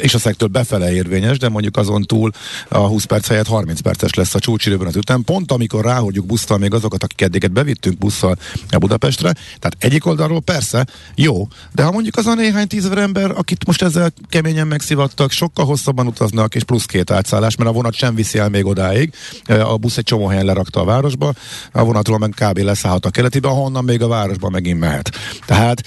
és 0.00 0.14
a 0.14 0.18
szektől 0.18 0.48
befele 0.48 0.92
érvényes, 0.92 1.38
de 1.38 1.48
mondjuk 1.48 1.76
azon 1.76 2.02
túl 2.02 2.30
a 2.68 2.78
20 2.78 3.04
perc 3.04 3.28
helyett 3.28 3.46
30 3.46 3.80
perces 3.80 4.14
lesz 4.14 4.34
a 4.34 4.38
csúcsidőben 4.38 4.86
az 4.86 4.96
ütem, 4.96 5.22
pont 5.22 5.52
amikor 5.52 5.84
ráhordjuk 5.84 6.26
busztal 6.26 6.58
még 6.58 6.74
azokat, 6.74 7.02
akik 7.02 7.20
eddiget 7.20 7.52
bevittünk 7.52 7.98
busszal 7.98 8.36
a 8.70 8.78
Budapestre, 8.78 9.32
tehát 9.32 9.76
egyik 9.78 10.06
oldalról 10.06 10.40
persze 10.40 10.86
jó, 11.14 11.48
de 11.72 11.82
ha 11.82 11.90
mondjuk 11.90 12.16
az 12.16 12.26
a 12.26 12.34
néhány 12.34 12.66
tízezer 12.66 12.98
ember, 12.98 13.30
akit 13.30 13.66
most 13.66 13.82
ezzel 13.82 14.12
keményen 14.28 14.66
megszivattak, 14.66 15.30
sokkal 15.30 15.64
hosszabban 15.64 16.06
utaznak, 16.06 16.54
és 16.54 16.64
plusz 16.64 16.84
két 16.84 17.10
átszállás, 17.10 17.56
mert 17.56 17.70
a 17.70 17.72
vonat 17.72 17.94
sem 17.94 18.14
viszi 18.14 18.38
el 18.38 18.48
még 18.48 18.64
odáig, 18.64 19.12
a 19.46 19.76
busz 19.76 19.96
egy 19.96 20.04
csomó 20.04 20.26
helyen 20.26 20.44
lerakta 20.44 20.80
a 20.80 20.84
városba, 20.84 21.32
a 21.72 21.84
vonatról 21.96 22.18
meg 22.18 22.50
kb. 22.50 22.58
leszállhat 22.58 23.06
a 23.06 23.10
keletibe, 23.10 23.48
ahonnan 23.48 23.84
még 23.84 24.02
a 24.02 24.08
városba 24.08 24.48
megint 24.48 24.80
mehet. 24.80 25.10
Tehát 25.46 25.82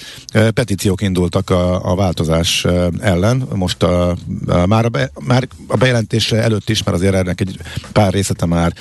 petíciók 0.54 1.02
indultak 1.02 1.50
a, 1.50 1.90
a 1.90 1.94
változás 1.94 2.66
ellen, 3.00 3.48
most 3.54 3.82
a, 3.82 4.16
a, 4.46 4.66
már, 4.66 4.84
a 4.84 4.88
be, 4.88 5.10
már 5.26 5.48
a 5.66 5.76
bejelentés 5.76 6.32
előtt 6.32 6.70
is, 6.70 6.82
mert 6.82 6.96
azért 6.96 7.14
ennek 7.14 7.40
egy 7.40 7.58
pár 7.92 8.12
részlete 8.12 8.46
már 8.46 8.72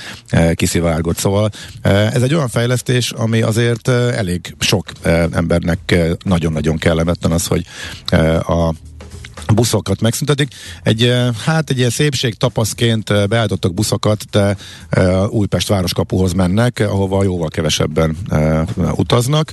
kiszivárgott. 0.53 1.17
Szóval 1.17 1.49
ez 1.82 2.21
egy 2.21 2.34
olyan 2.34 2.47
fejlesztés, 2.47 3.11
ami 3.11 3.41
azért 3.41 3.88
elég 3.88 4.55
sok 4.59 4.86
embernek 5.32 5.95
nagyon-nagyon 6.23 6.77
kellemetlen 6.77 7.32
az, 7.32 7.47
hogy 7.47 7.65
a 8.47 8.73
buszokat 9.53 10.01
megszüntetik. 10.01 10.53
Egy, 10.83 11.03
eh, 11.03 11.33
hát 11.45 11.69
egy 11.69 11.77
ilyen 11.77 11.89
szépség 11.89 12.33
tapaszként 12.33 13.09
eh, 13.09 13.27
beállítottak 13.27 13.73
buszokat, 13.73 14.23
de 14.31 14.57
uh, 14.97 15.33
Újpest 15.33 15.67
városkapuhoz 15.67 16.33
mennek, 16.33 16.79
ahova 16.79 17.23
jóval 17.23 17.47
kevesebben 17.49 18.17
utaznak. 18.95 19.51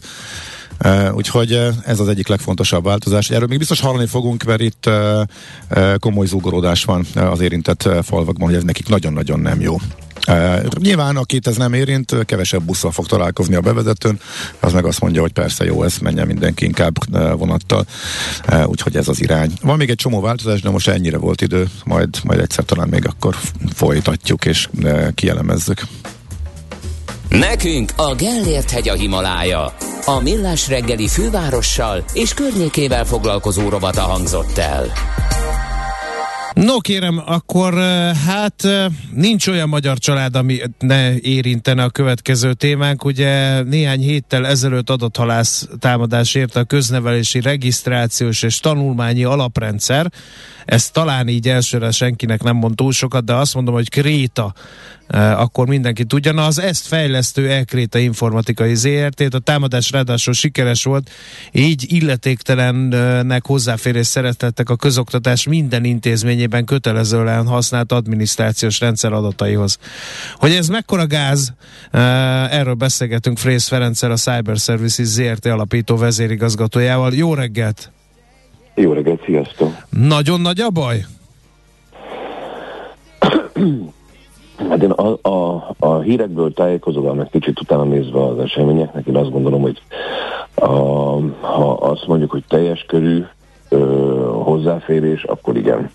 Uh, 0.84 1.14
úgyhogy 1.14 1.53
ez 1.84 2.01
az 2.01 2.09
egyik 2.09 2.28
legfontosabb 2.28 2.84
változás. 2.84 3.30
Erről 3.30 3.47
még 3.49 3.59
biztos 3.59 3.80
hallani 3.80 4.07
fogunk, 4.07 4.42
mert 4.42 4.61
itt 4.61 4.86
uh, 4.86 5.94
komoly 5.99 6.26
zúgorodás 6.26 6.84
van 6.84 7.07
az 7.14 7.40
érintett 7.40 7.88
falvakban, 8.03 8.49
hogy 8.49 8.57
ez 8.57 8.62
nekik 8.62 8.88
nagyon-nagyon 8.88 9.40
nem 9.40 9.61
jó. 9.61 9.76
Uh, 10.29 10.64
nyilván, 10.79 11.16
akit 11.16 11.47
ez 11.47 11.57
nem 11.57 11.72
érint, 11.72 12.24
kevesebb 12.24 12.62
busszal 12.62 12.91
fog 12.91 13.07
találkozni 13.07 13.55
a 13.55 13.61
bevezetőn, 13.61 14.20
az 14.61 14.72
meg 14.72 14.85
azt 14.85 15.01
mondja, 15.01 15.20
hogy 15.20 15.33
persze 15.33 15.64
jó, 15.64 15.83
ez 15.83 15.99
menjen 15.99 16.27
mindenki 16.27 16.64
inkább 16.64 16.95
vonattal, 17.39 17.87
úgyhogy 18.64 18.97
ez 18.97 19.09
az 19.09 19.20
irány. 19.20 19.53
Van 19.62 19.77
még 19.77 19.91
egy 19.91 19.97
csomó 19.97 20.20
változás, 20.20 20.61
de 20.61 20.70
most 20.70 20.89
ennyire 20.89 21.18
volt 21.18 21.41
idő, 21.41 21.68
majd, 21.85 22.09
majd 22.24 22.41
egyszer 22.41 22.64
talán 22.64 22.89
még 22.89 23.07
akkor 23.07 23.37
folytatjuk 23.74 24.45
és 24.45 24.68
uh, 24.83 25.09
kielemezzük. 25.14 25.83
Nekünk 27.29 27.93
a 27.97 28.14
Gellért 28.14 28.70
hegy 28.70 28.89
a 28.89 28.95
Himalája. 28.95 29.74
A 30.05 30.20
Millás 30.20 30.68
reggeli 30.68 31.09
fővárossal 31.09 32.05
és 32.12 32.35
környékével 32.35 33.05
foglalkozó 33.05 33.68
robata 33.68 34.01
hangzott 34.01 34.59
el. 34.59 34.93
No 36.65 36.81
kérem, 36.81 37.23
akkor 37.27 37.75
hát 38.27 38.69
nincs 39.15 39.47
olyan 39.47 39.69
magyar 39.69 39.99
család, 39.99 40.37
ami 40.37 40.61
ne 40.79 41.19
érintene 41.19 41.83
a 41.83 41.91
következő 41.91 42.53
témánk. 42.53 43.05
Ugye 43.05 43.63
néhány 43.63 44.01
héttel 44.01 44.47
ezelőtt 44.47 44.91
adathalász 44.91 45.69
támadás 45.79 46.35
érte 46.35 46.61
a 46.61 46.65
köznevelési 46.65 47.41
regisztrációs 47.41 48.43
és 48.43 48.59
tanulmányi 48.59 49.25
alaprendszer. 49.25 50.13
Ez 50.65 50.91
talán 50.91 51.29
így 51.29 51.49
elsőre 51.49 51.91
senkinek 51.91 52.43
nem 52.43 52.57
mond 52.57 52.75
túl 52.75 52.93
sokat, 52.93 53.25
de 53.25 53.35
azt 53.35 53.55
mondom, 53.55 53.75
hogy 53.75 53.91
Kréta 53.91 54.55
akkor 55.13 55.67
mindenki 55.67 56.05
tudja. 56.05 56.33
Na, 56.33 56.45
az 56.45 56.61
ezt 56.61 56.87
fejlesztő 56.87 57.51
Elkréta 57.51 57.99
Informatikai 57.99 58.75
ZRT-t, 58.75 59.35
a 59.35 59.39
támadás 59.39 59.91
ráadásul 59.91 60.35
sikeres 60.35 60.85
volt, 60.85 61.11
így 61.53 61.85
illetéktelennek 61.89 63.47
hozzáférés 63.47 64.07
szeretettek 64.07 64.71
a 64.71 64.77
közoktatás 64.77 65.47
minden 65.47 65.85
intézményében 65.85 66.45
kötelezően 66.64 67.47
használt 67.47 67.92
adminisztrációs 67.92 68.80
rendszer 68.80 69.12
adataihoz. 69.12 69.78
Hogy 70.34 70.51
ez 70.51 70.68
mekkora 70.68 71.07
gáz, 71.07 71.53
erről 72.51 72.74
beszélgetünk 72.74 73.38
Frész 73.38 73.68
Ferenccel, 73.68 74.11
a 74.11 74.16
Cyber 74.16 74.57
Services 74.57 75.07
ZRT 75.07 75.47
alapító 75.47 75.97
vezérigazgatójával. 75.97 77.12
Jó 77.12 77.34
reggelt! 77.34 77.90
Jó 78.74 78.92
reggelt, 78.92 79.24
sziasztok! 79.24 79.72
Nagyon 79.90 80.40
nagy 80.40 80.61
a 80.61 80.70
baj? 80.70 81.05
Hát 84.68 84.82
én 84.82 84.90
a, 84.90 85.28
a, 85.28 85.68
a 85.78 85.99
hírekből 86.01 86.53
tájékozódom, 86.53 87.16
meg 87.16 87.28
kicsit 87.30 87.61
utána 87.61 87.84
nézve 87.84 88.24
az 88.24 88.38
eseményeknek, 88.38 89.07
én 89.07 89.16
azt 89.16 89.30
gondolom, 89.30 89.61
hogy 89.61 89.82
a, 90.55 90.66
ha 91.40 91.72
azt 91.72 92.07
mondjuk, 92.07 92.30
hogy 92.30 92.44
teljes 92.49 92.84
körű 92.88 93.24
ö, 93.68 93.78
hozzáférés, 94.42 95.22
akkor 95.22 95.57
igen. 95.57 95.90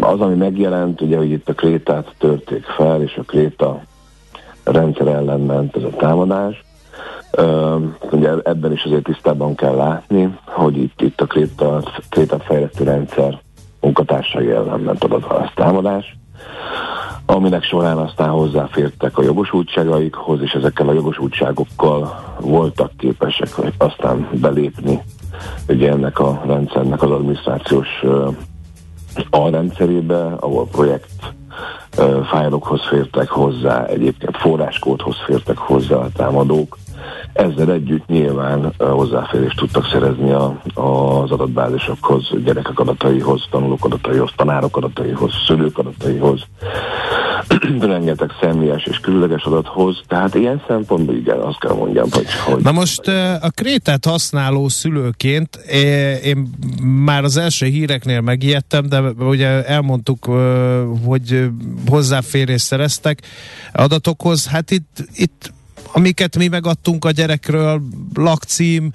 Az, 0.00 0.20
ami 0.20 0.34
megjelent, 0.34 1.00
ugye, 1.00 1.16
hogy 1.16 1.30
itt 1.30 1.48
a 1.48 1.54
krétát 1.54 2.14
törték 2.18 2.64
fel, 2.64 3.02
és 3.02 3.16
a 3.16 3.22
kréta 3.22 3.82
rendszer 4.64 5.06
ellen 5.06 5.40
ment 5.40 5.76
ez 5.76 5.82
a 5.82 5.96
támadás. 5.96 6.64
Ugye 8.10 8.32
ebben 8.42 8.72
is 8.72 8.84
azért 8.84 9.02
tisztában 9.02 9.54
kell 9.54 9.74
látni, 9.74 10.38
hogy 10.44 10.76
itt, 10.76 11.00
itt 11.00 11.20
a 11.20 11.26
kréta, 11.26 11.82
kréta 12.08 12.38
fejlesztő 12.38 12.84
rendszer 12.84 13.40
munkatársai 13.80 14.50
ellen 14.50 14.80
ment 14.80 15.04
a 15.04 15.50
támadás, 15.54 16.16
aminek 17.26 17.62
során 17.62 17.98
aztán 17.98 18.28
hozzáfértek 18.28 19.18
a 19.18 19.22
jogosultságaikhoz, 19.22 20.40
és 20.40 20.52
ezekkel 20.52 20.88
a 20.88 20.92
jogosultságokkal 20.92 22.34
voltak 22.40 22.90
képesek 22.96 23.52
hogy 23.52 23.72
aztán 23.78 24.28
belépni 24.32 25.00
ugye 25.68 25.90
ennek 25.90 26.18
a 26.18 26.42
rendszernek 26.46 27.02
az 27.02 27.10
adminisztrációs 27.10 27.88
alrendszerébe, 29.30 30.24
ahol 30.40 30.66
projekt 30.66 31.34
fájlokhoz 32.30 32.80
fértek 32.88 33.28
hozzá, 33.28 33.84
egyébként 33.84 34.36
forráskódhoz 34.36 35.16
fértek 35.26 35.58
hozzá 35.58 35.96
a 35.96 36.08
támadók, 36.16 36.78
ezzel 37.32 37.72
együtt 37.72 38.06
nyilván 38.06 38.72
hozzáférést 38.78 39.56
tudtak 39.56 39.88
szerezni 39.92 40.30
a, 40.30 40.60
az 40.74 41.30
adatbázisokhoz, 41.30 42.30
gyerekek 42.44 42.78
adataihoz, 42.78 43.46
tanulók 43.50 43.84
adataihoz, 43.84 44.30
tanárok 44.36 44.76
adataihoz, 44.76 45.32
szülők 45.46 45.78
adataihoz, 45.78 46.40
rengeteg 47.80 48.30
személyes 48.40 48.84
és 48.84 48.98
különleges 48.98 49.42
adathoz, 49.42 50.00
tehát 50.08 50.34
ilyen 50.34 50.62
szempontból 50.68 51.14
igen, 51.14 51.38
azt 51.38 51.58
kell 51.58 51.74
mondjam, 51.74 52.08
hogy... 52.10 52.26
hogy 52.44 52.62
Na 52.62 52.72
most 52.72 53.08
a 53.40 53.50
krétát 53.54 54.04
használó 54.04 54.68
szülőként 54.68 55.56
én 56.24 56.48
már 57.04 57.24
az 57.24 57.36
első 57.36 57.66
híreknél 57.66 58.20
megijedtem, 58.20 58.88
de 58.88 59.00
ugye 59.18 59.64
elmondtuk, 59.64 60.24
hogy 61.06 61.48
hozzáférést 61.88 62.64
szereztek 62.64 63.22
adatokhoz, 63.72 64.46
hát 64.46 64.70
itt, 64.70 65.04
itt 65.14 65.52
amiket 65.92 66.36
mi 66.36 66.48
megadtunk 66.48 67.04
a 67.04 67.10
gyerekről, 67.10 67.80
lakcím, 68.14 68.90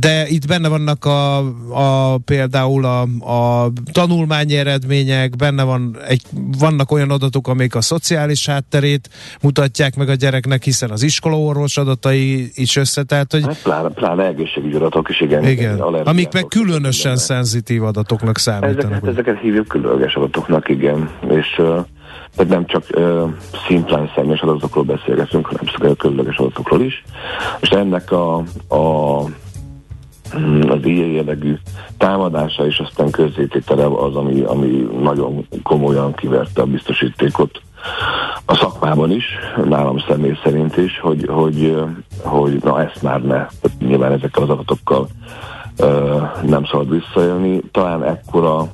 de 0.00 0.26
itt 0.28 0.46
benne 0.46 0.68
vannak 0.68 1.04
a, 1.04 1.38
a 1.70 2.18
például 2.18 2.84
a, 2.84 3.00
a 3.32 3.72
tanulmányi 3.92 4.56
eredmények, 4.56 5.36
benne 5.36 5.62
van 5.62 5.96
egy, 6.08 6.22
vannak 6.58 6.90
olyan 6.90 7.10
adatok, 7.10 7.48
amik 7.48 7.74
a 7.74 7.80
szociális 7.80 8.46
hátterét 8.46 9.10
mutatják 9.42 9.96
meg 9.96 10.08
a 10.08 10.14
gyereknek, 10.14 10.62
hiszen 10.62 10.90
az 10.90 11.02
iskolaorvos 11.02 11.76
adatai 11.76 12.50
is 12.54 12.76
össze, 12.76 13.02
tehát 13.02 13.32
hogy... 13.32 13.42
Hát 13.44 13.62
pláne, 13.62 13.88
pláne 13.88 14.26
egészségügyi 14.26 14.74
adatok 14.74 15.08
is, 15.08 15.20
igen. 15.20 15.44
igen. 15.44 15.80
Amik 15.80 16.32
meg 16.32 16.44
különösen 16.44 17.16
szenzitív 17.16 17.84
adatoknak 17.84 18.38
számítanak. 18.38 18.78
Ezeket, 18.78 19.08
ezeket 19.08 19.40
hívjuk 19.40 19.68
különleges 19.68 20.14
adatoknak, 20.14 20.68
igen. 20.68 21.10
És 21.28 21.58
uh, 21.58 21.86
tehát 22.36 22.52
nem 22.52 22.66
csak 22.66 22.84
uh, 22.94 23.30
szimplán 23.66 24.10
személyes 24.14 24.40
adatokról 24.40 24.84
beszélgetünk, 24.84 25.46
hanem 25.46 25.96
különleges 25.96 26.36
adatokról 26.36 26.80
is. 26.80 27.04
És 27.60 27.68
ennek 27.68 28.12
a, 28.12 28.36
a 28.68 29.22
mm, 30.38 30.60
az 30.60 30.78
ilyen 30.82 31.08
jellegű 31.08 31.54
támadása 31.98 32.66
és 32.66 32.78
aztán 32.78 33.10
közzététele 33.10 33.86
az, 33.86 34.16
ami, 34.16 34.40
ami 34.40 34.88
nagyon 35.02 35.46
komolyan 35.62 36.14
kiverte 36.14 36.62
a 36.62 36.66
biztosítékot 36.66 37.60
a 38.44 38.54
szakmában 38.54 39.10
is, 39.10 39.24
nálam 39.64 39.98
személy 40.08 40.38
szerint 40.42 40.76
is, 40.76 41.00
hogy, 41.00 41.26
hogy, 41.28 41.76
hogy 42.22 42.62
na 42.62 42.82
ezt 42.82 43.02
már 43.02 43.22
ne, 43.22 43.46
nyilván 43.78 44.12
ezekkel 44.12 44.42
az 44.42 44.48
adatokkal 44.48 45.08
uh, 45.78 46.42
nem 46.42 46.64
szabad 46.64 46.90
visszaélni. 46.90 47.60
Talán 47.72 48.04
ekkora 48.04 48.68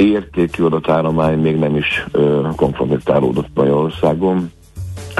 értékű 0.00 0.64
adatállomány 0.64 1.38
még 1.38 1.58
nem 1.58 1.76
is 1.76 2.06
ö, 2.10 2.48
kompromittálódott 2.56 3.48
Magyarországon. 3.54 4.50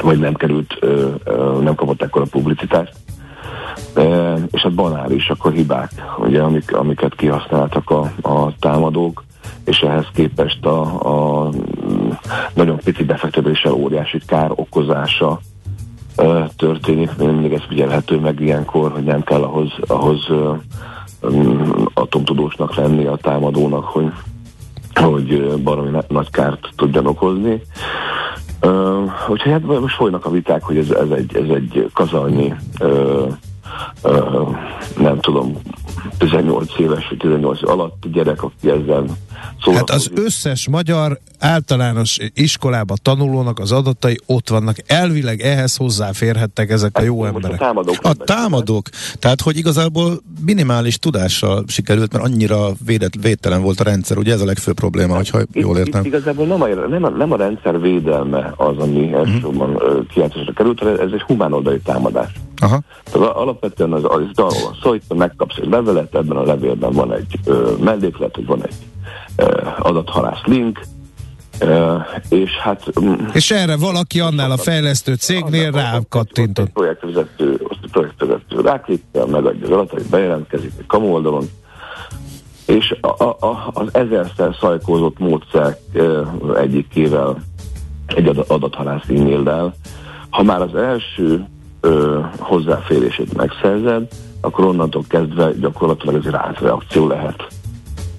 vagy 0.02 0.18
nem 0.18 0.34
került, 0.34 0.76
ö, 0.80 1.08
ö, 1.24 1.58
nem 1.62 1.74
kapott 1.74 2.02
ekkora 2.02 2.24
publicitást. 2.30 2.92
E, 3.94 4.34
és 4.50 4.62
hát 4.62 4.74
banális 4.74 5.28
akkor 5.28 5.52
hibák, 5.52 5.90
ugye, 6.18 6.42
amik, 6.42 6.76
amiket 6.76 7.14
kihasználtak 7.14 7.90
a, 7.90 8.12
a 8.28 8.52
támadók, 8.58 9.24
és 9.64 9.78
ehhez 9.78 10.06
képest 10.14 10.66
a, 10.66 10.80
a 11.44 11.48
nagyon 12.54 12.76
pici 12.76 13.04
befektetéssel 13.04 13.72
óriási 13.72 14.20
kár 14.26 14.50
okozása 14.54 15.40
e, 16.16 16.48
történik. 16.56 17.16
Mindig 17.16 17.52
ez 17.52 17.62
figyelhető 17.68 18.18
meg 18.18 18.40
ilyenkor, 18.40 18.92
hogy 18.92 19.04
nem 19.04 19.22
kell 19.22 19.42
ahhoz, 19.42 19.70
ahhoz 19.86 20.28
e, 20.30 20.58
atomtudósnak 21.94 22.74
lenni 22.74 23.06
a 23.06 23.16
támadónak, 23.16 23.84
hogy, 23.84 24.12
hogy 25.02 25.60
baromi 25.62 25.98
nagy 26.08 26.30
kárt 26.30 26.68
tudjan 26.76 27.06
okozni. 27.06 27.62
Uh, 28.62 29.10
úgyhogy 29.28 29.52
hát 29.52 29.80
most 29.80 29.94
folynak 29.94 30.26
a 30.26 30.30
viták, 30.30 30.62
hogy 30.62 30.76
ez, 30.76 30.90
ez, 30.90 31.10
egy, 31.10 31.36
ez 31.36 31.48
egy 31.48 31.90
kazalnyi 31.92 32.54
uh, 32.80 33.32
uh, 34.02 34.56
nem 34.98 35.20
tudom, 35.20 35.56
18 36.18 36.78
éves 36.78 37.08
vagy 37.08 37.18
18 37.18 37.70
alatt 37.70 38.04
gyerek, 38.12 38.42
aki 38.42 38.70
ezzel 38.70 39.04
Hát 39.60 39.90
az 39.90 40.10
összes 40.14 40.68
magyar 40.68 41.18
általános 41.38 42.18
iskolába 42.34 42.94
tanulónak 43.02 43.58
az 43.58 43.72
adatai 43.72 44.18
ott 44.26 44.48
vannak. 44.48 44.76
Elvileg 44.86 45.40
ehhez 45.40 45.76
hozzáférhettek 45.76 46.70
ezek 46.70 46.98
a 46.98 47.02
jó 47.02 47.24
emberek. 47.24 47.60
A 47.60 47.64
támadók, 47.64 47.96
a 48.02 48.14
támadók. 48.14 48.88
Tehát, 49.18 49.40
hogy 49.40 49.56
igazából 49.56 50.20
minimális 50.44 50.98
tudással 50.98 51.64
sikerült, 51.66 52.12
mert 52.12 52.24
annyira 52.24 52.68
védet, 52.86 53.14
védtelen 53.22 53.62
volt 53.62 53.80
a 53.80 53.84
rendszer, 53.84 54.18
ugye 54.18 54.32
ez 54.32 54.40
a 54.40 54.44
legfőbb 54.44 54.74
probléma, 54.74 55.14
hogyha 55.14 55.38
jól 55.52 55.78
értem. 55.78 56.00
Itt 56.00 56.06
igazából 56.06 56.46
nem 56.46 56.62
a, 56.62 56.66
nem, 56.66 57.04
a, 57.04 57.08
nem 57.08 57.32
a 57.32 57.36
rendszer 57.36 57.80
védelme 57.80 58.52
az, 58.56 58.76
ami 58.76 59.04
uh-huh. 59.04 59.18
elsősorban 59.18 59.74
uh, 59.74 60.06
kiáltásra 60.06 60.52
került, 60.52 60.82
ez 60.82 61.10
egy 61.12 61.22
humánoldali 61.22 61.80
támadás. 61.80 62.32
Aha. 62.62 62.80
Tehát 63.10 63.28
alapvetően 63.28 63.92
az, 63.92 64.04
az 64.04 64.10
arról 64.34 64.62
van 64.64 64.76
szó, 64.82 64.88
hogy 64.88 65.02
megkapsz 65.08 65.56
egy 65.56 65.68
levelet, 65.68 65.89
ebben 65.96 66.36
a 66.36 66.42
levélben 66.42 66.92
van 66.92 67.12
egy 67.12 67.38
ö, 67.44 67.72
melléklet, 67.80 68.34
hogy 68.34 68.46
van 68.46 68.64
egy 68.64 68.74
ö, 69.36 69.60
adathalász 69.78 70.44
link, 70.44 70.80
ö, 71.60 71.96
és 72.28 72.50
hát... 72.50 73.00
Mm, 73.00 73.14
és 73.32 73.50
erre 73.50 73.76
valaki 73.76 74.20
annál 74.20 74.50
a 74.50 74.56
fejlesztő 74.56 75.14
cégnél 75.14 75.70
rákattintott. 75.70 76.66
Egy 76.66 76.72
projektvezető, 76.72 77.66
projektvezető 77.90 78.60
ráklikkel, 78.60 79.26
megadja 79.26 79.66
az 79.66 79.72
adatait, 79.72 80.10
bejelentkezik 80.10 80.72
egy 80.78 80.86
kamu 80.86 81.06
oldalon, 81.06 81.48
és 82.66 82.96
a, 83.00 83.24
a, 83.24 83.70
az 83.72 83.94
ezerszer 83.94 84.56
szajkózott 84.60 85.18
módszer 85.18 85.78
egyikével 86.56 87.42
egy 88.06 88.44
adathalász 88.46 89.08
e-maildel, 89.08 89.74
ha 90.30 90.42
már 90.42 90.62
az 90.62 90.74
első 90.74 91.46
ö, 91.80 92.20
hozzáférését 92.38 93.36
megszerzed, 93.36 94.08
akkor 94.40 94.64
onnantól 94.64 95.04
kezdve 95.08 95.52
gyakorlatilag 95.60 96.14
ez 96.14 96.30
ráncreakció 96.30 97.06
lehet. 97.06 97.46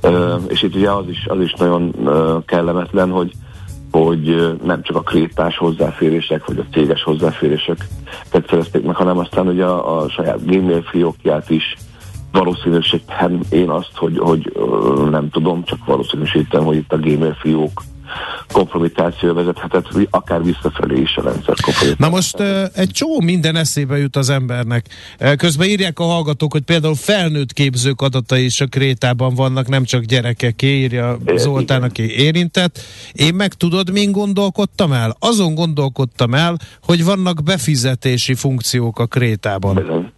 Ö, 0.02 0.36
és 0.48 0.62
itt 0.62 0.76
ugye 0.76 0.92
az 0.92 1.08
is, 1.08 1.26
az 1.28 1.40
is 1.40 1.54
nagyon 1.54 1.94
ö, 2.06 2.38
kellemetlen, 2.46 3.10
hogy 3.10 3.32
hogy 3.92 4.58
nem 4.64 4.82
csak 4.82 4.96
a 4.96 5.02
krétás 5.02 5.58
hozzáférések, 5.58 6.46
vagy 6.46 6.58
a 6.58 6.74
céges 6.74 7.04
hozzáférések 7.04 7.88
szerezték 8.48 8.84
meg, 8.84 8.96
hanem 8.96 9.18
aztán 9.18 9.48
ugye 9.48 9.66
a, 9.66 10.02
a 10.02 10.10
saját 10.10 10.46
gmail 10.46 10.82
fiókját 10.82 11.50
is 11.50 11.76
valószínűsítem 12.32 13.40
én 13.50 13.70
azt, 13.70 13.92
hogy, 13.96 14.18
hogy 14.18 14.52
nem 15.10 15.30
tudom, 15.30 15.64
csak 15.64 15.86
valószínűsítem, 15.86 16.64
hogy 16.64 16.76
itt 16.76 16.94
a 16.94 16.98
gmail 16.98 17.34
fiók 17.34 17.82
kompromitáció 18.52 19.34
vezethetett, 19.34 19.86
akár 20.10 20.44
visszafelé 20.44 21.02
is 21.02 21.16
a 21.16 21.22
rendszer 21.22 21.56
kompromitáció. 21.62 21.96
Na 21.98 22.10
most 22.10 22.40
egy 22.76 22.90
csomó 22.90 23.20
minden 23.20 23.56
eszébe 23.56 23.98
jut 23.98 24.16
az 24.16 24.30
embernek. 24.30 24.86
Közben 25.38 25.68
írják 25.68 26.00
a 26.00 26.04
hallgatók, 26.04 26.52
hogy 26.52 26.62
például 26.62 26.96
felnőtt 26.96 27.54
képzők 27.54 28.02
adatai 28.02 28.46
is 28.46 28.62
a 28.62 28.66
Krétában 28.66 29.36
vannak, 29.36 29.68
nem 29.68 29.84
csak 29.84 30.04
gyerekek, 30.04 30.62
írja 30.62 31.18
Zoltán, 31.36 31.84
aki 31.84 32.16
érintett. 32.16 32.80
Én 33.14 33.34
meg 33.34 33.54
tudod, 33.54 33.92
min 33.92 34.12
gondolkodtam 34.12 34.92
el? 34.92 35.16
Azon 35.20 35.56
gondolkodtam 35.56 36.34
el, 36.34 36.58
hogy 36.84 37.06
vannak 37.06 37.44
befizetési 37.44 38.34
funkciók 38.34 39.00
a 39.00 39.06
Krétában. 39.06 39.76
Bizony. 39.76 40.12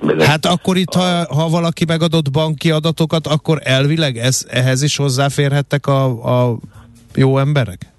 Bizony. 0.00 0.26
Hát 0.26 0.46
akkor 0.46 0.76
itt, 0.76 0.92
ha, 0.92 1.34
ha 1.34 1.48
valaki 1.48 1.84
megadott 1.84 2.30
banki 2.30 2.70
adatokat, 2.70 3.26
akkor 3.26 3.60
elvileg 3.62 4.18
ez, 4.18 4.46
ehhez 4.50 4.82
is 4.82 4.96
hozzáférhettek 4.96 5.86
a, 5.86 6.04
a 6.50 6.58
jó 7.14 7.38
emberek? 7.38 7.92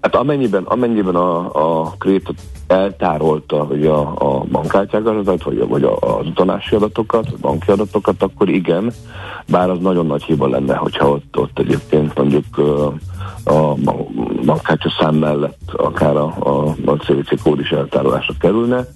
Hát 0.00 0.14
amennyiben, 0.14 0.62
amennyiben 0.62 1.14
a, 1.14 1.38
a 1.80 1.94
Kréta 1.98 2.32
eltárolta 2.66 3.64
hogy 3.64 3.86
a, 3.86 4.00
a 4.00 4.44
bankkártyák 4.50 5.06
adatot, 5.06 5.42
vagy, 5.42 5.68
vagy 5.68 5.82
a, 5.82 5.96
az 5.96 6.26
utanási 6.26 6.74
adatokat, 6.74 7.30
vagy 7.30 7.40
banki 7.40 7.70
adatokat, 7.70 8.22
akkor 8.22 8.48
igen, 8.48 8.92
bár 9.48 9.70
az 9.70 9.78
nagyon 9.78 10.06
nagy 10.06 10.22
hiba 10.22 10.48
lenne, 10.48 10.74
hogyha 10.74 11.10
ott, 11.10 11.38
ott 11.38 11.58
egyébként 11.58 12.18
mondjuk 12.18 12.58
a 13.44 13.74
bankkártya 14.44 14.90
szám 15.00 15.14
mellett 15.14 15.72
akár 15.72 16.16
a, 16.16 16.34
a, 16.38 16.74
a 16.84 16.92
CVC 16.92 17.42
kód 17.42 17.60
is 17.60 17.70
eltárolásra 17.70 18.34
kerülne. 18.40 18.86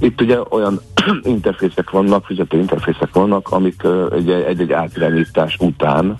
Itt 0.00 0.20
ugye 0.20 0.38
olyan 0.50 0.80
interfészek 1.22 1.90
vannak, 1.90 2.24
fizető 2.24 2.58
interfészek 2.58 3.08
vannak, 3.12 3.48
amik 3.50 3.82
egy-egy 4.46 4.72
átirányítás 4.72 5.56
után 5.60 6.16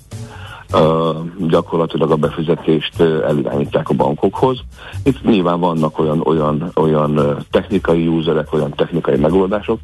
gyakorlatilag 1.38 2.10
a 2.10 2.16
befizetést 2.16 3.00
elirányítják 3.00 3.88
a 3.88 3.94
bankokhoz. 3.94 4.58
Itt 5.04 5.22
nyilván 5.22 5.60
vannak 5.60 5.98
olyan, 5.98 6.20
olyan, 6.24 6.70
olyan 6.74 7.36
technikai 7.50 8.06
userek, 8.06 8.52
olyan 8.52 8.72
technikai 8.76 9.16
megoldások, 9.16 9.80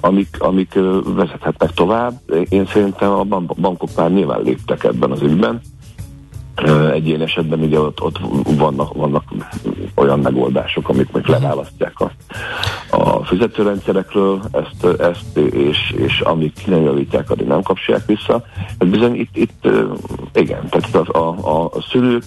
amik, 0.00 0.36
amik 0.38 0.78
vezethetnek 1.04 1.70
tovább. 1.70 2.12
Én 2.48 2.66
szerintem 2.66 3.10
a 3.10 3.24
bankok 3.60 3.88
már 3.96 4.12
nyilván 4.12 4.42
léptek 4.42 4.84
ebben 4.84 5.10
az 5.10 5.22
ügyben, 5.22 5.60
egy 6.92 7.06
ilyen 7.06 7.20
esetben 7.20 7.60
ugye 7.60 7.80
ott, 7.80 8.00
ott 8.00 8.18
vannak, 8.56 8.94
vannak 8.94 9.24
olyan 9.94 10.18
megoldások, 10.18 10.88
amik 10.88 11.10
meg 11.12 11.26
leválasztják 11.26 12.00
a, 12.00 12.10
a 12.90 13.24
fizetőrendszerekről 13.24 14.42
ezt, 14.52 15.00
ezt 15.00 15.36
és, 15.36 15.94
és 15.96 16.20
amik 16.20 16.66
nem 16.66 16.82
javítják, 16.82 17.30
addig 17.30 17.46
nem 17.46 17.62
kapcsolják 17.62 18.06
vissza. 18.06 18.44
Ez 18.78 18.88
bizony 18.88 19.14
itt, 19.14 19.36
itt 19.36 19.68
igen, 20.34 20.68
tehát 20.68 21.08
a, 21.08 21.18
a, 21.18 21.64
a 21.64 21.82
szülők 21.90 22.24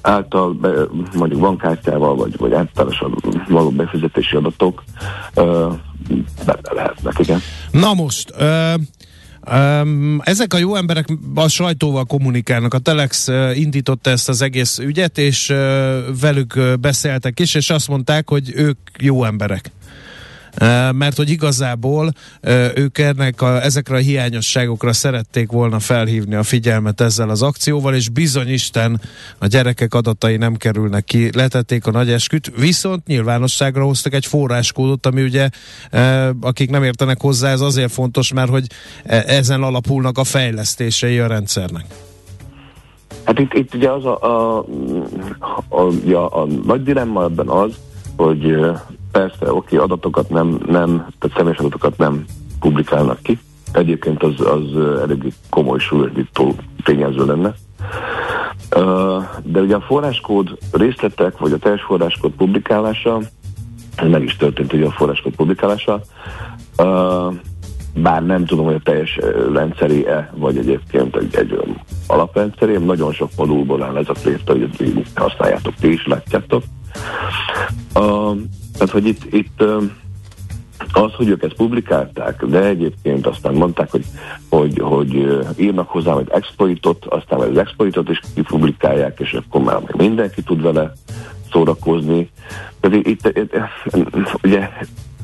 által 0.00 0.52
be, 0.52 0.70
mondjuk 1.16 1.40
bankkártyával, 1.40 2.14
vagy, 2.14 2.36
vagy 2.36 2.52
általánosan 2.52 3.14
való 3.48 3.70
befizetési 3.70 4.36
adatok 4.36 4.82
benne 6.44 6.72
lehetnek, 6.72 7.18
igen. 7.18 7.40
Na 7.70 7.94
most, 7.94 8.30
uh 8.38 8.74
Ezek 10.20 10.54
a 10.54 10.58
jó 10.58 10.74
emberek 10.74 11.06
a 11.34 11.48
sajtóval 11.48 12.04
kommunikálnak. 12.04 12.74
A 12.74 12.78
Telex 12.78 13.28
indította 13.54 14.10
ezt 14.10 14.28
az 14.28 14.42
egész 14.42 14.78
ügyet, 14.78 15.18
és 15.18 15.54
velük 16.20 16.60
beszéltek 16.80 17.40
is, 17.40 17.54
és 17.54 17.70
azt 17.70 17.88
mondták, 17.88 18.28
hogy 18.28 18.52
ők 18.54 18.78
jó 18.98 19.24
emberek 19.24 19.70
mert 20.92 21.16
hogy 21.16 21.30
igazából 21.30 22.12
ők 22.74 22.98
ennek 22.98 23.42
a, 23.42 23.62
ezekre 23.62 23.96
a 23.96 23.98
hiányosságokra 23.98 24.92
szerették 24.92 25.50
volna 25.50 25.78
felhívni 25.78 26.34
a 26.34 26.42
figyelmet 26.42 27.00
ezzel 27.00 27.28
az 27.28 27.42
akcióval, 27.42 27.94
és 27.94 28.08
bizony 28.08 28.48
Isten 28.48 29.00
a 29.38 29.46
gyerekek 29.46 29.94
adatai 29.94 30.36
nem 30.36 30.54
kerülnek 30.54 31.04
ki, 31.04 31.30
letették 31.34 31.86
a 31.86 31.90
nagy 31.90 32.10
esküt, 32.10 32.52
viszont 32.58 33.06
nyilvánosságra 33.06 33.84
hoztak 33.84 34.14
egy 34.14 34.26
forráskódot, 34.26 35.06
ami 35.06 35.22
ugye, 35.22 35.48
akik 36.40 36.70
nem 36.70 36.82
értenek 36.82 37.20
hozzá, 37.20 37.50
ez 37.50 37.60
azért 37.60 37.92
fontos, 37.92 38.32
mert 38.32 38.50
hogy 38.50 38.66
e, 39.04 39.24
ezen 39.26 39.62
alapulnak 39.62 40.18
a 40.18 40.24
fejlesztései 40.24 41.18
a 41.18 41.26
rendszernek. 41.26 41.84
Hát 43.24 43.38
itt, 43.38 43.52
itt 43.52 43.74
ugye 43.74 43.90
az 43.90 44.04
a, 44.04 44.22
a, 44.22 44.64
a, 45.68 45.80
a, 46.12 46.42
a 46.42 46.46
nagy 46.64 46.82
dilemma 46.82 47.24
ebben 47.24 47.48
az, 47.48 47.72
hogy 48.16 48.56
persze, 49.16 49.52
oké, 49.52 49.76
adatokat 49.76 50.30
nem, 50.30 50.60
nem, 50.66 51.06
tehát 51.18 51.36
személyes 51.36 51.58
adatokat 51.58 51.98
nem 51.98 52.24
publikálnak 52.60 53.22
ki. 53.22 53.38
Egyébként 53.72 54.22
az, 54.22 54.40
az 54.40 54.76
elég 55.00 55.32
komoly 55.50 55.78
súlyosbító 55.78 56.54
tényező 56.84 57.24
lenne. 57.24 57.54
De 59.42 59.60
ugye 59.60 59.74
a 59.74 59.80
forráskód 59.80 60.58
részletek, 60.72 61.38
vagy 61.38 61.52
a 61.52 61.58
teljes 61.58 61.82
forráskód 61.82 62.32
publikálása, 62.32 63.20
meg 64.02 64.22
is 64.22 64.36
történt 64.36 64.72
ugye 64.72 64.86
a 64.86 64.90
forráskód 64.90 65.34
publikálása, 65.34 66.00
bár 67.94 68.26
nem 68.26 68.44
tudom, 68.44 68.64
hogy 68.64 68.74
a 68.74 68.80
teljes 68.84 69.18
rendszeri-e, 69.52 70.32
vagy 70.34 70.58
egyébként 70.58 71.16
egy, 71.16 71.34
egy 71.36 71.60
alaprendszeri, 72.06 72.76
nagyon 72.76 73.12
sok 73.12 73.30
modulból 73.36 73.82
áll 73.82 73.96
ez 73.96 74.08
a 74.08 74.14
pléta, 74.22 74.52
hogy 74.52 75.04
használjátok 75.14 75.74
ti 75.74 75.92
is, 75.92 76.06
látjátok. 76.06 76.62
Tehát, 78.72 78.90
hogy 78.90 79.06
itt, 79.06 79.32
itt 79.32 79.62
az, 80.92 81.12
hogy 81.12 81.28
ők 81.28 81.42
ezt 81.42 81.54
publikálták, 81.54 82.44
de 82.44 82.64
egyébként 82.64 83.26
aztán 83.26 83.54
mondták, 83.54 83.90
hogy, 83.90 84.04
hogy, 84.48 84.78
hogy 84.78 85.14
írnak 85.56 85.88
hozzá 85.88 86.18
egy 86.18 86.30
exploitot, 86.30 87.04
aztán 87.04 87.40
az 87.40 87.58
exploitot 87.58 88.08
is 88.08 88.20
kipublikálják, 88.34 89.20
és 89.20 89.32
akkor 89.32 89.62
már 89.62 89.80
mindenki 89.96 90.42
tud 90.42 90.62
vele 90.62 90.92
szórakozni. 91.52 92.30
Pedig 92.80 93.06
itt, 93.06 93.26
itt, 93.38 93.54
itt 93.94 94.38
ugye 94.42 94.68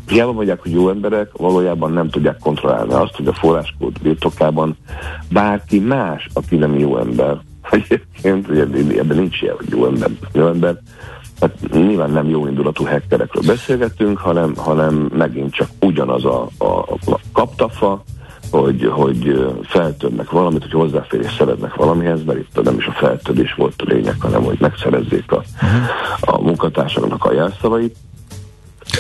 hiába 0.07 0.33
mondják, 0.33 0.61
hogy 0.61 0.73
jó 0.73 0.89
emberek, 0.89 1.31
valójában 1.33 1.93
nem 1.93 2.11
tudják 2.11 2.39
kontrollálni 2.39 2.93
azt, 2.93 3.17
hogy 3.17 3.27
a 3.27 3.33
forráskód 3.33 4.01
birtokában 4.03 4.77
bárki 5.31 5.79
más, 5.79 6.29
aki 6.33 6.57
nem 6.57 6.79
jó 6.79 6.99
ember, 6.99 7.39
egyébként, 7.71 8.49
ugye 8.49 8.63
ebben 8.99 9.17
nincs 9.17 9.43
ilyen, 9.43 9.55
hogy 9.57 9.69
jó 9.71 9.87
ember, 9.87 10.11
jó 10.33 10.47
ember, 10.47 10.79
hát 11.43 11.73
nyilván 11.73 12.11
nem 12.11 12.29
jó 12.29 12.47
indulatú 12.47 12.85
hackerekről 12.85 13.43
beszélgetünk, 13.47 14.19
hanem, 14.19 14.55
hanem 14.57 14.95
megint 14.95 15.55
csak 15.55 15.69
ugyanaz 15.81 16.25
a, 16.25 16.49
a, 16.59 16.67
a 17.07 17.19
kaptafa, 17.33 18.03
hogy, 18.51 18.89
hogy 18.93 19.51
feltörnek 19.63 20.31
valamit, 20.31 20.63
hogy 20.63 20.73
hozzáférés 20.73 21.35
szeretnek 21.39 21.75
valamihez, 21.75 22.25
mert 22.25 22.39
itt 22.39 22.63
nem 22.63 22.79
is 22.79 22.87
a 22.87 22.93
feltörés 22.93 23.55
volt 23.55 23.83
a 23.87 23.93
lényeg, 23.93 24.17
hanem 24.21 24.43
hogy 24.43 24.61
megszerezzék 24.61 25.33
a, 25.33 25.43
uh-huh. 25.63 25.81
a 26.21 26.41
munkatársaknak 26.41 27.25
a 27.25 27.33
jelszavait. 27.33 27.97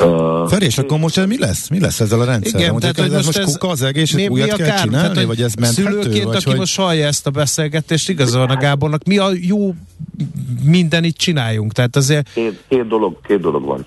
Uh, 0.00 0.48
Feri, 0.48 0.64
és 0.64 0.78
akkor 0.78 0.98
most 0.98 1.26
mi 1.26 1.38
lesz? 1.38 1.68
Mi 1.68 1.80
lesz 1.80 2.00
ezzel 2.00 2.20
a 2.20 2.24
rendszerrel? 2.24 2.60
Igen, 2.60 2.72
Mondjuk, 2.72 2.94
tehát, 2.94 3.12
ez 3.12 3.26
most 3.26 3.38
ez 3.38 3.52
kuka 3.52 3.68
az 3.68 3.82
egész, 3.82 4.12
mi, 4.12 4.28
újat 4.28 4.50
mi 4.50 4.56
kell 4.56 4.66
kár, 4.66 4.80
csinálni, 4.80 5.12
tehát, 5.12 5.28
vagy 5.28 5.42
ez 5.42 5.54
menthető? 5.54 5.90
Szülőként, 5.90 6.24
vagy 6.24 6.36
aki 6.36 6.48
hogy... 6.48 6.58
most 6.58 6.76
hallja 6.76 7.06
ezt 7.06 7.26
a 7.26 7.30
beszélgetést, 7.30 8.08
igazán 8.08 8.48
a 8.48 8.56
Gábornak, 8.56 9.04
mi 9.04 9.18
a 9.18 9.28
jó 9.40 9.74
minden 10.64 11.04
itt 11.04 11.16
csináljunk? 11.16 11.72
Tehát 11.72 11.96
azért... 11.96 12.32
Két, 12.32 12.62
két, 12.68 12.86
dolog, 12.86 13.20
két 13.26 13.40
dolog 13.40 13.64
van. 13.64 13.84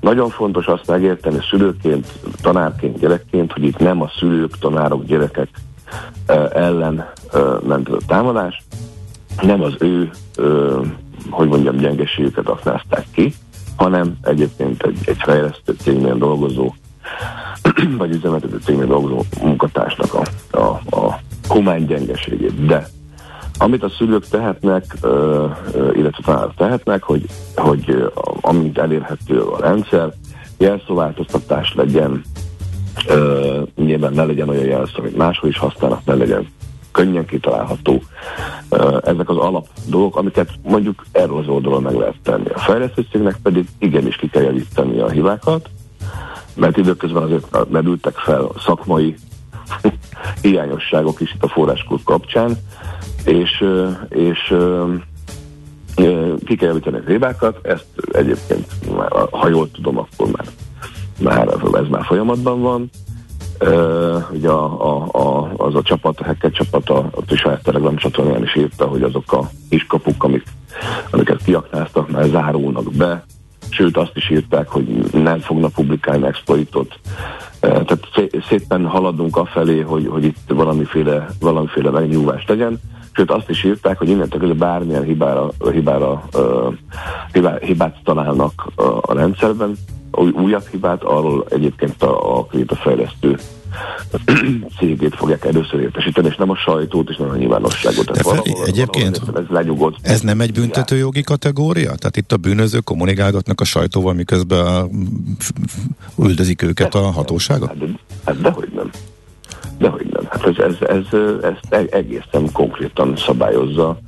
Nagyon 0.00 0.30
fontos 0.30 0.66
azt 0.66 0.86
megérteni 0.86 1.38
szülőként, 1.50 2.12
tanárként, 2.40 2.98
gyerekként, 2.98 3.52
hogy 3.52 3.64
itt 3.64 3.78
nem 3.78 4.02
a 4.02 4.10
szülők, 4.18 4.58
tanárok, 4.58 5.04
gyerekek 5.04 5.48
ellen 6.52 7.12
ment 7.66 7.88
a 7.88 7.98
támadás, 8.06 8.62
nem 9.42 9.62
az 9.62 9.74
ő, 9.78 10.10
hogy 11.30 11.48
mondjam, 11.48 11.76
gyengeségüket 11.76 12.48
aknázták 12.48 13.06
ki, 13.12 13.34
hanem 13.76 14.16
egyébként 14.22 14.82
egy, 14.82 14.98
egy 15.04 15.18
fejlesztő 15.18 15.74
cégnél 15.78 16.16
dolgozó, 16.16 16.74
vagy 17.98 18.14
üzemeltető 18.14 18.58
cégnél 18.64 18.86
dolgozó 18.86 19.22
munkatársnak 19.42 20.14
a, 20.14 20.22
a, 20.58 20.96
a 20.96 21.20
humán 21.48 21.86
gyengeségét. 21.86 22.66
De 22.66 22.88
amit 23.58 23.82
a 23.82 23.88
szülők 23.88 24.28
tehetnek, 24.28 24.84
illetve 25.92 26.22
talán 26.24 26.52
tehetnek, 26.56 27.02
hogy, 27.02 27.26
hogy 27.54 28.12
amint 28.40 28.78
elérhető 28.78 29.40
a 29.40 29.60
rendszer, 29.60 30.12
jelszóváltoztatás 30.58 31.74
legyen, 31.74 32.22
nyilván 33.76 34.12
ne 34.12 34.24
legyen 34.24 34.48
olyan 34.48 34.64
jelszó, 34.64 34.98
amit 34.98 35.16
máshol 35.16 35.50
is 35.50 35.58
használnak, 35.58 36.04
ne 36.04 36.14
legyen 36.14 36.46
könnyen 36.96 37.26
kitalálható. 37.26 38.02
Ezek 39.02 39.28
az 39.28 39.36
alap 39.36 39.66
dolgok, 39.88 40.16
amiket 40.16 40.50
mondjuk 40.62 41.04
erről 41.12 41.38
az 41.38 41.48
oldalon 41.48 41.82
meg 41.82 41.94
lehet 41.94 42.16
tenni. 42.22 42.48
A 42.54 42.58
fejlesztőcégnek 42.58 43.36
pedig 43.42 43.68
igenis 43.78 44.16
ki 44.16 44.28
kell 44.28 44.42
javítani 44.42 44.98
a 44.98 45.08
hibákat, 45.08 45.68
mert 46.54 46.76
időközben 46.76 47.22
azért 47.22 47.70
merültek 47.70 48.14
fel 48.14 48.50
szakmai 48.58 49.14
hiányosságok 50.42 51.20
is 51.20 51.34
itt 51.34 51.42
a 51.42 51.48
forráskód 51.48 52.02
kapcsán, 52.04 52.56
és, 53.24 53.64
és 54.08 54.54
ki 56.44 56.56
kell 56.56 56.68
javítani 56.68 56.96
a 56.96 57.10
hibákat, 57.10 57.66
ezt 57.66 57.86
egyébként, 58.12 58.66
ha 59.30 59.48
jól 59.48 59.70
tudom, 59.70 59.98
akkor 59.98 60.28
már, 60.30 60.46
már 61.18 61.48
ez 61.72 61.88
már 61.88 62.04
folyamatban 62.04 62.60
van, 62.60 62.90
Uh, 63.60 64.30
ugye 64.32 64.48
a, 64.48 64.94
a, 64.94 65.08
a, 65.12 65.52
az 65.56 65.74
a 65.74 65.82
csapat, 65.82 66.20
a 66.20 66.24
hacker 66.24 66.50
csapat 66.50 66.90
a, 66.90 66.96
a 66.96 67.34
saját 67.34 67.62
Telegram 67.62 67.96
csatornán 67.96 68.42
is 68.42 68.56
írta, 68.56 68.86
hogy 68.86 69.02
azok 69.02 69.32
a 69.32 69.50
kiskapuk, 69.68 70.24
amik, 70.24 70.44
amiket 71.10 71.42
kiaknáztak, 71.44 72.10
már 72.10 72.24
zárulnak 72.24 72.92
be, 72.92 73.24
sőt 73.70 73.96
azt 73.96 74.16
is 74.16 74.30
írták, 74.30 74.68
hogy 74.68 74.86
nem 75.12 75.38
fognak 75.38 75.72
publikálni 75.72 76.26
exploitot. 76.26 76.98
Tehát 77.60 77.98
szépen 78.48 78.86
haladunk 78.86 79.36
afelé, 79.36 79.80
hogy, 79.80 80.06
hogy 80.06 80.24
itt 80.24 80.38
valamiféle, 80.48 81.26
valamiféle 81.40 81.90
megnyúvást 81.90 82.48
legyen, 82.48 82.80
sőt 83.12 83.30
azt 83.30 83.50
is 83.50 83.64
írták, 83.64 83.98
hogy 83.98 84.08
innentől 84.08 84.40
kezdve 84.40 84.58
bármilyen 84.58 85.02
hibára, 85.02 85.50
hibára 85.72 86.22
hibá, 87.32 87.58
hibát 87.60 87.96
találnak 88.04 88.66
a 89.00 89.14
rendszerben, 89.14 89.76
újabb 90.16 90.66
hibát, 90.70 91.02
arról 91.02 91.46
egyébként 91.48 92.02
a, 92.02 92.38
a, 92.38 92.46
a 92.66 92.74
fejlesztő 92.74 93.38
cégét 94.78 95.14
fogják 95.14 95.44
először 95.44 95.80
értesíteni, 95.80 96.28
és 96.28 96.36
nem 96.36 96.50
a 96.50 96.56
sajtót, 96.56 97.10
és 97.10 97.16
nem 97.16 97.28
a 97.28 97.36
nyilvánosságot. 97.36 98.10
De 98.10 98.22
fel, 98.22 98.42
egyébként 98.64 99.18
valahol 99.18 99.42
ez, 99.42 99.48
lenyugodt. 99.48 99.96
Ez 100.02 100.20
nem 100.20 100.40
egy 100.40 100.52
büntetőjogi 100.52 101.22
kategória? 101.22 101.94
Tehát 101.94 102.16
itt 102.16 102.32
a 102.32 102.36
bűnözők 102.36 102.84
kommunikálgatnak 102.84 103.60
a 103.60 103.64
sajtóval, 103.64 104.14
miközben 104.14 104.90
üldözik 106.18 106.62
őket 106.62 106.94
a 106.94 107.10
hatóságok? 107.10 107.68
Hát, 107.68 107.78
hát 108.24 108.40
dehogy 108.40 108.68
nem. 108.74 108.90
Dehogy 109.78 110.06
nem. 110.06 110.24
Hát 110.28 110.46
ez, 110.46 110.56
ez, 110.58 110.88
ez, 110.88 111.20
ez 111.42 111.54
e- 111.68 111.96
egészen 111.96 112.52
konkrétan 112.52 113.16
szabályozza. 113.16 113.98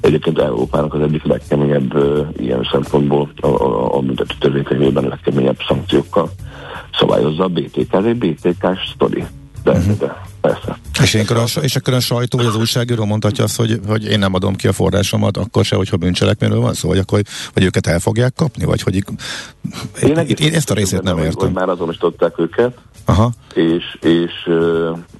Egyébként 0.00 0.38
Európának 0.38 0.94
az 0.94 1.00
egyik 1.00 1.24
legkeményebb 1.24 1.94
ilyen 2.36 2.68
szempontból 2.72 3.30
a, 3.40 3.46
a, 3.46 3.96
a 3.96 4.00
büntető 4.00 4.34
törvénykönyvében 4.38 5.08
legkeményebb 5.08 5.58
szankciókkal 5.68 6.30
szabályozza 6.98 7.44
a 7.44 7.48
BTK. 7.48 7.92
Ez 7.92 8.04
egy 8.04 8.16
BTK-s 8.16 8.90
sztori. 8.94 9.24
De, 9.62 9.70
uh-huh. 9.70 9.98
de 9.98 10.22
persze. 10.42 10.78
És, 11.02 11.14
ilyenkor 11.14 11.36
a, 11.36 11.44
és 11.60 11.76
akkor 11.76 11.94
a 11.94 12.00
sajtó 12.00 12.38
vagy 12.38 12.46
az 12.46 12.56
újságíró 12.56 13.04
mondhatja 13.04 13.44
azt, 13.44 13.56
hogy, 13.56 13.80
hogy 13.86 14.04
én 14.04 14.18
nem 14.18 14.34
adom 14.34 14.56
ki 14.56 14.68
a 14.68 14.72
forrásomat, 14.72 15.36
akkor 15.36 15.64
se, 15.64 15.76
hogyha 15.76 15.96
bűncselekményről 15.96 16.60
van 16.60 16.74
szó, 16.74 16.88
vagy 16.88 16.98
akkor 16.98 17.22
vagy 17.54 17.64
őket 17.64 17.86
el 17.86 17.98
fogják 17.98 18.32
kapni, 18.36 18.64
vagy 18.64 18.82
hogy 18.82 18.94
én, 18.94 20.16
én, 20.16 20.36
én 20.38 20.54
ezt 20.54 20.70
a 20.70 20.74
részét 20.74 21.02
nem 21.02 21.18
értem. 21.18 21.46
Hogy 21.46 21.52
már 21.52 21.68
azonosították 21.68 22.38
őket, 22.38 22.78
Aha. 23.04 23.30
És, 23.54 23.98
és, 24.00 24.32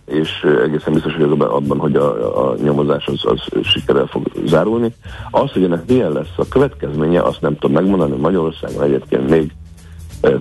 és 0.07 0.47
egészen 0.65 0.93
biztos 0.93 1.15
vagyok 1.17 1.43
abban, 1.43 1.79
hogy 1.79 1.97
a, 1.97 2.51
a 2.51 2.57
nyomozás 2.63 3.07
az, 3.07 3.21
az 3.23 3.67
sikerrel 3.69 4.07
fog 4.07 4.31
zárulni. 4.47 4.95
Az, 5.31 5.51
hogy 5.51 5.65
ennek 5.65 5.87
milyen 5.87 6.13
lesz 6.13 6.33
a 6.37 6.49
következménye, 6.49 7.23
azt 7.23 7.41
nem 7.41 7.59
tudom 7.59 7.73
megmondani. 7.73 8.17
Magyarországon 8.17 8.83
egyébként 8.83 9.29
még 9.29 9.53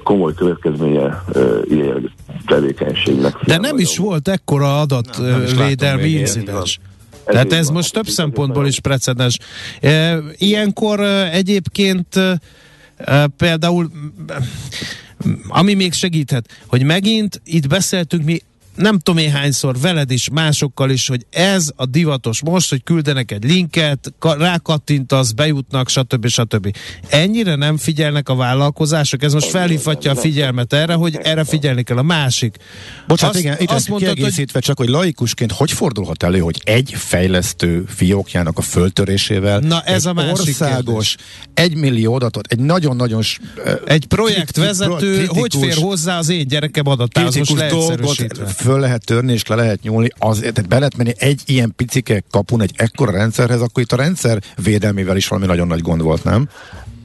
komoly 0.03 0.33
következménye 0.33 1.23
ilyen 1.63 2.11
tevékenységnek. 2.45 3.35
De 3.45 3.57
nem 3.57 3.77
is 3.77 3.97
volt 3.97 4.27
ekkora 4.27 4.79
adatvédelmi 4.79 6.09
incidens. 6.09 6.79
Ez 7.25 7.33
Tehát 7.33 7.53
ez 7.53 7.69
most 7.69 7.93
több 7.93 8.07
szempontból 8.07 8.67
is 8.67 8.79
precedens. 8.79 9.37
Ilyenkor 10.37 10.99
egyébként 11.31 12.19
például 13.37 13.91
ami 15.47 15.73
még 15.73 15.93
segíthet, 15.93 16.47
hogy 16.67 16.83
megint 16.83 17.41
itt 17.43 17.67
beszéltünk 17.67 18.23
mi 18.23 18.39
nem 18.75 18.99
tudom 18.99 19.23
én 19.23 19.31
hányszor 19.31 19.79
veled 19.79 20.11
is, 20.11 20.29
másokkal 20.29 20.89
is, 20.89 21.07
hogy 21.07 21.25
ez 21.29 21.69
a 21.75 21.85
divatos 21.85 22.41
most, 22.41 22.69
hogy 22.69 22.83
küldenek 22.83 23.31
egy 23.31 23.43
linket, 23.43 24.13
rákattintasz, 24.19 25.31
bejutnak, 25.31 25.89
stb. 25.89 26.27
stb. 26.27 26.75
Ennyire 27.09 27.55
nem 27.55 27.77
figyelnek 27.77 28.29
a 28.29 28.35
vállalkozások? 28.35 29.23
Ez 29.23 29.33
most 29.33 29.49
felhívhatja 29.49 30.11
a 30.11 30.15
figyelmet 30.15 30.73
erre, 30.73 30.93
hogy 30.93 31.19
erre 31.23 31.43
figyelni 31.43 31.83
kell. 31.83 31.97
A 31.97 32.01
másik. 32.01 32.55
Bocsánat, 33.07 33.35
azt, 33.35 33.43
igen, 33.43 33.57
itt 33.59 33.71
azt 33.71 33.87
mondtad, 33.87 34.13
kiegészítve 34.13 34.53
hogy... 34.53 34.63
csak, 34.63 34.77
hogy 34.77 34.89
laikusként 34.89 35.51
hogy 35.51 35.71
fordulhat 35.71 36.23
elő, 36.23 36.39
hogy 36.39 36.61
egy 36.63 36.93
fejlesztő 36.97 37.83
fiókjának 37.87 38.57
a 38.57 38.61
föltörésével 38.61 39.59
Na 39.59 39.81
ez 39.81 40.05
a 40.05 40.13
másik 40.13 40.39
országos, 40.39 41.15
egy 41.53 41.75
millió 41.75 42.13
adatot, 42.13 42.47
egy 42.47 42.59
nagyon-nagyon 42.59 43.21
egy 43.85 44.05
projektvezető, 44.05 45.25
hogy 45.25 45.55
fér 45.59 45.75
hozzá 45.75 46.17
az 46.17 46.29
én 46.29 46.47
gyerekem 46.47 46.87
adatához, 46.87 47.35
most 47.35 48.60
föl 48.61 48.79
lehet 48.79 49.05
törni 49.05 49.31
és 49.31 49.47
le 49.47 49.55
lehet 49.55 49.81
nyúlni, 49.81 50.09
az, 50.19 50.39
tehát 50.39 50.67
be 50.67 50.75
lehet 50.75 50.97
menni 50.97 51.13
egy 51.17 51.41
ilyen 51.45 51.73
picike 51.75 52.23
kapun, 52.31 52.61
egy 52.61 52.73
ekkora 52.75 53.11
rendszerhez, 53.11 53.61
akkor 53.61 53.83
itt 53.83 53.91
a 53.91 53.95
rendszer 53.95 54.39
védelmével 54.63 55.15
is 55.15 55.27
valami 55.27 55.47
nagyon 55.47 55.67
nagy 55.67 55.81
gond 55.81 56.01
volt, 56.01 56.23
nem? 56.23 56.49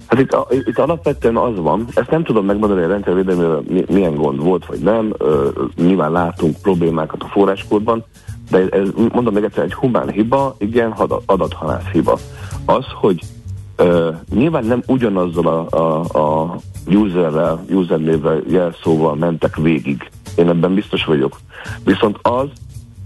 Hát 0.06 0.20
itt, 0.20 0.32
a, 0.32 0.46
itt 0.50 0.78
alapvetően 0.78 1.36
az 1.36 1.56
van, 1.56 1.88
ezt 1.94 2.10
nem 2.10 2.24
tudom 2.24 2.44
megmondani, 2.44 2.80
hogy 2.80 2.90
a 2.90 2.92
rendszervédelmével 2.92 3.62
milyen 3.88 4.14
gond 4.14 4.38
volt, 4.38 4.66
vagy 4.66 4.78
nem. 4.78 5.14
Ö, 5.18 5.48
nyilván 5.76 6.12
látunk 6.12 6.56
problémákat 6.62 7.22
a 7.22 7.26
forráskódban, 7.26 8.04
de 8.50 8.58
ez, 8.70 8.88
mondom 9.12 9.34
még 9.34 9.44
egyszer, 9.44 9.64
egy 9.64 9.74
humán 9.74 10.10
hiba, 10.10 10.56
igen, 10.58 10.90
adathalász 11.26 11.90
hiba. 11.92 12.18
Az, 12.64 12.84
hogy 13.00 13.20
ö, 13.76 14.10
nyilván 14.34 14.64
nem 14.64 14.82
ugyanazzal 14.86 15.46
a, 15.46 15.76
a, 15.76 16.18
a 16.18 16.56
userrel, 16.86 17.64
usernévvel, 17.70 18.42
jelszóval 18.48 19.14
mentek 19.14 19.56
végig. 19.56 20.10
Én 20.36 20.48
ebben 20.48 20.74
biztos 20.74 21.04
vagyok. 21.04 21.38
Viszont 21.84 22.18
az 22.22 22.48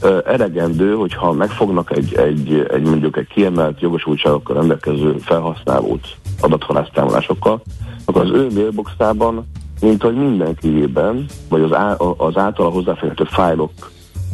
uh, 0.02 0.18
elegendő, 0.26 0.94
hogyha 0.94 1.32
megfognak 1.32 1.96
egy, 1.96 2.14
egy, 2.14 2.66
egy 2.70 2.82
mondjuk 2.82 3.16
egy 3.16 3.26
kiemelt 3.26 3.80
jogosultságokkal 3.80 4.56
rendelkező 4.56 5.16
felhasználót 5.18 6.06
adathalásztámolásokkal, 6.40 7.62
akkor 8.04 8.22
az 8.22 8.30
ő 8.30 8.46
mailboxában, 8.54 9.46
mint 9.80 10.02
hogy 10.02 10.14
mindenkiében, 10.14 11.26
vagy 11.48 11.62
az, 11.62 11.72
á, 11.72 11.96
az 12.16 12.36
általa 12.36 12.68
hozzáférhető 12.68 13.24
fájlok 13.24 13.72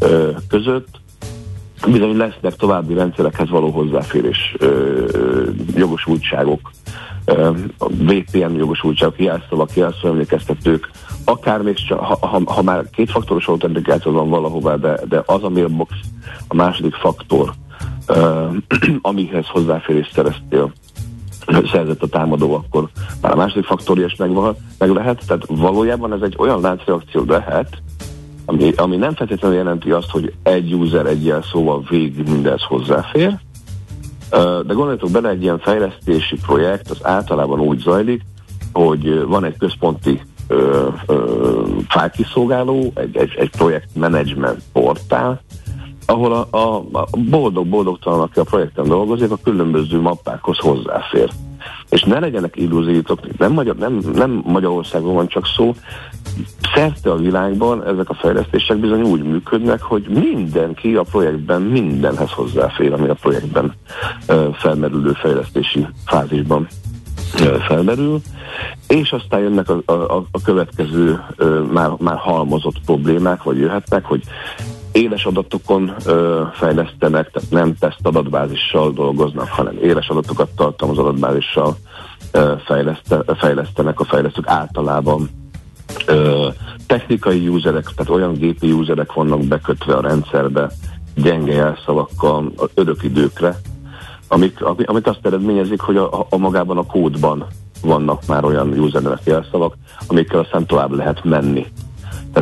uh, 0.01 0.37
között 0.49 0.89
bizony 1.85 2.17
lesznek 2.17 2.57
további 2.57 2.95
rendszerekhez 2.95 3.49
való 3.49 3.71
hozzáférés 3.71 4.57
jogosultságok 5.75 6.71
VPN 7.89 8.55
jogosultságok, 8.57 9.19
jelszavak, 9.19 9.75
jelszó 9.75 10.09
emlékeztetők, 10.09 10.91
akár 11.25 11.63
még 11.63 11.75
csak, 11.87 11.99
ha, 11.99 12.27
ha, 12.27 12.41
ha 12.45 12.63
már 12.63 12.91
kétfaktoros 12.91 13.47
autentikáció 13.47 14.13
van 14.13 14.29
valahová, 14.29 14.77
de, 14.77 15.01
de 15.09 15.23
az 15.27 15.43
a 15.43 15.49
mailbox 15.49 15.95
a 16.49 16.55
második 16.55 16.95
faktor, 16.95 17.53
amihez 19.01 19.47
hozzáférést 19.47 20.13
szereztél, 20.13 20.73
szerzett 21.73 22.03
a 22.03 22.07
támadó, 22.07 22.55
akkor 22.55 22.89
már 23.21 23.33
a 23.33 23.37
második 23.37 23.65
faktor 23.65 23.99
is 23.99 24.17
meg, 24.17 24.31
meg 24.79 24.91
lehet. 24.91 25.23
Tehát 25.27 25.45
valójában 25.49 26.13
ez 26.13 26.21
egy 26.23 26.35
olyan 26.39 26.61
láncreakció 26.61 27.25
lehet, 27.27 27.83
ami, 28.47 28.73
ami 28.77 28.97
nem 28.97 29.15
feltétlenül 29.15 29.57
jelenti 29.57 29.91
azt, 29.91 30.11
hogy 30.11 30.33
egy 30.43 30.75
user 30.75 31.07
egy 31.07 31.25
jelszóval 31.25 31.85
végig 31.89 32.29
mindez 32.29 32.63
hozzáfér, 32.63 33.39
de 34.67 34.73
gondoljatok 34.73 35.11
bele, 35.11 35.29
egy 35.29 35.43
ilyen 35.43 35.59
fejlesztési 35.59 36.37
projekt 36.47 36.91
az 36.91 36.99
általában 37.03 37.61
úgy 37.61 37.79
zajlik, 37.79 38.23
hogy 38.73 39.25
van 39.27 39.45
egy 39.45 39.57
központi 39.59 40.21
ö, 40.49 40.89
ö, 41.07 41.63
fájlkiszolgáló, 41.89 42.93
egy, 42.95 43.17
egy, 43.17 43.35
egy 43.39 43.51
projekt 43.51 43.89
management 43.95 44.63
portál, 44.73 45.41
ahol 46.07 46.33
a, 46.33 46.57
a, 46.57 46.77
a 46.93 47.07
boldog-boldogtalan, 47.31 48.21
aki 48.21 48.39
a 48.39 48.45
projekten 48.45 48.89
dolgozik, 48.89 49.31
a 49.31 49.39
különböző 49.43 50.01
mappákhoz 50.01 50.59
hozzáfér. 50.59 51.31
És 51.89 52.03
ne 52.03 52.19
legyenek 52.19 52.57
illúziótok, 52.57 53.39
nem, 53.39 53.53
Magyar, 53.53 53.77
nem, 53.77 54.01
nem 54.15 54.43
Magyarországon 54.45 55.15
van 55.15 55.29
csak 55.29 55.47
szó, 55.47 55.75
szerte 56.75 57.11
a 57.11 57.17
világban 57.17 57.87
ezek 57.87 58.09
a 58.11 58.15
fejlesztések 58.15 58.77
bizony 58.77 59.03
úgy 59.03 59.23
működnek, 59.23 59.83
hogy 59.83 60.09
mindenki 60.09 60.95
a 60.95 61.03
projektben 61.03 61.63
mindenhez 61.63 62.31
hozzáfér, 62.31 62.93
ami 62.93 63.09
a 63.09 63.15
projektben 63.15 63.75
felmerülő 64.53 65.13
fejlesztési 65.13 65.87
fázisban 66.07 66.69
felmerül, 67.67 68.21
és 68.89 69.13
aztán 69.13 69.41
jönnek 69.41 69.69
a, 69.69 69.93
a, 69.93 70.27
a 70.31 70.41
következő 70.45 71.21
uh, 71.39 71.67
már, 71.73 71.91
már 71.99 72.17
halmozott 72.17 72.81
problémák, 72.85 73.43
vagy 73.43 73.59
jöhetnek, 73.59 74.05
hogy 74.05 74.23
éles 74.97 75.25
adatokon 75.25 75.95
ö, 76.07 76.43
fejlesztenek, 76.53 77.31
tehát 77.31 77.51
nem 77.51 77.75
teszt 77.79 78.01
adatbázissal 78.03 78.93
dolgoznak, 78.93 79.49
hanem 79.49 79.79
éles 79.83 80.09
adatokat 80.09 80.49
tartalmaz 80.57 80.99
adatbázissal 80.99 81.77
ö, 82.33 82.53
fejleszte, 82.65 83.23
fejlesztenek 83.37 84.01
a 84.01 84.05
fejlesztők 84.05 84.49
általában. 84.49 85.31
Ö, 86.07 86.49
technikai 86.87 87.49
userek, 87.49 87.85
tehát 87.97 88.13
olyan 88.13 88.33
gépi 88.33 88.73
userek 88.73 89.13
vannak 89.13 89.45
bekötve 89.45 89.95
a 89.95 90.01
rendszerbe 90.01 90.71
gyenge 91.15 91.53
jelszavakkal 91.53 92.53
időkre, 93.03 93.61
amik, 94.29 94.65
amit 94.65 95.09
azt 95.09 95.27
eredményezik, 95.27 95.81
hogy 95.81 95.97
a, 95.97 96.27
a 96.31 96.37
magában 96.37 96.79
a 96.79 96.87
kódban 96.87 97.47
vannak 97.83 98.27
már 98.27 98.45
olyan 98.45 98.69
usernek 98.69 99.21
jelszavak, 99.25 99.77
amikkel 100.07 100.39
aztán 100.39 100.67
tovább 100.67 100.93
lehet 100.93 101.25
menni 101.25 101.67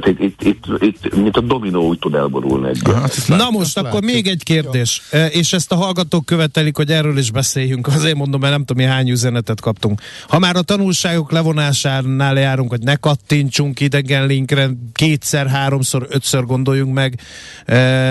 tehát 0.01 0.21
itt, 0.21 0.43
itt, 0.43 0.67
itt, 0.81 1.05
itt 1.05 1.15
mint 1.15 1.37
a 1.37 1.41
dominó 1.41 1.87
úgy 1.87 1.99
tud 1.99 2.15
elborulni 2.15 2.69
egy. 2.69 2.81
Hát 2.95 3.25
Na 3.27 3.51
most 3.51 3.79
akkor 3.79 3.93
látjuk. 3.93 4.13
még 4.13 4.27
egy 4.27 4.43
kérdés, 4.43 5.03
ja. 5.13 5.27
és 5.27 5.53
ezt 5.53 5.73
a 5.73 5.75
hallgatók 5.75 6.25
követelik, 6.25 6.77
hogy 6.77 6.91
erről 6.91 7.19
is 7.19 7.31
beszéljünk. 7.31 7.87
Azért 7.87 8.17
mondom, 8.17 8.41
mert 8.41 8.53
nem 8.53 8.65
tudom, 8.65 8.85
mi 8.85 8.91
hány 8.91 9.11
üzenetet 9.11 9.61
kaptunk. 9.61 10.01
Ha 10.29 10.39
már 10.39 10.57
a 10.57 10.63
tanulságok 10.63 11.33
levonásánál 11.33 12.39
járunk, 12.39 12.71
hogy 12.71 12.81
ne 12.81 12.97
kattintsunk 12.97 13.81
idegen 13.81 14.27
linkre, 14.27 14.71
kétszer, 14.93 15.47
háromszor, 15.47 16.07
ötször 16.11 16.45
gondoljunk 16.45 16.95
meg, 16.95 17.21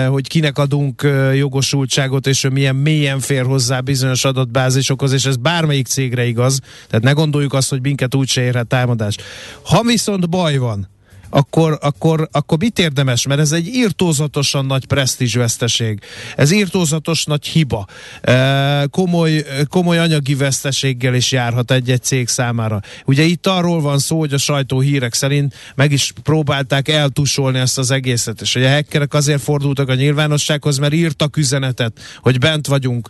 hogy 0.08 0.28
kinek 0.28 0.58
adunk 0.58 1.08
jogosultságot, 1.34 2.26
és 2.26 2.44
ő 2.44 2.48
milyen 2.48 2.76
mélyen 2.76 3.20
fér 3.20 3.44
hozzá 3.44 3.80
bizonyos 3.80 4.24
adatbázisokhoz, 4.24 5.12
és 5.12 5.24
ez 5.24 5.36
bármelyik 5.36 5.86
cégre 5.86 6.24
igaz. 6.24 6.60
Tehát 6.88 7.04
ne 7.04 7.12
gondoljuk 7.12 7.52
azt, 7.52 7.70
hogy 7.70 7.80
minket 7.82 8.14
úgy 8.14 8.28
se 8.28 8.42
érhet 8.42 8.66
támadás. 8.66 9.16
Ha 9.62 9.82
viszont 9.82 10.28
baj 10.28 10.56
van, 10.56 10.92
akkor, 11.34 11.78
akkor, 11.80 12.28
akkor 12.32 12.58
mit 12.58 12.78
érdemes? 12.78 13.26
Mert 13.26 13.40
ez 13.40 13.52
egy 13.52 13.66
írtózatosan 13.66 14.66
nagy 14.66 14.86
presztízsveszteség. 14.86 16.00
Ez 16.36 16.50
írtózatos 16.50 17.24
nagy 17.24 17.46
hiba. 17.46 17.86
Komoly, 18.90 19.44
komoly 19.68 19.98
anyagi 19.98 20.34
veszteséggel 20.34 21.14
is 21.14 21.32
járhat 21.32 21.70
egy-egy 21.70 22.02
cég 22.02 22.28
számára. 22.28 22.80
Ugye 23.04 23.22
itt 23.22 23.46
arról 23.46 23.80
van 23.80 23.98
szó, 23.98 24.18
hogy 24.18 24.32
a 24.32 24.38
sajtó 24.38 24.80
hírek 24.80 25.14
szerint 25.14 25.54
meg 25.74 25.92
is 25.92 26.12
próbálták 26.22 26.88
eltusolni 26.88 27.58
ezt 27.58 27.78
az 27.78 27.90
egészet, 27.90 28.40
és 28.40 28.52
hogy 28.52 28.64
a 28.64 28.70
hackerek 28.70 29.14
azért 29.14 29.42
fordultak 29.42 29.88
a 29.88 29.94
nyilvánossághoz, 29.94 30.78
mert 30.78 30.92
írtak 30.92 31.36
üzenetet, 31.36 32.00
hogy 32.20 32.38
bent 32.38 32.66
vagyunk, 32.66 33.08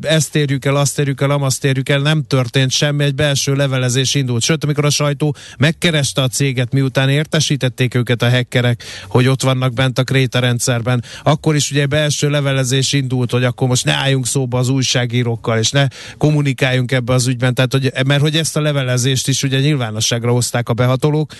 ezt 0.00 0.36
érjük 0.36 0.64
el, 0.64 0.76
azt 0.76 0.98
érjük 0.98 1.20
el, 1.20 1.30
amazt 1.30 1.64
érjük 1.64 1.88
el, 1.88 2.00
nem 2.00 2.22
történt 2.22 2.70
semmi, 2.70 3.04
egy 3.04 3.14
belső 3.14 3.54
levelezés 3.54 4.14
indult. 4.14 4.42
Sőt, 4.42 4.64
amikor 4.64 4.84
a 4.84 4.90
sajtó 4.90 5.36
megkereste 5.58 6.22
a 6.22 6.28
céget, 6.28 6.72
miután 6.72 7.08
ért 7.08 7.25
értesítették 7.26 7.94
őket 7.94 8.22
a 8.22 8.30
hackerek, 8.30 8.82
hogy 9.08 9.28
ott 9.28 9.42
vannak 9.42 9.72
bent 9.72 9.98
a 9.98 10.04
kréta 10.04 10.38
rendszerben. 10.38 11.04
Akkor 11.22 11.54
is 11.54 11.70
ugye 11.70 11.86
belső 11.86 12.30
levelezés 12.30 12.92
indult, 12.92 13.30
hogy 13.30 13.44
akkor 13.44 13.68
most 13.68 13.84
ne 13.84 13.92
álljunk 13.92 14.26
szóba 14.26 14.58
az 14.58 14.68
újságírókkal, 14.68 15.58
és 15.58 15.70
ne 15.70 15.86
kommunikáljunk 16.18 16.92
ebbe 16.92 17.12
az 17.12 17.26
ügyben, 17.26 17.54
tehát, 17.54 17.72
hogy, 17.72 17.92
mert 18.06 18.20
hogy 18.20 18.36
ezt 18.36 18.56
a 18.56 18.60
levelezést 18.60 19.28
is 19.28 19.42
ugye 19.42 19.60
nyilvánosságra 19.60 20.30
hozták 20.30 20.68
a 20.68 20.72
behatolók. 20.72 21.32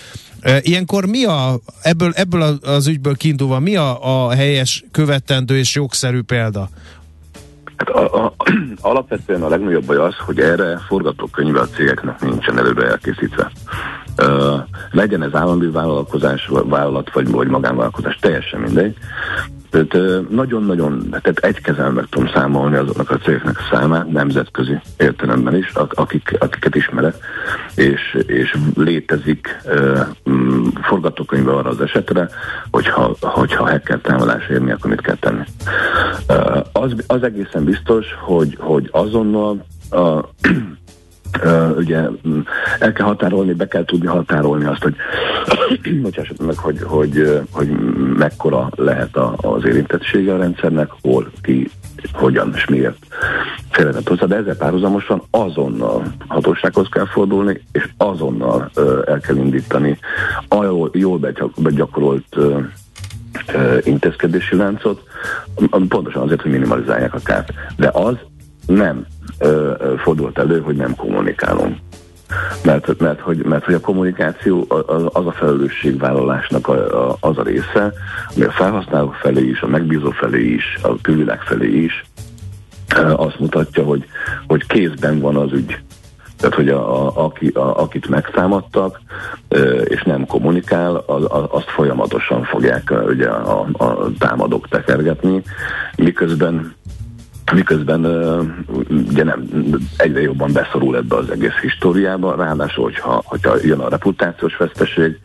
Ilyenkor 0.61 1.05
mi 1.05 1.25
a, 1.25 1.59
ebből, 1.81 2.11
ebből 2.15 2.41
az 2.41 2.87
ügyből 2.87 3.15
kiindulva, 3.15 3.59
mi 3.59 3.75
a, 3.75 4.25
a 4.25 4.31
helyes, 4.31 4.83
követendő 4.91 5.57
és 5.57 5.75
jogszerű 5.75 6.21
példa? 6.21 6.69
Hát 7.77 7.89
a, 7.89 8.25
a, 8.25 8.33
alapvetően 8.91 9.43
a 9.43 9.49
legnagyobb 9.49 9.85
baj 9.85 9.97
az, 9.97 10.15
hogy 10.25 10.39
erre 10.39 10.79
forgatókönyve 10.87 11.59
a 11.59 11.67
cégeknek 11.67 12.21
nincsen 12.21 12.57
előre 12.57 12.87
elkészítve. 12.87 13.51
Uh, 14.21 14.59
legyen 14.91 15.23
ez 15.23 15.33
állami 15.33 15.71
vállalkozás, 15.71 16.49
vállalat 16.63 17.13
vagy, 17.13 17.31
vagy 17.31 17.47
magánvállalkozás, 17.47 18.17
teljesen 18.21 18.59
mindegy. 18.59 18.95
Tehát 19.69 20.29
nagyon-nagyon, 20.29 21.09
tehát 21.09 21.37
egy 21.39 21.61
kezel 21.61 21.91
meg 21.91 22.05
tudom 22.09 22.29
számolni 22.33 22.75
azoknak 22.75 23.11
a 23.11 23.17
cégeknek 23.17 23.57
a 23.57 23.75
számát, 23.75 24.11
nemzetközi 24.11 24.79
értelemben 24.97 25.55
is, 25.55 25.71
akik, 25.89 26.35
akiket 26.39 26.75
ismerek, 26.75 27.15
és, 27.75 28.17
és 28.25 28.57
létezik 28.75 29.61
uh, 29.65 29.99
forgatókönyve 30.81 31.51
arra 31.51 31.69
az 31.69 31.81
esetre, 31.81 32.29
hogyha, 32.71 33.15
hogyha 33.19 33.69
hacker 33.69 33.99
támadás 33.99 34.47
érni, 34.47 34.71
akkor 34.71 34.89
mit 34.89 35.01
kell 35.01 35.17
tenni. 35.19 35.43
Az, 36.71 36.95
az 37.07 37.23
egészen 37.23 37.63
biztos, 37.63 38.05
hogy, 38.19 38.57
hogy 38.59 38.89
azonnal 38.91 39.65
a 39.89 40.29
ugye 41.77 42.01
mm, 42.27 42.39
el 42.79 42.93
kell 42.93 43.05
határolni, 43.05 43.53
be 43.53 43.67
kell 43.67 43.85
tudni 43.85 44.07
határolni 44.07 44.65
azt, 44.65 44.83
hogy 44.83 44.95
meg, 46.45 46.57
hogy, 46.57 46.79
hogy, 46.81 47.41
hogy 47.51 47.69
mekkora 48.17 48.69
lehet 48.75 49.15
a, 49.15 49.35
az 49.37 49.65
érintettsége 49.65 50.33
a 50.33 50.37
rendszernek, 50.37 50.89
hol, 51.01 51.31
ki, 51.41 51.69
hogyan 52.13 52.51
és 52.55 52.65
miért 52.65 53.05
félretett 53.69 54.07
hozzá, 54.07 54.25
de 54.25 54.35
ezzel 54.35 54.55
párhuzamosan 54.55 55.21
azonnal 55.29 56.03
hatósághoz 56.27 56.87
kell 56.91 57.05
fordulni, 57.05 57.61
és 57.71 57.89
azonnal 57.97 58.71
el 59.05 59.19
kell 59.19 59.35
indítani 59.35 59.99
a 60.47 60.63
jól, 60.93 61.19
begyakorolt 61.55 62.37
intézkedési 63.83 64.55
láncot, 64.55 65.03
pontosan 65.87 66.21
azért, 66.21 66.41
hogy 66.41 66.51
minimalizálják 66.51 67.13
a 67.13 67.19
kárt. 67.23 67.53
De 67.77 67.89
az 67.93 68.15
nem 68.67 69.05
ö, 69.39 69.73
fordult 69.97 70.37
elő, 70.37 70.61
hogy 70.61 70.75
nem 70.75 70.95
kommunikálunk. 70.95 71.77
Mert, 72.63 72.99
mert, 72.99 73.19
hogy, 73.19 73.37
mert 73.37 73.65
hogy 73.65 73.73
a 73.73 73.79
kommunikáció 73.79 74.65
az, 75.13 75.25
a 75.25 75.31
felelősségvállalásnak 75.31 76.67
a, 76.67 77.09
a, 77.09 77.17
az 77.19 77.37
a 77.37 77.43
része, 77.43 77.93
ami 78.35 78.45
a 78.45 78.51
felhasználók 78.51 79.13
felé 79.13 79.47
is, 79.47 79.61
a 79.61 79.67
megbízó 79.67 80.09
felé 80.09 80.53
is, 80.53 80.77
a 80.81 81.01
külvilág 81.01 81.41
felé 81.41 81.83
is 81.83 82.05
azt 83.15 83.39
mutatja, 83.39 83.83
hogy, 83.83 84.05
hogy 84.47 84.67
kézben 84.67 85.19
van 85.19 85.35
az 85.35 85.51
ügy. 85.51 85.79
Tehát, 86.37 86.55
hogy 86.55 86.69
a, 86.69 87.05
a, 87.05 87.25
aki, 87.25 87.47
a, 87.47 87.81
akit 87.81 88.07
megszámadtak, 88.07 88.99
és 89.83 90.03
nem 90.03 90.25
kommunikál, 90.25 90.95
az, 90.95 91.25
azt 91.49 91.69
folyamatosan 91.69 92.43
fogják 92.43 92.93
ugye, 93.07 93.27
a, 93.27 93.67
a 93.71 94.09
támadók 94.19 94.67
tekergetni, 94.67 95.41
miközben 95.95 96.75
miközben 97.53 98.05
ugye 99.09 99.23
nem, 99.23 99.47
egyre 99.97 100.21
jobban 100.21 100.51
beszorul 100.51 100.95
ebbe 100.95 101.15
az 101.15 101.29
egész 101.29 101.55
históriába, 101.61 102.35
ráadásul, 102.35 102.83
hogyha, 102.83 103.21
hogyha 103.25 103.55
jön 103.63 103.79
a 103.79 103.89
reputációs 103.89 104.57
veszteség, 104.57 105.19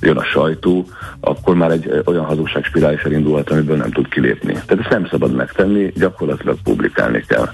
jön 0.00 0.16
a 0.16 0.24
sajtó, 0.24 0.86
akkor 1.20 1.54
már 1.54 1.70
egy 1.70 2.02
olyan 2.04 2.24
hazugságspirális 2.24 3.02
elindulhat, 3.02 3.50
amiből 3.50 3.76
nem 3.76 3.90
tud 3.90 4.08
kilépni. 4.08 4.52
Tehát 4.52 4.78
ezt 4.78 4.90
nem 4.90 5.06
szabad 5.06 5.34
megtenni, 5.34 5.92
gyakorlatilag 5.96 6.56
publikálni 6.64 7.24
kell. 7.26 7.48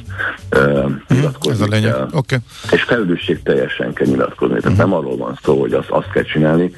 uh, 0.56 0.90
nyilatkozni 1.08 1.62
Ez 1.62 1.68
a 1.68 1.70
lényeg. 1.70 1.92
kell. 1.92 2.08
Okay. 2.12 2.38
És 2.70 2.82
felelősség 2.82 3.42
teljesen 3.42 3.92
kell 3.92 4.06
nyilatkozni. 4.06 4.60
Tehát 4.60 4.78
nem 4.78 4.92
arról 4.92 5.16
van 5.16 5.38
szó, 5.42 5.60
hogy 5.60 5.72
azt, 5.72 5.90
azt 5.90 6.10
kell 6.10 6.22
csinálni, 6.22 6.70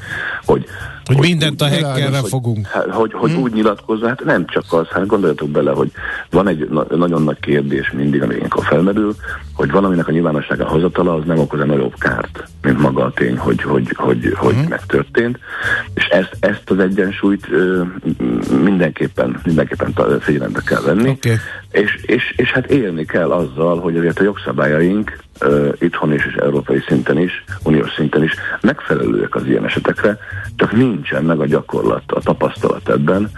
hogy 0.44 0.64
Hogy 1.04 1.18
mindent 1.18 1.60
a 1.60 1.68
hackerre 1.68 2.18
hogy- 2.18 2.28
fogunk. 2.28 2.66
Hát, 2.66 2.86
hogy, 2.90 3.12
hogy 3.12 3.32
úgy 3.32 3.52
nyilatkozza, 3.52 4.08
hát 4.08 4.24
nem 4.24 4.46
csak 4.46 4.64
az, 4.68 4.86
hát 4.86 5.06
gondoljatok 5.06 5.48
bele, 5.48 5.70
hogy 5.70 5.90
van 6.30 6.48
egy 6.48 6.68
na- 6.70 6.96
nagyon 6.96 7.22
nagy 7.22 7.40
kérdés 7.40 7.90
mindig, 7.90 8.22
ami 8.22 8.34
ilyenkor 8.34 8.64
felmerül, 8.64 9.14
hogy 9.54 9.70
valaminek 9.70 10.08
a 10.08 10.12
nyilvánosságra 10.12 10.68
hozatala 10.68 11.14
az 11.14 11.24
nem 11.26 11.38
okoz 11.38 11.60
nagyobb 11.66 11.94
kárt, 11.98 12.44
mint 12.62 12.78
maga 12.78 13.04
a 13.04 13.12
tény, 13.12 13.36
hogy, 13.36 13.62
hogy, 13.62 13.92
hogy, 13.96 14.34
hogy 14.36 14.54
megtörtént. 14.68 15.38
És 15.94 16.04
ezt, 16.04 16.36
ezt 16.40 16.70
az 16.70 16.78
egyensúlyt 16.78 17.46
ö, 17.50 17.82
mindenképpen, 18.62 19.40
mindenképpen 19.44 20.20
figyelembe 20.20 20.60
kell 20.66 20.80
venni. 20.80 21.08
Oké. 21.08 21.34
És, 21.70 21.98
és, 22.02 22.34
és 22.36 22.50
hát 22.50 22.70
élni 22.70 23.04
kell 23.04 23.30
azzal, 23.30 23.80
hogy 23.80 23.96
azért 23.96 24.18
a 24.18 24.22
jogszabályaink 24.22 25.18
uh, 25.40 25.72
itthon 25.78 26.12
is 26.12 26.26
és 26.26 26.34
európai 26.34 26.82
szinten 26.88 27.18
is, 27.18 27.44
uniós 27.62 27.92
szinten 27.92 28.22
is 28.22 28.32
megfelelőek 28.60 29.34
az 29.34 29.46
ilyen 29.46 29.64
esetekre, 29.64 30.18
csak 30.56 30.72
nincsen 30.72 31.24
meg 31.24 31.40
a 31.40 31.46
gyakorlat, 31.46 32.02
a 32.06 32.20
tapasztalat 32.20 32.88
ebben, 32.88 33.30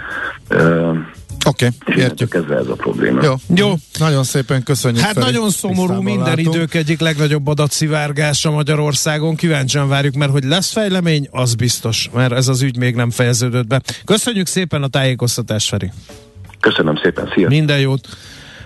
uh, 0.50 0.96
Oké, 1.44 1.68
okay, 1.86 2.02
értjük 2.02 2.28
kezdve 2.28 2.56
ez 2.56 2.66
a 2.66 2.74
probléma. 2.74 3.22
Jó. 3.22 3.34
Jó. 3.54 3.72
Nagyon 3.98 4.24
szépen 4.24 4.62
köszönjük. 4.62 5.02
Hát 5.02 5.12
Feri. 5.12 5.24
nagyon 5.26 5.50
szomorú, 5.50 6.00
minden 6.00 6.18
látunk. 6.18 6.54
idők 6.54 6.74
egyik 6.74 7.00
legnagyobb 7.00 7.46
adatszivárgása 7.46 8.50
Magyarországon. 8.50 9.36
Kíváncsian 9.36 9.88
várjuk, 9.88 10.14
mert 10.14 10.30
hogy 10.30 10.44
lesz 10.44 10.72
fejlemény, 10.72 11.28
az 11.30 11.54
biztos, 11.54 12.10
mert 12.14 12.32
ez 12.32 12.48
az 12.48 12.62
ügy 12.62 12.76
még 12.76 12.94
nem 12.94 13.10
fejeződött 13.10 13.66
be. 13.66 13.80
Köszönjük 14.04 14.46
szépen 14.46 14.82
a 14.82 14.88
tájékoztatást, 14.88 15.68
Feri. 15.68 15.90
Köszönöm 16.62 16.96
szépen, 16.96 17.30
szia! 17.34 17.48
Minden 17.48 17.78
jót! 17.80 18.08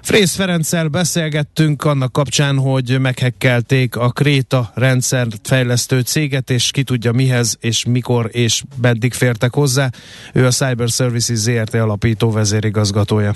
Frész 0.07 0.35
Ferenccel 0.35 0.89
beszélgettünk 0.89 1.85
annak 1.85 2.13
kapcsán, 2.13 2.59
hogy 2.59 3.01
meghekkelték 3.01 3.97
a 3.97 4.09
Kréta 4.09 4.71
rendszert 4.75 5.41
fejlesztő 5.43 6.01
céget, 6.01 6.51
és 6.51 6.71
ki 6.71 6.83
tudja 6.83 7.13
mihez, 7.13 7.57
és 7.61 7.85
mikor, 7.85 8.29
és 8.33 8.63
meddig 8.81 9.13
fértek 9.13 9.55
hozzá. 9.55 9.91
Ő 10.33 10.47
a 10.47 10.51
Cyber 10.51 10.89
Services 10.89 11.37
ZRT 11.37 11.75
alapító 11.75 12.31
vezérigazgatója. 12.31 13.35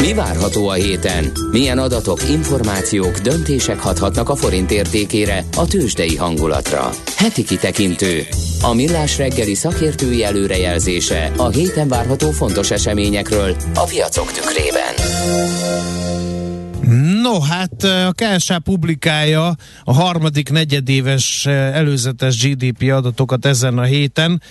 Mi 0.00 0.14
várható 0.14 0.68
a 0.68 0.72
héten? 0.72 1.32
Milyen 1.50 1.78
adatok, 1.78 2.28
információk, 2.28 3.18
döntések 3.18 3.80
hathatnak 3.80 4.28
a 4.28 4.36
forint 4.36 4.70
értékére, 4.70 5.44
a 5.56 5.66
tőzsdei 5.66 6.16
hangulatra? 6.16 6.90
Heti 7.16 7.44
kitekintő. 7.44 8.26
A 8.62 8.74
millás 8.74 9.16
reggeli 9.16 9.54
szakértői 9.54 10.24
előrejelzése 10.24 11.32
a 11.36 11.48
héten 11.48 11.88
várható 11.88 12.30
fontos 12.30 12.70
eseményekről 12.70 13.56
a 13.74 13.84
piacok 13.84 14.32
tükrében. 14.32 15.47
No, 17.22 17.40
hát 17.40 17.82
a 17.82 18.12
KSH 18.12 18.56
publikálja 18.64 19.54
a 19.84 19.92
harmadik 19.92 20.50
negyedéves 20.50 21.46
előzetes 21.46 22.42
GDP 22.42 22.92
adatokat 22.92 23.46
ezen 23.46 23.78
a 23.78 23.82
héten. 23.82 24.42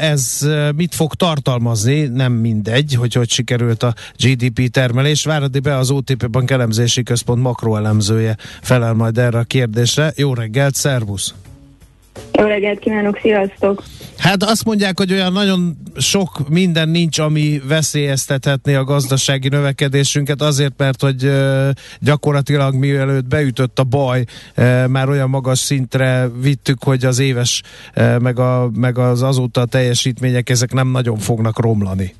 Ez 0.00 0.48
mit 0.76 0.94
fog 0.94 1.14
tartalmazni? 1.14 2.00
Nem 2.00 2.32
mindegy, 2.32 2.94
hogy 2.94 3.12
hogy 3.14 3.30
sikerült 3.30 3.82
a 3.82 3.94
GDP 4.16 4.70
termelés. 4.70 5.24
Váradi 5.24 5.60
be 5.60 5.76
az 5.76 5.90
OTP 5.90 6.30
Bank 6.30 6.50
elemzési 6.50 7.02
központ 7.02 7.42
makroelemzője 7.42 8.36
felel 8.60 8.92
majd 8.92 9.18
erre 9.18 9.38
a 9.38 9.44
kérdésre. 9.44 10.12
Jó 10.16 10.34
reggelt, 10.34 10.74
szervusz! 10.74 11.34
Jó 12.42 12.48
reggelt 12.48 12.78
kívánok, 12.78 13.18
sziasztok! 13.22 13.82
Hát 14.18 14.42
azt 14.42 14.64
mondják, 14.64 14.98
hogy 14.98 15.12
olyan 15.12 15.32
nagyon 15.32 15.76
sok 15.96 16.48
minden 16.48 16.88
nincs, 16.88 17.18
ami 17.18 17.60
veszélyeztethetné 17.68 18.74
a 18.74 18.84
gazdasági 18.84 19.48
növekedésünket, 19.48 20.42
azért, 20.42 20.72
mert 20.76 21.00
hogy 21.00 21.30
gyakorlatilag 22.00 22.74
mielőtt 22.74 23.24
beütött 23.24 23.78
a 23.78 23.84
baj, 23.84 24.24
már 24.88 25.08
olyan 25.08 25.28
magas 25.28 25.58
szintre 25.58 26.28
vittük, 26.40 26.82
hogy 26.84 27.04
az 27.04 27.18
éves, 27.18 27.62
meg, 28.18 28.38
a, 28.38 28.70
meg 28.74 28.98
az 28.98 29.22
azóta 29.22 29.60
a 29.60 29.66
teljesítmények, 29.66 30.50
ezek 30.50 30.72
nem 30.72 30.88
nagyon 30.88 31.18
fognak 31.18 31.60
romlani. 31.60 32.14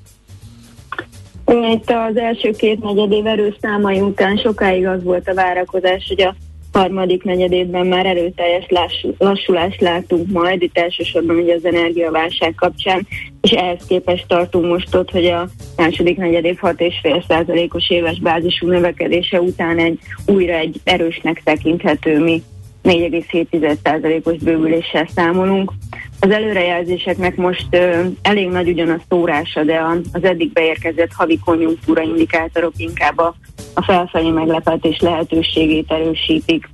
Itt 1.72 1.90
az 1.90 2.16
első 2.16 2.50
két 2.50 2.82
negyedév 2.82 3.26
erős 3.26 3.54
számai 3.60 4.00
után 4.00 4.36
sokáig 4.36 4.86
az 4.86 5.02
volt 5.02 5.28
a 5.28 5.34
várakozás, 5.34 6.04
hogy 6.08 6.22
a 6.22 6.34
harmadik 6.72 7.22
negyedévben 7.22 7.86
már 7.86 8.06
erőteljes 8.06 8.64
lassú, 8.68 9.14
lassulást 9.18 9.80
látunk 9.80 10.30
majd, 10.30 10.62
itt 10.62 10.78
elsősorban 10.78 11.36
ugye 11.36 11.54
az 11.54 11.64
energiaválság 11.64 12.54
kapcsán, 12.54 13.06
és 13.40 13.50
ehhez 13.50 13.84
képest 13.88 14.26
tartunk 14.26 14.66
most 14.66 14.94
ott, 14.94 15.10
hogy 15.10 15.26
a 15.26 15.48
második 15.76 16.16
negyedév 16.16 16.58
6,5 16.60 17.24
százalékos 17.28 17.90
éves 17.90 18.20
bázisú 18.20 18.66
növekedése 18.66 19.40
után 19.40 19.78
egy 19.78 19.98
újra 20.26 20.54
egy 20.54 20.80
erősnek 20.84 21.42
tekinthető 21.44 22.18
mi 22.18 22.42
4,7%-os 22.84 24.36
bővüléssel 24.36 25.06
számolunk. 25.14 25.72
Az 26.20 26.30
előrejelzéseknek 26.30 27.36
most 27.36 27.66
ö, 27.70 28.04
elég 28.22 28.48
nagy 28.48 28.68
ugyan 28.68 28.90
a 28.90 29.00
szórása, 29.08 29.64
de 29.64 29.82
az 30.12 30.24
eddig 30.24 30.52
beérkezett 30.52 31.12
havi 31.12 31.38
konjunktúra 31.44 32.02
indikátorok 32.02 32.72
inkább 32.76 33.18
a, 33.18 33.34
a 33.74 33.82
felfelé 33.82 34.30
meglepetés 34.30 35.00
lehetőségét 35.00 35.90
erősítik. 35.90 36.68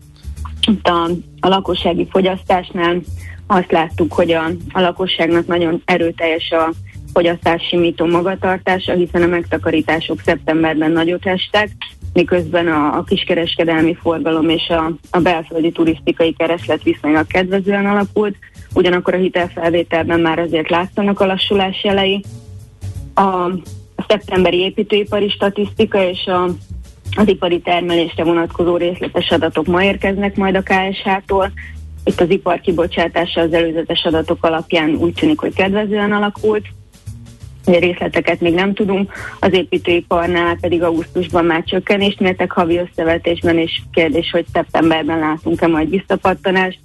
Itt 0.66 0.86
a, 0.86 1.04
a 1.40 1.48
lakossági 1.48 2.06
fogyasztásnál 2.11 3.00
azt 3.46 3.72
láttuk, 3.72 4.12
hogy 4.12 4.32
a, 4.32 4.44
a 4.72 4.80
lakosságnak 4.80 5.46
nagyon 5.46 5.82
erőteljes 5.84 6.50
a 6.50 6.72
fogyasztás 7.12 7.62
simító 7.68 8.06
magatartása, 8.06 8.92
hiszen 8.92 9.22
a 9.22 9.26
megtakarítások 9.26 10.20
szeptemberben 10.24 10.90
nagyot 10.90 11.26
estek, 11.26 11.70
miközben 12.12 12.68
a, 12.68 12.96
a 12.96 13.02
kiskereskedelmi 13.02 13.94
forgalom 13.94 14.48
és 14.48 14.68
a, 14.68 14.92
a 15.11 15.18
belföldi 15.18 15.72
turisztikai 15.72 16.32
kereslet 16.32 16.82
viszonylag 16.82 17.26
kedvezően 17.26 17.86
alakult, 17.86 18.36
ugyanakkor 18.74 19.14
a 19.14 19.18
hitelfelvételben 19.18 20.20
már 20.20 20.38
azért 20.38 20.70
látszanak 20.70 21.20
a 21.20 21.26
lassulás 21.26 21.84
jelei. 21.84 22.24
A, 23.14 23.50
szeptemberi 24.09 24.59
építőipari 24.59 25.28
statisztika 25.28 26.02
és 26.02 26.26
a, 26.26 26.44
az 27.16 27.28
ipari 27.28 27.61
termelésre 27.61 28.24
vonatkozó 28.24 28.76
részletes 28.76 29.30
adatok 29.30 29.66
ma 29.66 29.84
érkeznek 29.84 30.36
majd 30.36 30.54
a 30.54 30.62
KSH-tól. 30.62 31.52
Itt 32.04 32.20
az 32.20 32.30
ipar 32.30 32.61
kibocsátása 32.61 33.40
az 33.40 33.52
előzetes 33.52 34.04
adatok 34.04 34.44
alapján 34.44 34.90
úgy 34.90 35.12
tűnik, 35.12 35.38
hogy 35.38 35.54
kedvezően 35.54 36.12
alakult. 36.12 36.66
Részleteket 37.76 38.40
még 38.40 38.54
nem 38.54 38.74
tudunk, 38.74 39.12
az 39.40 39.52
építőiparnál 39.52 40.56
pedig 40.60 40.82
augusztusban 40.82 41.44
már 41.44 41.62
csökkenést 41.64 42.20
mértek 42.20 42.50
havi 42.50 42.78
összevetésben, 42.78 43.58
és 43.58 43.80
kérdés, 43.92 44.30
hogy 44.30 44.44
szeptemberben 44.52 45.18
látunk-e 45.18 45.66
majd 45.66 45.90
visszapattanást. 45.90 46.78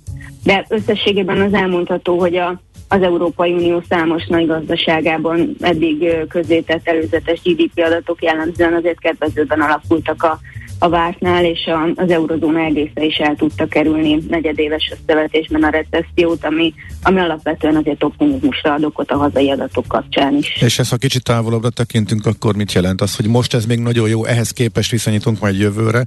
De 0.43 0.65
összességében 0.69 1.41
az 1.41 1.53
elmondható, 1.53 2.19
hogy 2.19 2.35
a, 2.35 2.61
az 2.87 3.01
Európai 3.01 3.51
Unió 3.51 3.81
számos 3.89 4.25
nagy 4.25 4.47
gazdaságában 4.47 5.55
eddig 5.59 6.27
közzétett 6.29 6.87
előzetes 6.87 7.41
GDP 7.43 7.83
adatok 7.85 8.23
jellemzően 8.23 8.73
azért 8.73 8.99
kedvezőben 8.99 9.61
alakultak 9.61 10.23
a, 10.23 10.39
a 10.83 10.89
vártnál, 10.89 11.45
és 11.45 11.65
a, 11.65 12.01
az 12.01 12.09
eurozóna 12.09 12.59
egésze 12.59 13.03
is 13.03 13.15
el 13.15 13.35
tudta 13.35 13.65
kerülni 13.65 14.23
negyedéves 14.29 14.91
összevetésben 14.99 15.63
a 15.63 15.69
recessziót, 15.69 16.45
ami, 16.45 16.73
ami 17.03 17.19
alapvetően 17.19 17.75
azért 17.75 18.03
optimizmusra 18.03 18.73
ad 18.73 18.83
okot 18.83 19.11
a 19.11 19.17
hazai 19.17 19.51
adatok 19.51 19.87
kapcsán 19.87 20.35
is. 20.35 20.57
És 20.61 20.79
ezt, 20.79 20.89
ha 20.89 20.97
kicsit 20.97 21.23
távolabbra 21.23 21.69
tekintünk, 21.69 22.25
akkor 22.25 22.55
mit 22.55 22.71
jelent 22.73 23.01
az, 23.01 23.15
hogy 23.15 23.27
most 23.27 23.53
ez 23.53 23.65
még 23.65 23.79
nagyon 23.79 24.09
jó, 24.09 24.25
ehhez 24.25 24.51
képest 24.51 24.91
viszonyítunk 24.91 25.39
majd 25.39 25.59
jövőre, 25.59 26.05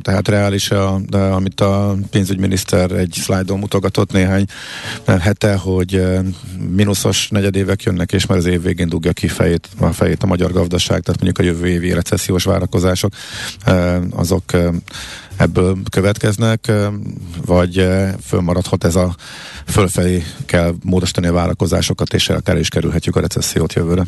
tehát 0.00 0.28
reális, 0.28 0.70
a, 0.70 1.00
amit 1.10 1.60
a 1.60 1.94
pénzügyminiszter 2.10 2.90
egy 2.90 3.12
szlájdon 3.12 3.58
mutogatott 3.58 4.12
néhány 4.12 4.44
hete, 5.06 5.56
hogy 5.56 6.02
mínuszos 6.74 7.28
negyedévek 7.28 7.82
jönnek, 7.82 8.12
és 8.12 8.26
már 8.26 8.38
az 8.38 8.46
év 8.46 8.62
végén 8.62 8.88
dugja 8.88 9.12
ki 9.12 9.28
fejét, 9.28 9.68
a 9.80 9.86
fejét 9.86 10.22
a 10.22 10.26
magyar 10.26 10.52
gazdaság, 10.52 11.00
tehát 11.00 11.22
mondjuk 11.22 11.38
a 11.38 11.52
jövő 11.52 11.66
évi 11.66 11.92
recessziós 11.92 12.44
várakozások, 12.44 13.12
azok 14.10 14.42
ebből 15.36 15.76
következnek, 15.90 16.72
vagy 17.46 17.88
fölmaradhat 18.26 18.84
ez 18.84 18.96
a 18.96 19.14
fölfelé 19.66 20.22
kell 20.46 20.74
módosítani 20.84 21.26
a 21.26 21.32
várakozásokat, 21.32 22.14
és 22.14 22.28
akár 22.28 22.58
is 22.58 22.68
kerülhetjük 22.68 23.16
a 23.16 23.20
recessziót 23.20 23.72
jövőre. 23.72 24.02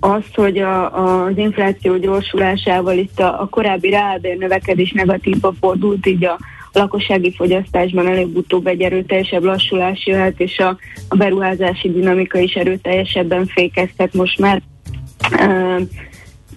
Az, 0.00 0.22
hogy 0.34 0.58
a, 0.58 1.24
az 1.24 1.32
infláció 1.36 1.96
gyorsulásával 1.96 2.98
itt 2.98 3.20
a, 3.20 3.40
a 3.40 3.48
korábbi 3.48 3.90
reálbér 3.90 4.36
növekedés 4.36 4.92
negatívba 4.92 5.52
fordult, 5.60 6.06
így 6.06 6.24
a 6.24 6.38
lakossági 6.72 7.34
fogyasztásban 7.36 8.06
előbb-utóbb 8.06 8.66
egy 8.66 8.80
erőteljesebb 8.80 9.42
lassulás 9.42 10.06
jöhet, 10.06 10.40
és 10.40 10.58
a, 10.58 10.76
a 11.08 11.16
beruházási 11.16 11.92
dinamika 11.92 12.38
is 12.38 12.54
erőteljesebben 12.54 13.46
fékezhet 13.46 14.14
most 14.14 14.38
már. 14.38 14.62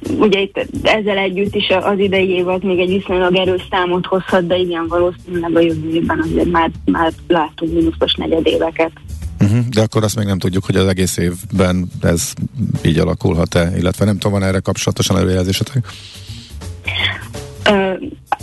Ugye 0.10 0.40
itt 0.40 0.66
ezzel 0.84 1.18
együtt 1.18 1.56
is 1.56 1.68
az 1.70 2.00
idei 2.00 2.30
év 2.30 2.48
az 2.48 2.62
még 2.62 2.80
egy 2.80 2.90
viszonylag 2.90 3.36
erős 3.36 3.68
számot 3.70 4.06
hozhat, 4.06 4.48
de 4.48 4.58
igen, 4.58 4.88
valószínűleg 4.88 5.56
a 5.56 5.60
jövő 5.60 5.90
évben 5.94 6.20
azért 6.20 6.52
már, 6.52 6.72
már 6.86 7.12
látunk 7.28 7.74
mínuszos 7.74 8.14
negyedéveket. 8.14 8.92
Uh-huh. 9.40 9.66
De 9.66 9.82
akkor 9.82 10.04
azt 10.04 10.16
még 10.16 10.26
nem 10.26 10.40
tudjuk, 10.40 10.66
hogy 10.66 10.76
az 10.76 10.88
egész 10.88 11.18
évben 11.18 11.88
ez 12.02 12.34
így 12.86 13.00
alakulhat-e, 13.00 13.72
illetve 13.78 14.06
nem 14.06 14.18
tudom, 14.18 14.40
van 14.40 14.48
erre 14.48 14.60
kapcsolatosan 14.60 15.18
előjelzésetek? 15.18 15.86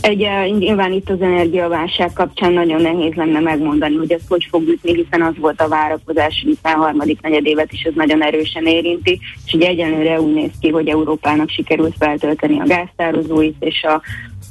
Egy, 0.01 0.29
nyilván 0.59 0.93
itt 0.93 1.11
az 1.11 1.21
energiaválság 1.21 2.13
kapcsán 2.13 2.53
nagyon 2.53 2.83
nehéz 2.83 3.15
lenne 3.15 3.41
megmondani, 3.41 3.97
hogy 3.97 4.13
ez 4.13 4.21
hogy 4.29 4.47
fog 4.51 4.69
ütni, 4.69 4.95
hiszen 4.95 5.23
az 5.23 5.35
volt 5.39 5.61
a 5.61 5.69
várakozás, 5.69 6.45
hiszen 6.47 6.79
a 6.79 6.83
harmadik 6.83 7.21
negyedévet 7.21 7.73
is 7.73 7.83
ez 7.83 7.93
nagyon 7.95 8.23
erősen 8.23 8.67
érinti, 8.67 9.21
és 9.47 9.53
ugye 9.53 9.69
egyenlőre 9.69 10.21
úgy 10.21 10.35
néz 10.35 10.51
ki, 10.61 10.69
hogy 10.69 10.89
Európának 10.89 11.51
sikerült 11.51 11.95
feltölteni 11.99 12.61
a 12.61 12.67
gáztározóit, 12.67 13.57
és 13.61 13.83
a, 13.83 14.03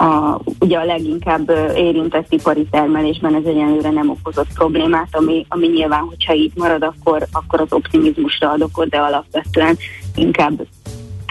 a, 0.03 0.39
ugye 0.59 0.77
a 0.77 0.85
leginkább 0.85 1.51
érintett 1.75 2.33
ipari 2.33 2.67
termelésben 2.71 3.35
ez 3.35 3.45
egyenlőre 3.45 3.89
nem 3.89 4.09
okozott 4.09 4.53
problémát, 4.53 5.09
ami, 5.11 5.45
ami 5.49 5.67
nyilván, 5.67 6.01
hogyha 6.01 6.33
így 6.33 6.51
marad, 6.55 6.83
akkor, 6.83 7.25
akkor 7.31 7.61
az 7.61 7.73
optimizmusra 7.73 8.49
ad 8.49 8.89
de 8.89 8.97
alapvetően 8.97 9.77
inkább 10.15 10.67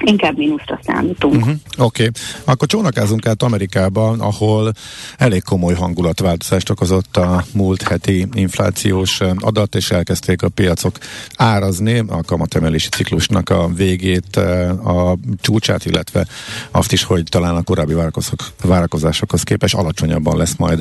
inkább 0.05 0.37
mínuszra 0.37 0.81
számítunk. 0.85 1.35
Uh-huh. 1.35 1.55
Oké, 1.79 2.03
okay. 2.07 2.23
akkor 2.45 2.69
csónakázunk 2.69 3.27
át 3.27 3.43
Amerikába, 3.43 4.09
ahol 4.09 4.73
elég 5.17 5.43
komoly 5.43 5.75
hangulatváltozást 5.75 6.71
okozott 6.71 7.17
a 7.17 7.45
múlt 7.53 7.83
heti 7.83 8.27
inflációs 8.33 9.21
adat, 9.37 9.75
és 9.75 9.91
elkezdték 9.91 10.43
a 10.43 10.49
piacok 10.49 10.99
árazni 11.37 11.99
a 11.99 12.23
kamatemelési 12.23 12.89
ciklusnak 12.89 13.51
a 13.51 13.69
végét, 13.75 14.37
a 14.85 15.17
csúcsát, 15.41 15.85
illetve 15.85 16.27
azt 16.71 16.93
is, 16.93 17.05
hogy 17.05 17.23
talán 17.29 17.57
a 17.57 17.63
korábbi 17.63 17.95
várakozásokhoz 18.63 19.43
képest 19.43 19.75
alacsonyabban 19.75 20.37
lesz 20.37 20.57
majd 20.57 20.81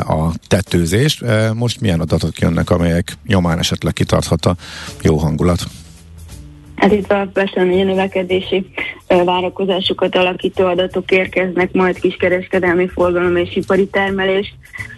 a 0.00 0.32
tetőzés. 0.46 1.22
Most 1.54 1.80
milyen 1.80 2.00
adatok 2.00 2.38
jönnek, 2.38 2.70
amelyek 2.70 3.16
nyomán 3.26 3.58
esetleg 3.58 3.92
kitarthat 3.92 4.46
a 4.46 4.56
jó 5.02 5.16
hangulat? 5.16 5.66
Hát 6.82 6.92
itt 6.92 7.12
alapvetően 7.12 7.68
a 7.68 7.84
növekedési 7.84 8.66
várakozásokat 9.06 10.16
alakító 10.16 10.66
adatok 10.66 11.10
érkeznek, 11.10 11.72
majd 11.72 12.00
kiskereskedelmi 12.00 12.88
forgalom 12.88 13.36
és 13.36 13.56
ipari 13.56 13.86
termelés. 13.86 14.54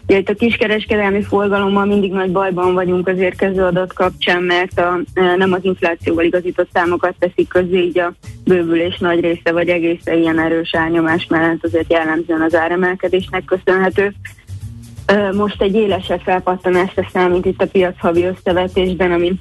Ugye 0.06 0.18
itt 0.18 0.28
a 0.28 0.34
kiskereskedelmi 0.34 1.22
forgalommal 1.22 1.84
mindig 1.84 2.12
nagy 2.12 2.32
bajban 2.32 2.74
vagyunk 2.74 3.08
az 3.08 3.18
érkező 3.18 3.62
adat 3.62 3.92
kapcsán, 3.92 4.42
mert 4.42 4.78
a, 4.78 5.00
nem 5.36 5.52
az 5.52 5.60
inflációval 5.62 6.24
igazított 6.24 6.68
számokat 6.72 7.14
teszik 7.18 7.48
közé, 7.48 7.78
így 7.78 7.98
a 7.98 8.12
bővülés 8.44 8.98
nagy 8.98 9.20
része 9.20 9.52
vagy 9.52 9.68
egészen 9.68 10.18
ilyen 10.18 10.40
erős 10.40 10.74
árnyomás 10.74 11.26
mellett 11.26 11.64
azért 11.64 11.92
jellemzően 11.92 12.42
az 12.42 12.54
áremelkedésnek 12.54 13.44
köszönhető. 13.44 14.14
Most 15.32 15.62
egy 15.62 15.74
élesebb 15.74 16.20
felpattanásra 16.20 17.08
számít 17.12 17.46
itt 17.46 17.62
a 17.62 17.66
piac 17.66 17.98
havi 17.98 18.24
összevetésben, 18.24 19.12
ami 19.12 19.32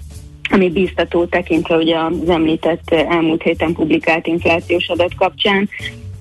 ami 0.50 0.70
bíztató 0.70 1.26
tekintve 1.26 1.76
ugye 1.76 1.98
az 1.98 2.30
említett 2.30 2.89
elmúlt 2.91 3.41
héten 3.41 3.74
publikált 3.74 4.28
inflációs 4.28 4.88
adat 4.88 5.16
kapcsán. 5.16 5.70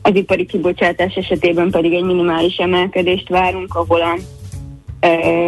Az 0.02 0.14
ipari 0.14 0.46
kibocsátás 0.46 1.14
esetében 1.14 1.70
pedig 1.70 1.92
egy 1.92 2.04
minimális 2.04 2.56
emelkedést 2.56 3.28
várunk, 3.28 3.74
ahol 3.74 4.00
a 4.00 4.16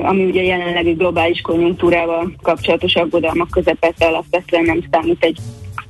ami 0.03 0.25
ugye 0.25 0.43
jelenlegi 0.43 0.93
globális 0.93 1.41
konjunktúrával 1.41 2.33
kapcsolatos 2.43 2.95
aggodalmak 2.95 3.51
közepette 3.51 4.07
alapvetően 4.07 4.64
nem 4.64 4.85
számít 4.91 5.25
egy, 5.25 5.39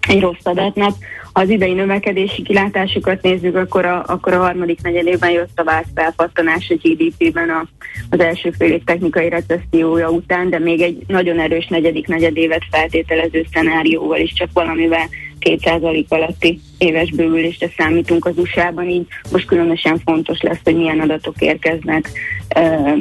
egy 0.08 0.20
rossz 0.20 0.44
adatnak. 0.44 0.94
Az 1.36 1.48
idei 1.48 1.72
növekedési 1.72 2.42
kilátásokat 2.42 3.22
nézzük, 3.22 3.56
akkor 3.56 3.84
a, 3.84 4.04
akkor 4.06 4.32
a 4.32 4.38
harmadik 4.38 4.82
negyedében 4.82 5.30
jött 5.30 5.58
a 5.58 5.64
vált 5.64 5.86
felpattanás 5.94 6.70
a 6.70 6.88
GDP-ben 6.88 7.50
a, 7.50 7.66
az 8.10 8.20
első 8.20 8.50
fél 8.50 8.72
év 8.72 8.84
technikai 8.84 9.28
recessziója 9.28 10.10
után, 10.10 10.50
de 10.50 10.58
még 10.58 10.80
egy 10.80 11.02
nagyon 11.06 11.40
erős 11.40 11.66
negyedik 11.66 12.06
negyedévet 12.06 12.62
feltételező 12.70 13.46
szenárióval 13.52 14.18
is 14.18 14.32
csak 14.32 14.48
valamivel 14.52 15.08
2% 15.44 16.08
alatti 16.08 16.60
éves 16.78 17.10
bővülésre 17.10 17.68
számítunk 17.76 18.26
az 18.26 18.38
USA-ban, 18.38 18.88
így 18.88 19.06
most 19.32 19.46
különösen 19.46 19.98
fontos 20.04 20.40
lesz, 20.40 20.60
hogy 20.64 20.76
milyen 20.76 21.00
adatok 21.00 21.34
érkeznek, 21.38 22.10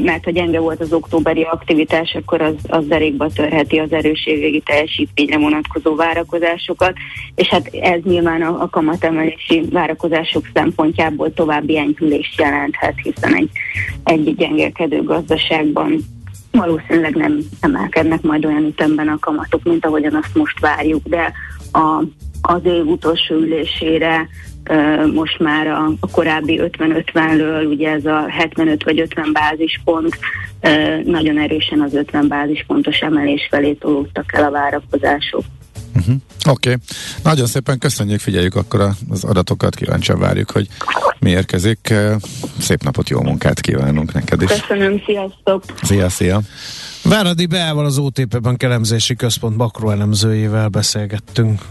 mert 0.03 0.23
ha 0.23 0.31
gyenge 0.31 0.59
volt 0.59 0.79
az 0.79 0.93
októberi 0.93 1.41
aktivitás, 1.41 2.15
akkor 2.15 2.41
az, 2.41 2.55
az 2.67 2.87
derékba 2.87 3.27
törheti 3.29 3.77
az 3.77 3.91
erőségvégi 3.91 4.59
teljesítményre 4.59 5.37
vonatkozó 5.37 5.95
várakozásokat, 5.95 6.93
és 7.35 7.47
hát 7.47 7.67
ez 7.67 7.99
nyilván 8.03 8.41
a, 8.41 8.61
a 8.61 8.69
kamatemelési 8.69 9.63
várakozások 9.71 10.45
szempontjából 10.53 11.33
további 11.33 11.77
enyhülést 11.77 12.39
jelenthet, 12.39 12.95
hiszen 13.03 13.35
egy, 13.35 13.49
egy 14.03 14.35
gyengelkedő 14.35 15.03
gazdaságban 15.03 15.97
valószínűleg 16.51 17.15
nem 17.15 17.39
emelkednek 17.59 18.21
majd 18.21 18.45
olyan 18.45 18.65
ütemben 18.65 19.07
a 19.07 19.19
kamatok, 19.19 19.63
mint 19.63 19.85
ahogyan 19.85 20.15
azt 20.15 20.35
most 20.35 20.59
várjuk, 20.59 21.07
de 21.07 21.33
a, 21.71 22.03
az 22.45 22.61
év 22.63 22.85
utolsó 22.85 23.35
ülésére 23.35 24.27
most 25.13 25.39
már 25.39 25.67
a, 25.67 25.91
a 25.99 26.09
korábbi 26.11 26.59
50-50-ről, 26.63 27.69
ugye 27.69 27.89
ez 27.89 28.05
a 28.05 28.25
75 28.29 28.83
vagy 28.83 28.99
50 28.99 29.33
bázispont, 29.33 30.17
nagyon 31.03 31.39
erősen 31.39 31.81
az 31.81 31.93
50 31.93 32.27
bázispontos 32.27 32.97
emelés 32.97 33.47
felé 33.49 33.73
tolódtak 33.73 34.33
el 34.33 34.43
a 34.43 34.51
várakozások. 34.51 35.43
Uh-huh. 35.95 36.15
Oké, 36.49 36.69
okay. 36.69 36.81
nagyon 37.23 37.45
szépen 37.45 37.79
köszönjük, 37.79 38.19
figyeljük 38.19 38.55
akkor 38.55 38.89
az 39.09 39.23
adatokat, 39.23 39.75
kíváncsian 39.75 40.19
várjuk, 40.19 40.51
hogy 40.51 40.67
mi 41.19 41.29
érkezik. 41.29 41.93
Szép 42.59 42.83
napot, 42.83 43.09
jó 43.09 43.21
munkát 43.21 43.61
kívánunk 43.61 44.13
neked 44.13 44.41
is. 44.41 44.49
Köszönöm, 44.49 45.01
sziasztok! 45.05 45.63
Szia, 45.81 46.09
szia! 46.09 46.41
Váradi 47.03 47.45
Beával 47.45 47.85
az 47.85 47.97
OTP 47.97 48.41
Bank 48.41 48.63
elemzési 48.63 49.15
központ 49.15 49.57
makroelemzőjével 49.57 50.67
beszélgettünk. 50.67 51.61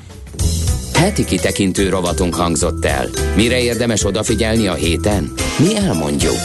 Heti 0.95 1.25
kitekintő 1.25 1.89
rovatunk 1.89 2.35
hangzott 2.35 2.85
el. 2.85 3.09
Mire 3.37 3.61
érdemes 3.61 4.05
odafigyelni 4.05 4.67
a 4.67 4.75
héten? 4.75 5.33
Mi 5.59 5.77
elmondjuk. 5.77 6.39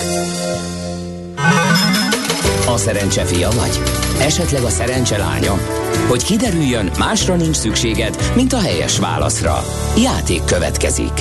A 2.67 2.77
szerencse 2.77 3.23
fia 3.23 3.49
vagy? 3.49 3.81
Esetleg 4.19 4.63
a 4.63 4.69
szerencse 4.69 5.17
lánya? 5.17 5.57
Hogy 6.07 6.23
kiderüljön, 6.23 6.91
másra 6.97 7.35
nincs 7.35 7.55
szükséged, 7.55 8.31
mint 8.35 8.53
a 8.53 8.59
helyes 8.59 8.99
válaszra. 8.99 9.63
Játék 10.03 10.43
következik. 10.43 11.13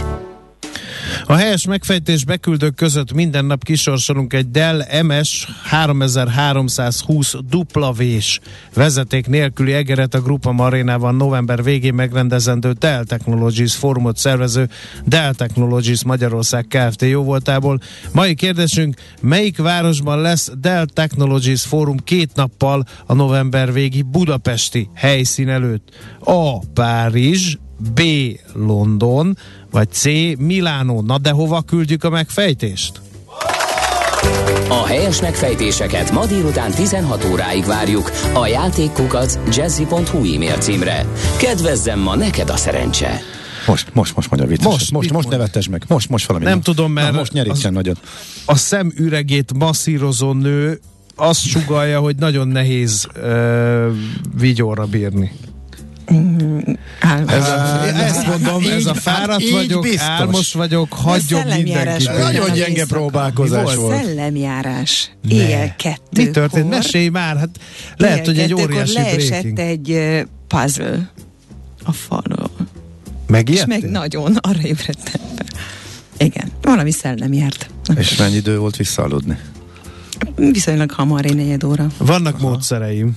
A 1.29 1.35
helyes 1.35 1.66
megfejtés 1.66 2.24
beküldők 2.24 2.74
között 2.74 3.12
minden 3.12 3.45
nap 3.45 3.64
kisorsolunk 3.64 4.33
egy 4.33 4.51
Dell 4.51 5.03
MS 5.03 5.49
3320 5.62 7.35
dupla 7.49 7.93
vés 7.93 8.41
vezeték 8.74 9.27
nélküli 9.27 9.72
egeret 9.72 10.14
a 10.14 10.20
Grupa 10.20 10.53
Marénában 10.53 11.14
november 11.14 11.62
végén 11.62 11.95
megrendezendő 11.95 12.72
Dell 12.72 13.05
Technologies 13.05 13.74
fórumot 13.74 14.16
szervező 14.16 14.68
Dell 15.05 15.33
Technologies 15.33 16.05
Magyarország 16.05 16.66
Kft. 16.68 17.03
jóvoltából. 17.03 17.81
Mai 18.12 18.35
kérdésünk, 18.35 18.95
melyik 19.20 19.59
városban 19.59 20.20
lesz 20.20 20.53
Dell 20.61 20.85
Technologies 20.93 21.62
fórum 21.62 21.99
két 21.99 22.31
nappal 22.35 22.85
a 23.07 23.14
november 23.14 23.72
végi 23.72 24.03
budapesti 24.03 24.91
helyszín 24.95 25.49
előtt? 25.49 25.89
A. 26.20 26.59
Párizs, 26.59 27.57
B. 27.95 28.01
London, 28.55 29.37
vagy 29.71 29.91
C. 29.91 30.05
Milánó. 30.39 31.01
Na 31.01 31.19
de 31.19 31.31
hova 31.31 31.62
küldjük 31.62 32.05
a 32.05 32.11
megfejtést? 32.11 33.01
A 34.69 34.87
helyes 34.87 35.21
megfejtéseket 35.21 36.12
ma 36.12 36.27
délután 36.27 36.71
16 36.71 37.25
óráig 37.25 37.64
várjuk 37.64 38.11
a 38.35 38.47
játékkukac 38.47 39.39
jazzy.hu 39.57 40.35
e-mail 40.35 40.59
címre. 40.59 41.07
Kedvezzem 41.39 41.99
ma 41.99 42.17
neked 42.17 42.51
a 42.51 42.57
szerencse! 42.57 43.21
Most, 43.67 43.95
most, 43.95 44.14
most 44.17 44.31
mondja 44.31 44.49
vicces. 44.49 44.67
Most, 44.67 44.91
most, 44.91 45.12
most 45.12 45.29
nevetes 45.29 45.69
meg. 45.69 45.85
Most, 45.89 46.09
most 46.09 46.27
valami. 46.27 46.45
Nem, 46.45 46.61
tudom, 46.61 46.93
mert 46.93 47.12
Na, 47.12 47.19
most 47.19 47.33
nyerítsen 47.33 47.73
nagyot. 47.73 48.01
A 48.45 48.57
szemüregét 48.57 49.53
masszírozó 49.55 50.33
nő 50.33 50.81
azt 51.14 51.41
sugalja, 51.41 52.01
hogy 52.01 52.17
nagyon 52.17 52.49
nehéz 52.49 53.09
uh, 53.17 53.87
vigyorra 54.39 54.85
bírni. 54.85 55.33
Ez 57.27 57.49
a, 57.49 57.87
ezt 57.87 58.27
mondom, 58.27 58.63
így, 58.63 58.69
ez 58.69 58.87
a 58.87 58.95
fáradt 58.95 59.51
vagyok, 59.51 59.83
biztos. 59.83 60.01
álmos 60.01 60.53
vagyok, 60.53 60.93
hagyjon 60.93 61.47
mindenki. 61.47 62.07
Nagyon 62.07 62.53
gyenge 62.53 62.87
próbálkozás 62.87 63.75
volt. 63.75 64.05
Szellemjárás. 64.05 65.11
Éjjel 65.29 65.77
kettő. 65.77 66.23
Mi 66.23 66.31
történt? 66.31 66.69
Mesélj 66.69 67.09
már, 67.09 67.37
hát 67.37 67.59
lehet, 67.97 68.27
hogy 68.27 68.39
egy 68.39 68.55
óriási 68.55 68.93
breaking. 68.93 69.59
egy 69.59 70.23
puzzle 70.49 71.11
a 71.85 71.93
falról. 71.93 72.51
Megijedtél? 73.27 73.77
És 73.77 73.83
meg 73.83 73.91
nagyon, 73.91 74.37
arra 74.41 74.61
ébredtem. 74.63 75.21
Igen, 76.19 76.51
valami 76.63 76.91
szellem 76.91 77.33
járt. 77.33 77.71
És 77.97 78.17
mennyi 78.17 78.35
idő 78.37 78.59
volt 78.59 78.77
visszaaludni? 78.77 79.39
Viszonylag 80.37 80.91
hamar, 80.91 81.25
egy 81.25 81.37
negyed 81.37 81.65
óra. 81.65 81.87
Vannak 81.99 82.35
Aha. 82.35 82.49
módszereim. 82.49 83.17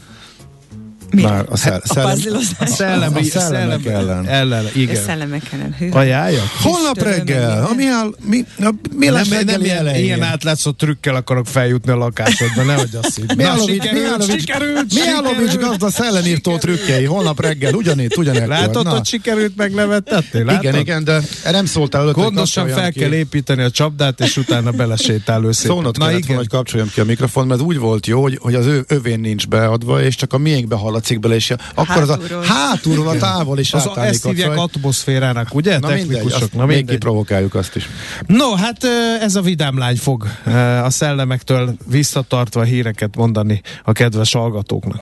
Már 1.11 1.45
a, 1.49 1.57
szell- 1.57 1.83
A 1.83 1.93
szellem, 1.93 2.13
puzzlozás. 2.13 2.69
Szellemi, 2.69 3.19
a 3.19 3.23
szellemek 3.23 3.85
ellen. 3.85 4.27
ellen. 4.27 4.65
Igen. 4.75 5.03
szellemek 5.03 5.41
ellen. 5.53 5.75
Hű. 5.79 5.89
Ajánlja? 5.89 6.41
Holnap 6.61 7.01
reggel, 7.01 7.65
ami 7.65 7.87
áll, 7.87 8.15
mi, 8.23 8.45
a, 8.59 8.69
mi 8.95 9.05
Nem, 9.05 9.13
lesz 9.13 9.27
nem 9.27 9.37
reggeli 9.37 9.63
ilyen, 9.63 9.77
elején? 9.77 10.03
ilyen 10.03 10.21
átlátszott 10.23 10.77
trükkel 10.77 11.15
akarok 11.15 11.47
feljutni 11.47 11.91
a 11.91 11.95
lakásodba, 11.95 12.63
nehogy 12.63 12.95
azt 13.01 13.15
hidd. 13.15 13.35
Mihálovics, 13.35 13.91
Mihálovics, 13.91 14.39
sikerült, 14.39 14.93
Mihálovics 14.93 15.55
gazda 15.55 15.89
szellemírtó 15.89 16.57
trükkjei, 16.57 17.03
holnap 17.05 17.41
reggel, 17.41 17.73
ugyanitt, 17.73 18.17
ugyanekkor. 18.17 18.47
Látod, 18.47 18.83
Na. 18.83 18.89
hogy 18.89 19.05
sikerült 19.05 19.55
megnevettetni? 19.55 20.43
Látod? 20.43 20.63
Igen, 20.63 20.75
igen, 20.75 21.03
de 21.03 21.21
nem 21.51 21.65
szóltál 21.65 22.01
előtt, 22.01 22.15
Gondosan 22.15 22.67
fel 22.67 22.91
kell 22.91 23.13
építeni 23.13 23.63
a 23.63 23.71
csapdát, 23.71 24.19
és 24.19 24.37
utána 24.37 24.71
belesétál 24.71 25.43
őszintén. 25.43 25.71
Szólnod 25.71 25.97
kellett 25.97 26.25
volna, 26.25 26.41
hogy 26.41 26.49
kapcsoljam 26.49 26.89
ki 26.93 26.99
a 26.99 27.05
mikrofon, 27.05 27.47
mert 27.47 27.61
úgy 27.61 27.77
volt 27.77 28.07
jó, 28.07 28.21
hogy, 28.21 28.37
hogy 28.41 28.55
az 28.55 28.65
ő 28.65 28.83
övén 28.87 29.19
nincs 29.19 29.47
beadva, 29.47 30.01
és 30.03 30.15
csak 30.15 30.33
a 30.33 30.37
miénkbe 30.37 30.75
hallatszik 30.99 31.19
bele, 31.19 31.35
és 31.35 31.53
akkor 31.73 32.01
az 32.01 32.09
a 32.09 32.19
hátulról 32.43 33.07
a 33.07 33.17
távol 33.17 33.59
is 33.59 33.73
Az, 33.73 33.79
ezt 33.79 33.89
átállított. 33.97 34.31
hívják 34.31 34.57
atmoszférának, 34.57 35.53
ugye? 35.55 35.79
Na 35.79 35.87
mindegy, 35.87 36.07
Technikusok. 36.07 36.41
azt 36.41 36.53
Na 36.53 36.65
még 36.65 36.75
mindegy. 36.77 36.95
kiprovokáljuk 36.95 37.55
azt 37.55 37.75
is. 37.75 37.89
No, 38.25 38.55
hát 38.55 38.77
ez 39.21 39.35
a 39.35 39.41
vidám 39.41 39.77
lány 39.77 39.97
fog 39.97 40.27
a 40.83 40.89
szellemektől 40.89 41.75
visszatartva 41.85 42.63
híreket 42.63 43.15
mondani 43.15 43.61
a 43.83 43.91
kedves 43.91 44.31
hallgatóknak. 44.33 44.97